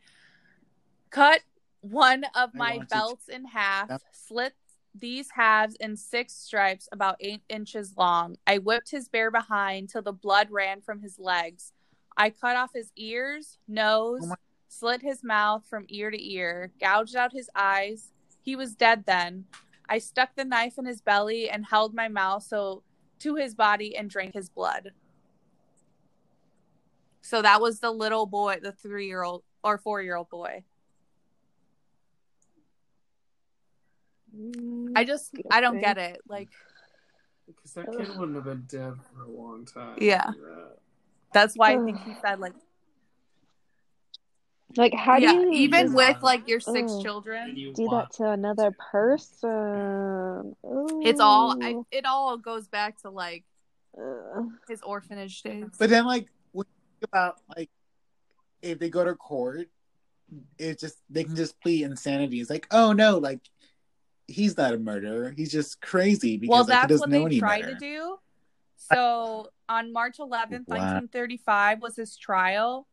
Cut 1.11 1.43
one 1.81 2.25
of 2.35 2.55
my 2.55 2.79
to- 2.79 2.87
belts 2.87 3.29
in 3.29 3.45
half 3.45 3.89
slit 4.13 4.55
these 4.97 5.31
halves 5.31 5.77
in 5.79 5.97
six 5.97 6.33
stripes 6.35 6.89
about 6.93 7.17
eight 7.21 7.43
inches 7.49 7.95
long. 7.97 8.37
I 8.49 8.59
whipped 8.59 8.91
his 8.91 9.09
bare 9.09 9.31
behind 9.31 9.91
till 9.91 10.03
the 10.03 10.13
blood 10.13 10.49
ran 10.51 10.81
from 10.81 11.01
his 11.01 11.19
legs. 11.21 11.73
I 12.17 12.31
cut 12.31 12.57
off 12.57 12.71
his 12.75 12.91
ears 12.97 13.59
nose 13.69 14.23
Oh 14.25 14.27
my- 14.29 14.35
slit 14.69 15.03
his 15.03 15.23
mouth 15.23 15.65
from 15.69 15.85
ear 15.89 16.11
to 16.11 16.33
ear, 16.33 16.73
gouged 16.81 17.15
out 17.15 17.33
his 17.33 17.49
eyes. 17.55 18.11
He 18.45 18.57
was 18.57 18.75
dead 18.75 19.05
then. 19.07 19.47
I 19.89 19.99
stuck 19.99 20.37
the 20.37 20.45
knife 20.45 20.79
in 20.79 20.85
his 20.85 21.01
belly 21.01 21.49
and 21.49 21.65
held 21.65 21.95
my 21.95 22.09
mouth 22.09 22.43
so 22.43 22.83
to 23.21 23.37
his 23.37 23.55
body 23.55 23.97
and 23.97 24.11
drank 24.11 24.35
his 24.35 24.51
blood. 24.51 24.91
So 27.23 27.41
that 27.41 27.63
was 27.63 27.81
the 27.81 27.91
little 27.91 28.27
boy, 28.27 28.59
the 28.63 28.73
three 28.73 29.07
year 29.07 29.23
old 29.23 29.45
or 29.63 29.79
four 29.79 30.03
year 30.03 30.17
old 30.17 30.29
boy. 30.29 30.63
I 34.95 35.05
just 35.05 35.35
I 35.51 35.63
don't 35.63 35.81
get 35.81 35.97
it. 35.97 36.21
Like 36.29 36.51
Because 37.47 37.73
that 37.73 37.87
kid 37.97 38.15
wouldn't 38.19 38.37
have 38.37 38.45
been 38.45 38.65
dead 38.69 38.95
for 39.11 39.23
a 39.23 39.31
long 39.31 39.65
time. 39.65 39.97
Yeah. 39.97 40.33
Yeah. 40.37 40.67
that's 41.33 41.55
why 41.55 41.73
I 41.73 41.79
think 41.79 42.01
he 42.05 42.15
said 42.23 42.41
like 42.41 42.53
Like, 44.77 44.95
how 44.95 45.17
yeah, 45.17 45.33
do 45.33 45.35
you 45.37 45.53
even 45.53 45.87
just 45.87 45.95
with 45.95 46.23
like 46.23 46.49
your 46.49 46.61
six 46.61 46.93
Ugh. 46.93 47.03
Children, 47.03 47.57
you 47.57 47.73
do 47.73 47.89
that 47.91 48.13
to 48.15 48.31
another 48.31 48.73
person? 48.73 50.57
it's 51.03 51.21
all 51.21 51.57
I, 51.63 51.77
it 51.93 52.05
all 52.05 52.37
goes 52.39 52.67
back 52.67 53.01
to 53.03 53.11
like 53.11 53.45
Ugh. 53.97 54.49
his 54.69 54.83
orphanage 54.83 55.43
days. 55.43 55.67
But 55.79 55.91
then, 55.91 56.07
like, 56.07 56.29
when 56.53 56.67
you 56.67 56.99
think 57.01 57.11
about 57.11 57.37
like, 57.57 57.71
if 58.63 58.79
they 58.79 58.91
go 58.91 59.05
to 59.05 59.15
court, 59.15 59.69
it's 60.59 60.81
just 60.81 60.97
they 61.09 61.25
can 61.25 61.37
just 61.37 61.61
plead 61.61 61.85
insanity. 61.85 62.41
It's 62.41 62.51
like, 62.51 62.67
oh 62.73 62.93
no, 62.93 63.19
like 63.19 63.41
he's 64.27 64.57
not 64.57 64.75
a 64.75 64.79
murderer. 64.79 65.33
He's 65.37 65.53
just 65.53 65.81
crazy 65.81 66.37
because 66.37 66.51
well, 66.51 66.61
like, 66.61 66.67
he 66.67 66.73
that's 66.73 66.89
doesn't 66.89 67.01
what 67.01 67.11
know 67.11 67.21
they 67.21 67.27
any 67.27 67.39
tried 67.39 67.61
better. 67.63 67.75
to 67.75 67.79
do. 67.79 68.17
So 68.77 69.49
on 69.69 69.93
March 69.93 70.19
11th, 70.19 70.69
Wow. 70.69 70.99
1935 71.05 71.81
was 71.81 71.97
his 71.97 72.17
trial, 72.17 72.87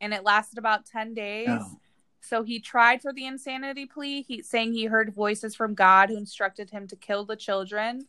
and 0.00 0.14
it 0.14 0.24
lasted 0.24 0.58
about 0.58 0.86
10 0.86 1.14
days. 1.14 1.48
No. 1.48 1.80
So 2.20 2.42
he 2.42 2.60
tried 2.60 3.00
for 3.00 3.12
the 3.12 3.26
insanity 3.26 3.86
plea, 3.86 4.22
he 4.22 4.42
saying 4.42 4.72
he 4.72 4.86
heard 4.86 5.14
voices 5.14 5.54
from 5.54 5.74
God 5.74 6.10
who 6.10 6.16
instructed 6.16 6.70
him 6.70 6.86
to 6.88 6.96
kill 6.96 7.24
the 7.24 7.36
children. 7.36 8.06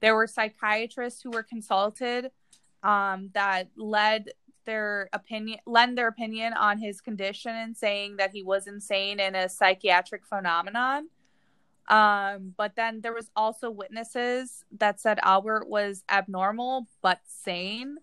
There 0.00 0.14
were 0.14 0.26
psychiatrists 0.26 1.22
who 1.22 1.30
were 1.30 1.44
consulted 1.44 2.30
um, 2.82 3.30
that 3.34 3.68
led 3.76 4.30
their 4.64 5.08
opinion 5.12 5.58
lend 5.66 5.98
their 5.98 6.08
opinion 6.08 6.52
on 6.52 6.78
his 6.78 7.00
condition 7.00 7.54
and 7.54 7.76
saying 7.76 8.16
that 8.16 8.30
he 8.30 8.42
was 8.42 8.66
insane 8.66 9.20
and 9.20 9.34
a 9.34 9.48
psychiatric 9.48 10.24
phenomenon. 10.26 11.08
Um, 11.88 12.54
but 12.56 12.76
then 12.76 13.00
there 13.00 13.12
was 13.12 13.30
also 13.34 13.70
witnesses 13.70 14.64
that 14.78 15.00
said 15.00 15.18
Albert 15.22 15.68
was 15.68 16.04
abnormal 16.10 16.86
but 17.02 17.20
sane. 17.26 17.98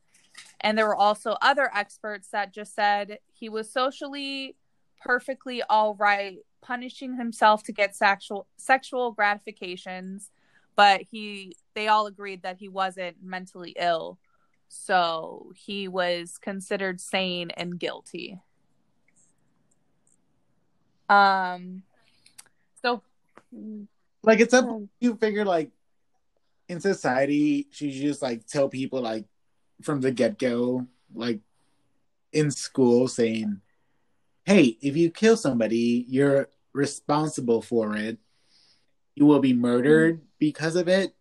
And 0.61 0.77
there 0.77 0.87
were 0.87 0.95
also 0.95 1.37
other 1.41 1.69
experts 1.73 2.29
that 2.29 2.53
just 2.53 2.75
said 2.75 3.19
he 3.33 3.49
was 3.49 3.71
socially 3.71 4.55
perfectly 5.01 5.63
all 5.63 5.95
right, 5.95 6.39
punishing 6.61 7.15
himself 7.15 7.63
to 7.63 7.71
get 7.71 7.95
sexual 7.95 8.47
sexual 8.57 9.11
gratifications, 9.11 10.29
but 10.75 11.01
he 11.09 11.55
they 11.75 11.87
all 11.87 12.07
agreed 12.07 12.43
that 12.43 12.57
he 12.57 12.67
wasn't 12.67 13.15
mentally 13.23 13.75
ill. 13.79 14.19
So 14.67 15.51
he 15.55 15.87
was 15.87 16.37
considered 16.37 16.99
sane 16.99 17.51
and 17.51 17.79
guilty. 17.79 18.39
Um 21.09 21.83
so 22.81 23.01
Like 24.21 24.39
it's 24.41 24.53
up. 24.53 24.65
Um, 24.65 24.89
You 24.99 25.15
figure 25.15 25.45
like 25.45 25.71
in 26.67 26.79
society, 26.79 27.67
she 27.71 27.91
should 27.91 28.01
just 28.01 28.21
like 28.21 28.45
tell 28.45 28.69
people 28.69 29.01
like 29.01 29.25
from 29.82 30.01
the 30.01 30.11
get 30.11 30.38
go, 30.39 30.88
like 31.13 31.39
in 32.32 32.51
school, 32.51 33.07
saying, 33.07 33.61
"Hey, 34.45 34.77
if 34.82 34.95
you 34.97 35.09
kill 35.09 35.38
somebody, 35.38 36.05
you're 36.07 36.49
responsible 36.73 37.61
for 37.61 37.95
it. 37.95 38.17
You 39.15 39.25
will 39.25 39.39
be 39.39 39.53
murdered 39.53 40.21
because 40.38 40.75
of 40.75 40.88
it," 40.88 41.15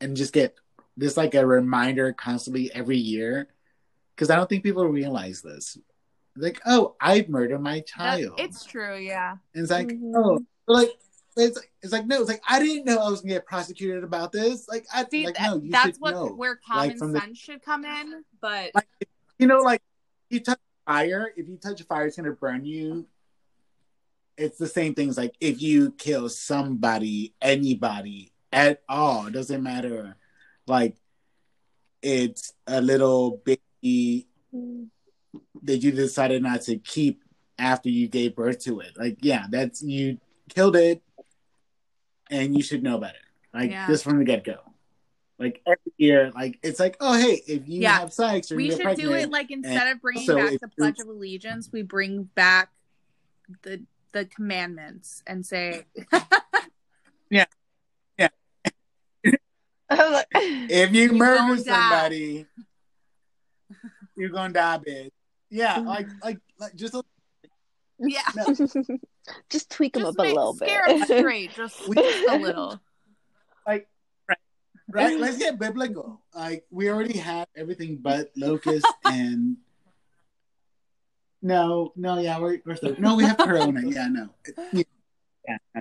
and 0.00 0.16
just 0.16 0.32
get 0.32 0.56
this 0.96 1.16
like 1.16 1.34
a 1.34 1.46
reminder 1.46 2.12
constantly 2.12 2.72
every 2.74 2.98
year. 2.98 3.48
Because 4.14 4.28
I 4.30 4.36
don't 4.36 4.48
think 4.48 4.62
people 4.62 4.86
realize 4.86 5.40
this. 5.42 5.78
Like, 6.36 6.60
oh, 6.66 6.96
I've 7.00 7.28
murdered 7.28 7.60
my 7.60 7.76
that- 7.76 7.86
child. 7.86 8.34
it's 8.38 8.64
true, 8.64 8.96
yeah. 8.96 9.36
And 9.54 9.62
it's 9.62 9.70
like, 9.70 9.88
Mhm. 9.88 10.12
oh, 10.14 10.44
like 10.66 10.90
it's 11.36 11.58
it's 11.82 11.92
like 11.92 12.06
no, 12.06 12.20
it's 12.20 12.28
like 12.28 12.42
I 12.48 12.58
didn't 12.58 12.84
know 12.84 12.98
I 12.98 13.08
was 13.08 13.20
gonna 13.20 13.34
get 13.34 13.46
prosecuted 13.46 14.04
about 14.04 14.32
this. 14.32 14.68
Like 14.68 14.86
I 14.92 15.04
See, 15.10 15.26
like 15.26 15.40
no, 15.40 15.60
that's 15.64 15.98
what 15.98 16.12
know. 16.12 16.26
where 16.26 16.56
common 16.56 16.88
Like, 16.90 16.98
from 16.98 17.12
the- 17.12 17.20
sense 17.20 17.38
should 17.38 17.62
come 17.62 17.84
in. 17.84 18.24
But 18.40 18.70
Like 18.74 18.86
you 19.38 19.46
know, 19.46 19.60
like 19.60 19.82
you 20.30 20.40
touch 20.40 20.58
fire. 20.86 21.32
If 21.36 21.48
you 21.48 21.56
touch 21.56 21.82
fire, 21.82 22.06
it's 22.06 22.16
gonna 22.16 22.32
burn 22.32 22.64
you. 22.64 23.06
It's 24.36 24.58
the 24.58 24.66
same 24.66 24.94
things. 24.94 25.16
Like 25.16 25.34
if 25.40 25.60
you 25.62 25.92
kill 25.92 26.28
somebody, 26.28 27.34
anybody 27.40 28.32
at 28.52 28.82
all, 28.88 29.26
it 29.26 29.32
doesn't 29.32 29.62
matter. 29.62 30.16
Like 30.66 30.96
it's 32.02 32.52
a 32.66 32.80
little 32.80 33.42
baby 33.44 34.26
that 35.62 35.78
you 35.78 35.92
decided 35.92 36.42
not 36.42 36.62
to 36.62 36.76
keep 36.78 37.22
after 37.58 37.88
you 37.88 38.08
gave 38.08 38.34
birth 38.34 38.58
to 38.64 38.80
it. 38.80 38.92
Like, 38.98 39.18
yeah, 39.20 39.46
that's 39.48 39.82
you 39.82 40.18
killed 40.48 40.76
it, 40.76 41.02
and 42.32 42.56
you 42.56 42.62
should 42.62 42.82
know 42.82 42.98
better. 42.98 43.18
Like 43.54 43.70
Yeah. 43.70 43.86
just 43.86 44.04
from 44.04 44.18
the 44.18 44.24
get 44.24 44.42
go. 44.42 44.58
Like 45.38 45.60
every 45.66 45.92
year, 45.98 46.30
like 46.34 46.58
it's 46.62 46.80
like, 46.80 46.96
oh 47.00 47.18
hey, 47.18 47.42
if 47.46 47.68
you 47.68 47.82
Yeah. 47.82 47.98
have 48.00 48.12
sex 48.12 48.50
or 48.50 48.56
we 48.56 48.68
you're 48.68 48.76
should 48.76 48.84
pregnant, 48.84 49.10
do 49.10 49.14
it 49.14 49.30
like 49.30 49.50
instead 49.50 49.88
of 49.88 50.00
bringing 50.00 50.26
back 50.26 50.60
the 50.60 50.68
Pledge 50.68 50.98
of 50.98 51.08
Allegiance, 51.08 51.70
we 51.72 51.82
bring 51.82 52.24
back 52.34 52.70
the 53.62 53.82
the 54.12 54.24
commandments 54.26 55.22
and 55.26 55.44
say 55.44 55.84
yeah, 57.30 57.44
yeah. 58.18 58.28
if 59.90 60.92
you 60.92 61.02
You 61.02 61.12
murder 61.12 61.38
gonna 61.38 61.56
die. 61.56 61.62
somebody, 61.64 62.46
you're 64.16 64.30
gonna 64.30 64.52
die, 64.52 64.78
bitch. 64.78 65.10
Yeah, 65.50 65.78
like 65.78 66.08
like 66.22 66.38
like 66.58 66.74
just 66.76 66.94
a, 66.94 67.02
Yeah. 68.02 68.20
no, 68.36 68.54
just 69.50 69.70
tweak 69.70 69.94
them 69.94 70.02
Just 70.02 70.18
up 70.18 70.24
a 70.24 70.28
make, 70.28 70.34
little 70.36 70.54
scare 70.54 70.88
'em 70.88 70.98
bit. 71.00 71.18
straight, 71.18 71.54
just, 71.54 71.78
just 71.94 72.28
a 72.28 72.36
little. 72.38 72.80
like 73.66 73.88
right, 74.28 74.38
right. 74.88 75.18
Let's 75.18 75.38
get 75.38 75.58
biblical. 75.58 76.20
Like 76.34 76.64
we 76.70 76.90
already 76.90 77.18
have 77.18 77.46
everything 77.56 77.98
but 78.02 78.30
locust 78.36 78.86
and 79.04 79.56
no, 81.44 81.92
no, 81.96 82.18
yeah, 82.18 82.38
we're, 82.38 82.60
we're 82.64 82.76
still 82.76 82.94
no, 82.98 83.16
we 83.16 83.24
have 83.24 83.36
Corona. 83.36 83.82
Yeah, 83.84 84.08
no, 84.08 84.28
yeah. 84.72 84.82
yeah. 85.48 85.80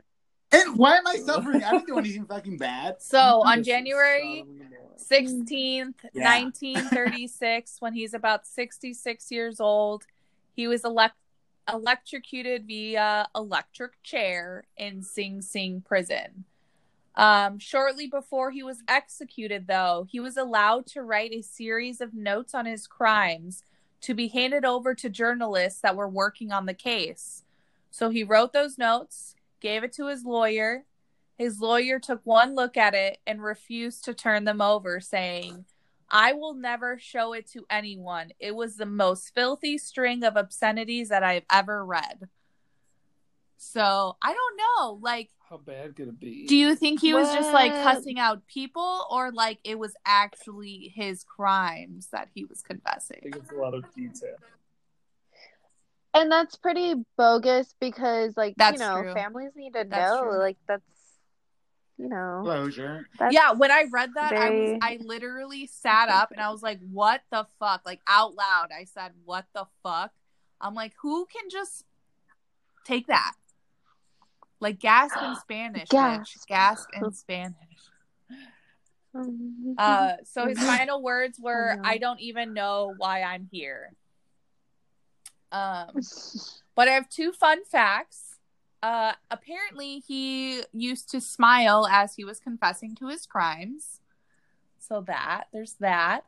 And 0.54 0.78
why 0.78 0.98
am 0.98 1.08
I 1.08 1.16
suffering? 1.18 1.64
I 1.64 1.72
didn't 1.72 1.88
do 1.88 1.98
anything 1.98 2.26
fucking 2.26 2.58
bad. 2.58 3.02
So 3.02 3.20
on 3.44 3.60
This 3.60 3.68
is 3.68 3.68
January 3.68 4.40
Sodom 4.40 4.62
and 4.62 4.70
Gomorrah. 4.72 5.46
16th, 5.46 6.04
1936, 6.14 7.76
when 7.80 7.94
he's 7.94 8.14
about 8.14 8.46
66 8.48 9.32
years 9.32 9.60
old, 9.62 10.04
he 10.56 10.68
was 10.68 10.84
elect- 10.84 11.16
electrocuted 11.72 12.66
via 12.68 13.28
electric 13.36 14.02
chair 14.04 14.66
in 14.78 15.02
Sing 15.04 15.42
Sing 15.42 15.82
prison. 15.82 16.46
Um, 17.16 17.60
shortly 17.60 18.08
before 18.08 18.52
he 18.52 18.64
was 18.64 18.84
executed, 18.88 19.68
though, 19.68 20.08
he 20.10 20.20
was 20.20 20.38
allowed 20.38 20.88
to 20.88 21.04
write 21.04 21.32
a 21.32 21.42
series 21.42 22.00
of 22.02 22.14
notes 22.14 22.54
on 22.54 22.66
his 22.66 22.88
crimes 22.88 23.64
to 24.02 24.14
be 24.14 24.30
handed 24.30 24.66
over 24.66 24.96
to 24.96 25.10
journalists 25.10 25.82
that 25.82 25.96
were 25.96 26.08
working 26.08 26.52
on 26.52 26.66
the 26.66 26.74
case. 26.74 27.44
So 27.92 28.10
he 28.10 28.24
wrote 28.24 28.54
those 28.54 28.78
notes, 28.78 29.36
gave 29.60 29.84
it 29.84 29.94
to 29.94 30.08
his 30.08 30.24
lawyer. 30.24 30.86
His 31.38 31.60
lawyer 31.60 32.00
took 32.00 32.22
one 32.24 32.56
look 32.56 32.78
at 32.78 32.94
it 32.94 33.20
and 33.28 33.44
refused 33.44 34.06
to 34.06 34.14
turn 34.14 34.46
them 34.46 34.62
over, 34.62 35.00
saying, 35.00 35.66
I 36.12 36.34
will 36.34 36.54
never 36.56 36.98
show 37.00 37.34
it 37.34 37.48
to 37.52 37.66
anyone. 37.70 38.32
It 38.40 38.54
was 38.56 38.76
the 38.76 38.86
most 38.86 39.34
filthy 39.34 39.78
string 39.78 40.24
of 40.24 40.36
obscenities 40.36 41.10
that 41.10 41.24
I've 41.24 41.46
ever 41.52 41.86
read. 41.86 42.20
So 43.58 44.18
I 44.22 44.34
don't 44.34 44.58
know. 44.58 45.00
Like, 45.02 45.30
How 45.50 45.58
bad 45.58 45.96
could 45.96 46.08
it 46.10 46.20
be? 46.20 46.48
do 46.48 46.56
you 46.56 46.76
think 46.76 47.00
he 47.00 47.14
was 47.14 47.32
just 47.32 47.54
like 47.54 47.72
What? 47.74 47.84
cussing 47.84 48.20
out 48.20 48.46
people 48.48 49.06
or 49.10 49.32
like 49.32 49.60
it 49.64 49.78
was 49.80 49.94
actually 50.06 50.92
his 50.96 51.24
crimes 51.24 52.08
that 52.12 52.30
he 52.34 52.44
was 52.46 52.62
I 52.64 52.74
confessing? 52.74 53.20
think 53.24 53.36
it's 53.38 53.52
a 53.52 53.56
lot 53.56 53.74
of 53.74 53.84
detail. 53.96 54.36
and 56.14 56.30
that's 56.32 56.58
pretty 56.58 56.96
bogus 57.18 57.74
because 57.80 58.36
like 58.36 58.56
That's 58.58 58.74
you 58.82 58.86
know 58.86 59.02
true. 59.04 59.14
families 59.14 59.52
need 59.56 59.74
to 59.76 59.86
That's 59.88 59.92
know 60.12 60.22
true. 60.24 60.38
like 60.40 60.58
that's 60.68 60.84
you 61.98 62.08
know 62.10 62.42
Closure. 62.44 63.08
that's 63.20 63.34
yeah, 63.34 63.52
when 63.52 63.72
I 63.72 63.86
read 63.92 64.12
that, 64.16 64.34
I 64.34 64.50
was 64.50 64.80
I 64.82 64.98
literally 65.02 65.68
sat 65.68 66.10
up 66.10 66.32
and 66.32 66.40
I 66.40 66.50
was 66.50 66.64
like, 66.64 66.80
"What 66.92 67.22
the 67.32 67.46
fuck?" 67.60 67.82
Like 67.86 68.02
out 68.08 68.34
loud, 68.36 68.70
I 68.76 68.86
said, 68.86 69.12
"What 69.26 69.46
the 69.54 69.66
fuck?" 69.84 70.12
I'm 70.60 70.74
like, 70.74 70.94
"Who 71.02 71.26
can 71.26 71.50
just 71.50 71.86
take 72.86 73.08
that?" 73.08 73.34
Like 74.60 74.80
gasp 74.80 75.18
in 75.22 75.36
Spanish, 75.42 75.90
Gasp. 75.90 76.38
bitch. 76.38 76.48
Gasp 76.48 76.90
in 76.94 77.12
Spanish. 77.14 77.56
Uh, 79.78 80.14
so 80.24 80.48
his 80.48 80.60
final 80.66 81.02
words 81.02 81.40
were, 81.40 81.74
Oh, 81.74 81.82
no. 81.82 81.90
"I 81.90 81.98
don't 81.98 82.20
even 82.22 82.54
know 82.54 82.94
why 82.98 83.24
I'm 83.24 83.48
here." 83.52 83.94
Um, 85.52 85.90
but 86.76 86.88
I 86.88 86.92
have 86.92 87.10
two 87.10 87.32
fun 87.32 87.66
facts. 87.66 88.31
Uh, 88.84 89.14
apparently, 89.30 90.00
he 90.00 90.64
used 90.74 91.10
to 91.12 91.22
smile 91.22 91.88
as 91.88 92.16
he 92.16 92.24
was 92.24 92.40
confessing 92.40 92.96
to 92.96 93.08
his 93.08 93.26
crimes. 93.26 94.02
So 94.80 95.02
that 95.02 95.46
there's 95.54 95.74
that. 95.80 96.26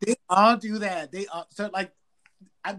They 0.00 0.16
all 0.28 0.56
do 0.56 0.78
that. 0.78 1.12
They 1.12 1.26
all, 1.26 1.46
so 1.50 1.70
like 1.72 1.92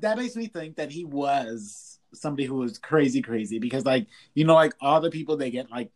that 0.02 0.18
makes 0.18 0.36
me 0.36 0.48
think 0.48 0.76
that 0.78 0.92
he 0.92 1.06
was 1.06 2.00
somebody 2.14 2.46
who 2.46 2.56
was 2.56 2.78
crazy, 2.78 3.22
crazy 3.22 3.60
because 3.60 3.86
like 3.86 4.08
you 4.34 4.44
know 4.44 4.56
like 4.56 4.74
all 4.82 5.00
the 5.00 5.12
people 5.12 5.38
they 5.38 5.52
get 5.52 5.70
like 5.70 5.92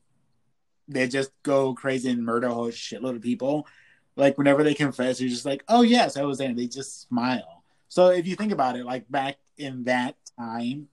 they 0.87 1.07
just 1.07 1.31
go 1.43 1.73
crazy 1.73 2.09
and 2.09 2.23
murder 2.23 2.47
a 2.47 2.53
whole 2.53 2.69
shitload 2.69 3.15
of 3.15 3.21
people. 3.21 3.67
Like 4.15 4.37
whenever 4.37 4.63
they 4.63 4.73
confess, 4.73 5.19
you're 5.19 5.29
just 5.29 5.45
like, 5.45 5.63
oh 5.67 5.81
yes, 5.81 6.17
I 6.17 6.23
was 6.23 6.37
there. 6.37 6.49
And 6.49 6.59
they 6.59 6.67
just 6.67 7.01
smile. 7.01 7.63
So 7.87 8.09
if 8.09 8.27
you 8.27 8.35
think 8.35 8.51
about 8.51 8.77
it, 8.77 8.85
like 8.85 9.09
back 9.09 9.37
in 9.57 9.85
that 9.85 10.15
time, 10.39 10.87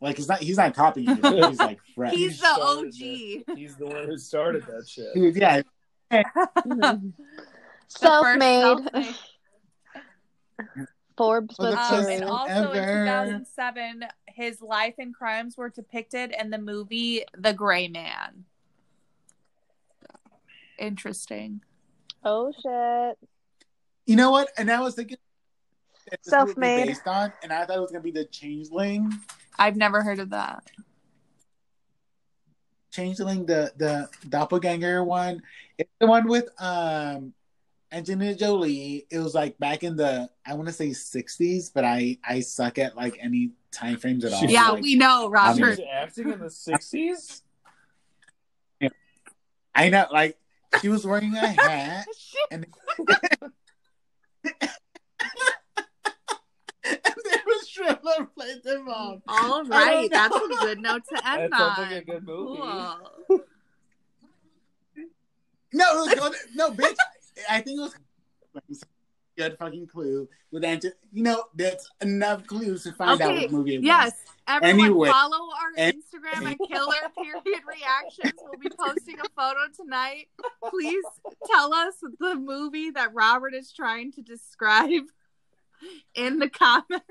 like 0.00 0.18
it's 0.18 0.28
not 0.28 0.40
he's 0.40 0.56
not 0.56 0.74
copying 0.74 1.08
it. 1.10 1.24
He's 1.50 1.58
like 1.58 1.80
fresh. 1.94 2.12
He's 2.14 2.20
He 2.20 2.28
the 2.28 2.54
started 2.54 3.44
OG. 3.48 3.58
He's 3.58 3.76
the 3.76 3.86
one 3.86 4.06
who 4.06 4.16
started 4.18 4.64
that 4.66 4.88
shit. 4.88 5.08
He 5.14 5.28
yeah, 5.30 5.62
self-made 7.88 8.78
self-made. 8.82 9.14
Forbes 11.16 11.56
For 11.56 11.66
the 11.66 11.70
book 11.72 11.90
Um, 11.92 12.06
and 12.06 12.24
also 12.24 12.70
ever. 12.70 12.74
in 12.78 13.06
2007, 13.06 14.04
his 14.28 14.60
life 14.62 14.94
and 14.98 15.12
crimes 15.12 15.56
were 15.56 15.68
depicted 15.68 16.32
in 16.40 16.50
the 16.50 16.58
movie 16.58 17.24
The 17.36 17.52
Gray 17.52 17.88
Man. 17.88 18.44
Interesting. 20.78 21.60
oh 22.24 22.52
shit 22.62 23.18
you 24.06 24.16
know 24.16 24.30
what? 24.30 24.48
And 24.56 24.70
I 24.70 24.80
was 24.80 24.94
thinking 24.94 25.18
that 26.10 26.18
this 26.24 26.32
movie 26.32 26.44
was 26.44 26.48
Self-made. 26.52 26.86
based 26.86 27.06
on, 27.06 27.30
and 27.42 27.52
I 27.52 27.66
thought 27.66 27.76
it 27.76 27.80
was 27.80 27.90
gonna 27.90 28.02
be 28.02 28.10
the 28.10 28.24
Changeling. 28.24 29.12
I've 29.58 29.76
never 29.76 30.02
heard 30.02 30.18
of 30.20 30.30
that. 30.30 30.64
Changeling, 32.90 33.46
the 33.46 33.72
the 33.76 34.08
doppelganger 34.28 35.04
one. 35.04 35.42
It's 35.76 35.90
the 36.00 36.06
one 36.06 36.26
with 36.26 36.48
um 36.60 37.32
Angelina 37.92 38.34
Jolie. 38.34 39.06
It 39.10 39.18
was 39.18 39.34
like 39.34 39.58
back 39.58 39.82
in 39.82 39.96
the 39.96 40.30
I 40.46 40.54
want 40.54 40.68
to 40.68 40.72
say 40.72 40.92
sixties, 40.92 41.70
but 41.70 41.84
I 41.84 42.18
I 42.26 42.40
suck 42.40 42.78
at 42.78 42.96
like 42.96 43.18
any 43.20 43.50
time 43.72 43.98
frames 43.98 44.24
at 44.24 44.32
all. 44.32 44.40
She's 44.40 44.50
Yeah, 44.52 44.70
Like, 44.70 44.82
we 44.82 44.94
know, 44.94 45.24
She 45.24 45.28
Robert. 45.28 45.66
was 45.68 45.80
acting 45.92 46.30
in 46.32 46.38
the 46.38 46.46
'60s. 46.46 47.42
I 49.74 49.90
know, 49.90 50.06
like 50.10 50.36
she 50.80 50.88
was 50.88 51.06
wearing 51.06 51.34
a 51.34 51.46
hat 51.48 52.06
and. 52.50 52.66
and 53.40 53.52
there 57.78 58.24
played 58.36 58.62
them 58.64 58.88
off. 58.88 59.20
All 59.28 59.72
I 59.72 60.08
that's 60.10 60.34
a 60.36 60.48
good 60.60 60.78
note 60.80 61.02
to 61.08 61.20
That 61.24 61.40
end 61.40 61.52
sounds 61.56 61.78
on. 61.78 61.90
like 61.90 62.02
a 62.02 62.04
good 62.04 62.26
movie. 62.26 62.60
Cool. 63.28 63.40
No, 65.72 65.84
it 65.92 65.96
was 65.96 66.14
good. 66.14 66.34
no, 66.54 66.70
bitch. 66.70 66.96
I 67.48 67.60
think 67.60 67.78
it 67.78 67.82
was 68.68 68.84
good 69.36 69.56
fucking 69.58 69.86
clue 69.86 70.28
with 70.50 70.64
Angel. 70.64 70.90
You 71.12 71.22
know, 71.22 71.44
that's 71.54 71.88
enough 72.00 72.46
clues 72.46 72.82
to 72.84 72.92
find 72.92 73.20
out 73.20 73.30
Okay, 73.30 73.42
what 73.42 73.52
movie 73.52 73.76
it 73.76 73.82
Yes, 73.82 74.12
everyone 74.48 74.80
Anyway. 74.86 75.08
follow 75.10 75.36
our 75.36 75.70
An- 75.76 75.92
Instagram 75.92 76.50
at 76.50 76.58
Killer 76.68 76.94
Period 77.22 77.62
Reactions. 77.68 78.32
We'll 78.42 78.58
be 78.58 78.70
posting 78.70 79.20
a 79.20 79.28
photo 79.36 79.60
tonight. 79.76 80.28
Please 80.70 81.04
tell 81.50 81.72
us 81.74 81.94
the 82.18 82.34
movie 82.34 82.90
that 82.90 83.12
Robert 83.14 83.54
is 83.54 83.70
trying 83.72 84.10
to 84.12 84.22
describe 84.22 84.90
in 86.14 86.38
the 86.38 86.48
comments. 86.48 87.04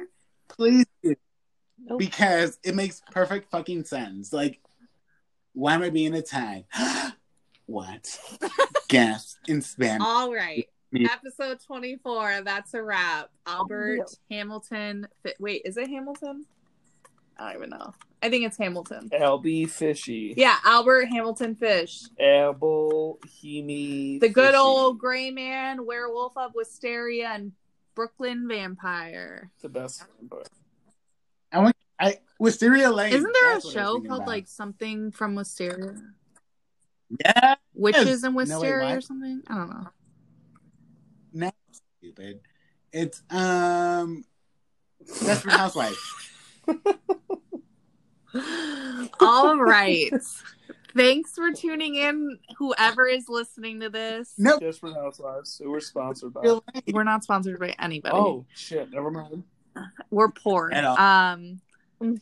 Was. 0.49 0.55
Please, 0.57 0.85
do. 1.03 1.15
Nope. 1.79 1.99
because 1.99 2.57
it 2.63 2.75
makes 2.75 3.01
perfect 3.11 3.49
fucking 3.51 3.85
sense. 3.85 4.33
Like, 4.33 4.59
why 5.53 5.73
am 5.73 5.83
I 5.83 5.89
being 5.89 6.13
attacked? 6.15 6.65
what? 7.65 8.19
Gasp 8.87 9.37
in 9.47 9.61
Spanish. 9.61 10.05
All 10.05 10.33
right. 10.33 10.67
Me. 10.91 11.05
Episode 11.05 11.59
24. 11.65 12.41
That's 12.43 12.73
a 12.73 12.81
wrap. 12.81 13.29
Albert 13.45 13.97
Yep. 13.97 14.07
Hamilton. 14.31 15.07
Wait, 15.39 15.61
is 15.65 15.77
it 15.77 15.87
Hamilton? 15.89 16.45
I 17.37 17.53
don't 17.53 17.57
even 17.63 17.69
know. 17.77 17.93
I 18.23 18.29
think 18.29 18.45
it's 18.45 18.57
Hamilton. 18.57 19.09
Albie 19.13 19.69
Fishy. 19.69 20.33
Yeah, 20.35 20.55
Albert 20.65 21.05
Hamilton 21.07 21.55
Fish. 21.55 22.03
Abel 22.17 23.19
Heaney. 23.27 24.19
The 24.19 24.29
good 24.29 24.45
Fishy. 24.51 24.57
old 24.57 24.97
gray 24.97 25.29
man, 25.29 25.85
werewolf 25.85 26.35
of 26.35 26.53
Wysteria, 26.55 27.27
and 27.35 27.51
Brooklyn 27.97 28.47
vampire. 28.47 29.49
The 29.63 29.69
best. 29.69 30.05
vampire. 30.19 30.43
I 31.51 31.59
want. 31.59 31.75
I 31.99 32.19
Wisteria 32.39 32.91
Lane. 32.91 33.11
Isn't 33.11 33.33
there 33.33 33.49
a 33.49 33.53
That's 33.55 33.65
what 33.65 33.75
I 33.75 33.79
was 33.79 33.87
show 33.87 33.93
called 34.07 34.21
about. 34.21 34.27
like 34.27 34.47
something 34.47 35.11
from 35.11 35.33
Wisteria? 35.33 35.95
Yeah. 37.25 37.55
Witches 37.73 38.23
in 38.23 38.33
No, 38.33 38.37
wait, 38.37 38.49
Wisteria 38.49 38.97
or 38.97 39.01
something? 39.01 39.41
I 39.47 39.55
don't 39.55 39.69
know. 39.71 39.87
No, 41.33 41.51
stupid. 41.99 42.41
It's 42.93 43.23
um. 43.31 44.25
Desperate 45.25 45.53
Housewife. 45.53 46.31
All 49.19 49.57
right. 49.57 50.11
Thanks 50.97 51.31
for 51.35 51.51
tuning 51.51 51.95
in, 51.95 52.39
whoever 52.57 53.05
is 53.07 53.29
listening 53.29 53.79
to 53.81 53.89
this. 53.89 54.33
No, 54.37 54.57
Nope. 54.59 54.75
for 54.75 54.93
Housewives. 54.93 55.59
Who 55.63 55.69
we're 55.71 55.79
sponsored 55.79 56.33
by. 56.33 56.59
We're 56.91 57.03
not 57.03 57.23
sponsored 57.23 57.59
by 57.59 57.75
anybody. 57.79 58.15
Oh 58.15 58.45
shit! 58.53 58.91
Never 58.91 59.11
mind. 59.11 59.43
We're 60.09 60.31
poor. 60.31 60.71
At 60.73 60.83
all. 60.83 60.97
Um 60.99 61.61
Mm. 62.01 62.19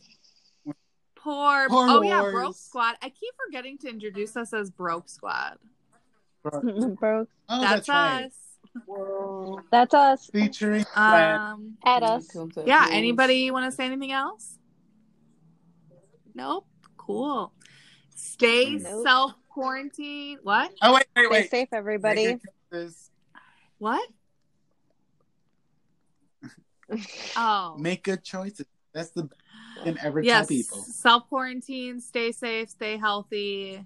poor. 1.16 1.68
Poor 1.68 1.86
oh 1.88 2.02
yeah, 2.02 2.20
whores. 2.22 2.32
Broke 2.32 2.56
Squad. 2.56 2.94
I 3.02 3.08
keep 3.08 3.34
forgetting 3.46 3.78
to 3.78 3.88
introduce 3.88 4.36
us 4.36 4.52
as 4.52 4.70
Broke 4.70 5.08
Squad. 5.08 5.58
Bro, 6.42 7.26
Oh, 7.48 7.60
that's 7.60 7.86
that's, 7.86 7.88
right. 7.88 8.24
us. 8.26 8.32
Whoa. 8.86 9.60
that's 9.70 9.94
us. 9.94 10.26
Featuring 10.32 10.84
Um 10.94 11.76
At 11.84 12.02
us. 12.02 12.28
yeah, 12.66 12.88
anybody 12.90 13.50
want 13.50 13.70
to 13.70 13.74
say 13.74 13.86
anything 13.86 14.12
else? 14.12 14.58
Nope. 16.34 16.66
Cool. 16.96 17.52
Stay 18.16 18.76
Nope. 18.76 19.04
self 19.04 19.34
quarantine. 19.50 20.38
What? 20.42 20.72
Oh 20.82 20.94
wait, 20.94 21.06
wait, 21.30 21.46
Stay 21.48 21.60
safe, 21.60 21.68
everybody. 21.72 22.26
Make 22.26 22.40
your 22.42 22.80
choices. 22.82 23.10
What? 23.78 24.08
Oh. 27.36 27.76
Make 27.80 28.04
good 28.04 28.22
choices. 28.22 28.64
That's 28.94 29.10
the 29.10 29.24
best 29.24 29.40
I 29.80 29.84
can 29.84 29.98
ever 30.04 30.20
yes. 30.22 30.46
tell 30.46 30.56
people. 30.56 30.78
Self 30.82 31.28
quarantine, 31.28 32.00
stay 32.00 32.30
safe, 32.30 32.70
stay 32.70 32.96
healthy. 32.96 33.84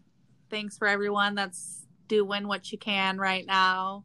Thanks 0.51 0.77
for 0.77 0.87
everyone 0.87 1.35
that's 1.35 1.87
doing 2.09 2.47
what 2.47 2.71
you 2.73 2.79
can 2.79 3.19
right 3.19 3.47
now. 3.47 4.05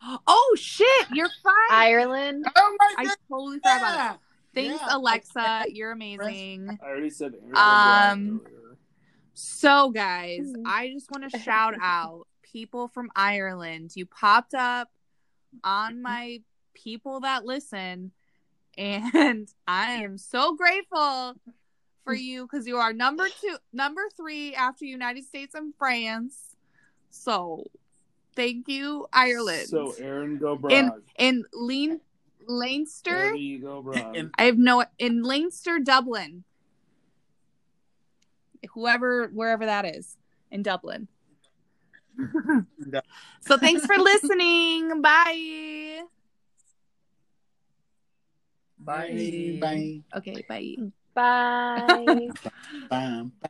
Oh 0.28 0.56
shit, 0.56 1.08
you're 1.12 1.28
fine. 1.42 1.52
Ireland. 1.72 2.46
Oh 2.54 2.76
my 2.78 2.94
god. 2.96 3.00
I 3.00 3.04
god! 3.06 3.16
totally 3.28 3.56
forgot 3.58 3.78
about 3.78 4.14
it. 4.14 4.20
Thanks, 4.54 4.82
Yeah. 4.86 4.96
Alexa. 4.96 5.64
You're 5.70 5.90
amazing. 5.90 6.78
I 6.80 6.86
already 6.86 7.10
said 7.10 7.34
it. 7.34 7.56
Um, 7.56 8.40
So, 9.40 9.90
guys, 9.90 10.52
Mhm. 10.52 10.62
I 10.66 10.88
just 10.90 11.10
want 11.12 11.30
to 11.30 11.38
shout 11.38 11.74
out 11.80 12.26
people 12.42 12.88
from 12.88 13.08
Ireland. 13.14 13.94
You 13.94 14.04
popped 14.04 14.52
up 14.54 14.90
on 15.62 16.02
my 16.02 16.42
people 16.74 17.20
that 17.20 17.44
listen, 17.44 18.10
and 18.76 19.48
I 19.68 19.92
am 20.02 20.18
so 20.18 20.54
grateful 20.56 21.34
for 22.04 22.14
you 22.14 22.46
because 22.46 22.66
you 22.66 22.78
are 22.78 22.92
number 22.92 23.28
two, 23.40 23.56
number 23.72 24.02
three 24.16 24.54
after 24.56 24.84
United 24.84 25.24
States 25.24 25.54
and 25.54 25.72
France. 25.78 26.56
So, 27.10 27.64
thank 28.34 28.66
you, 28.68 29.06
Ireland. 29.12 29.68
So 29.68 29.92
Erin 29.92 30.38
go 30.38 30.54
in 30.68 30.88
Bragh. 30.90 31.02
in 31.16 31.44
Lean 31.52 32.00
Leinster. 32.46 33.30
Abby 33.30 33.58
go 33.58 33.82
Bragh. 33.82 34.30
I 34.36 34.44
have 34.44 34.58
no 34.58 34.84
in 34.98 35.22
Leinster, 35.22 35.78
Dublin. 35.78 36.42
Whoever, 38.72 39.28
wherever 39.28 39.66
that 39.66 39.84
is 39.84 40.16
in 40.50 40.62
Dublin. 40.62 41.08
so 43.40 43.56
thanks 43.58 43.86
for 43.86 43.96
listening. 43.96 45.00
Bye. 45.02 46.02
Bye. 48.78 49.58
Bye. 49.60 50.00
Okay, 50.16 50.44
bye. 50.48 50.74
Bye. 51.14 52.30
Bye. 52.88 53.28
Bye. 53.42 53.48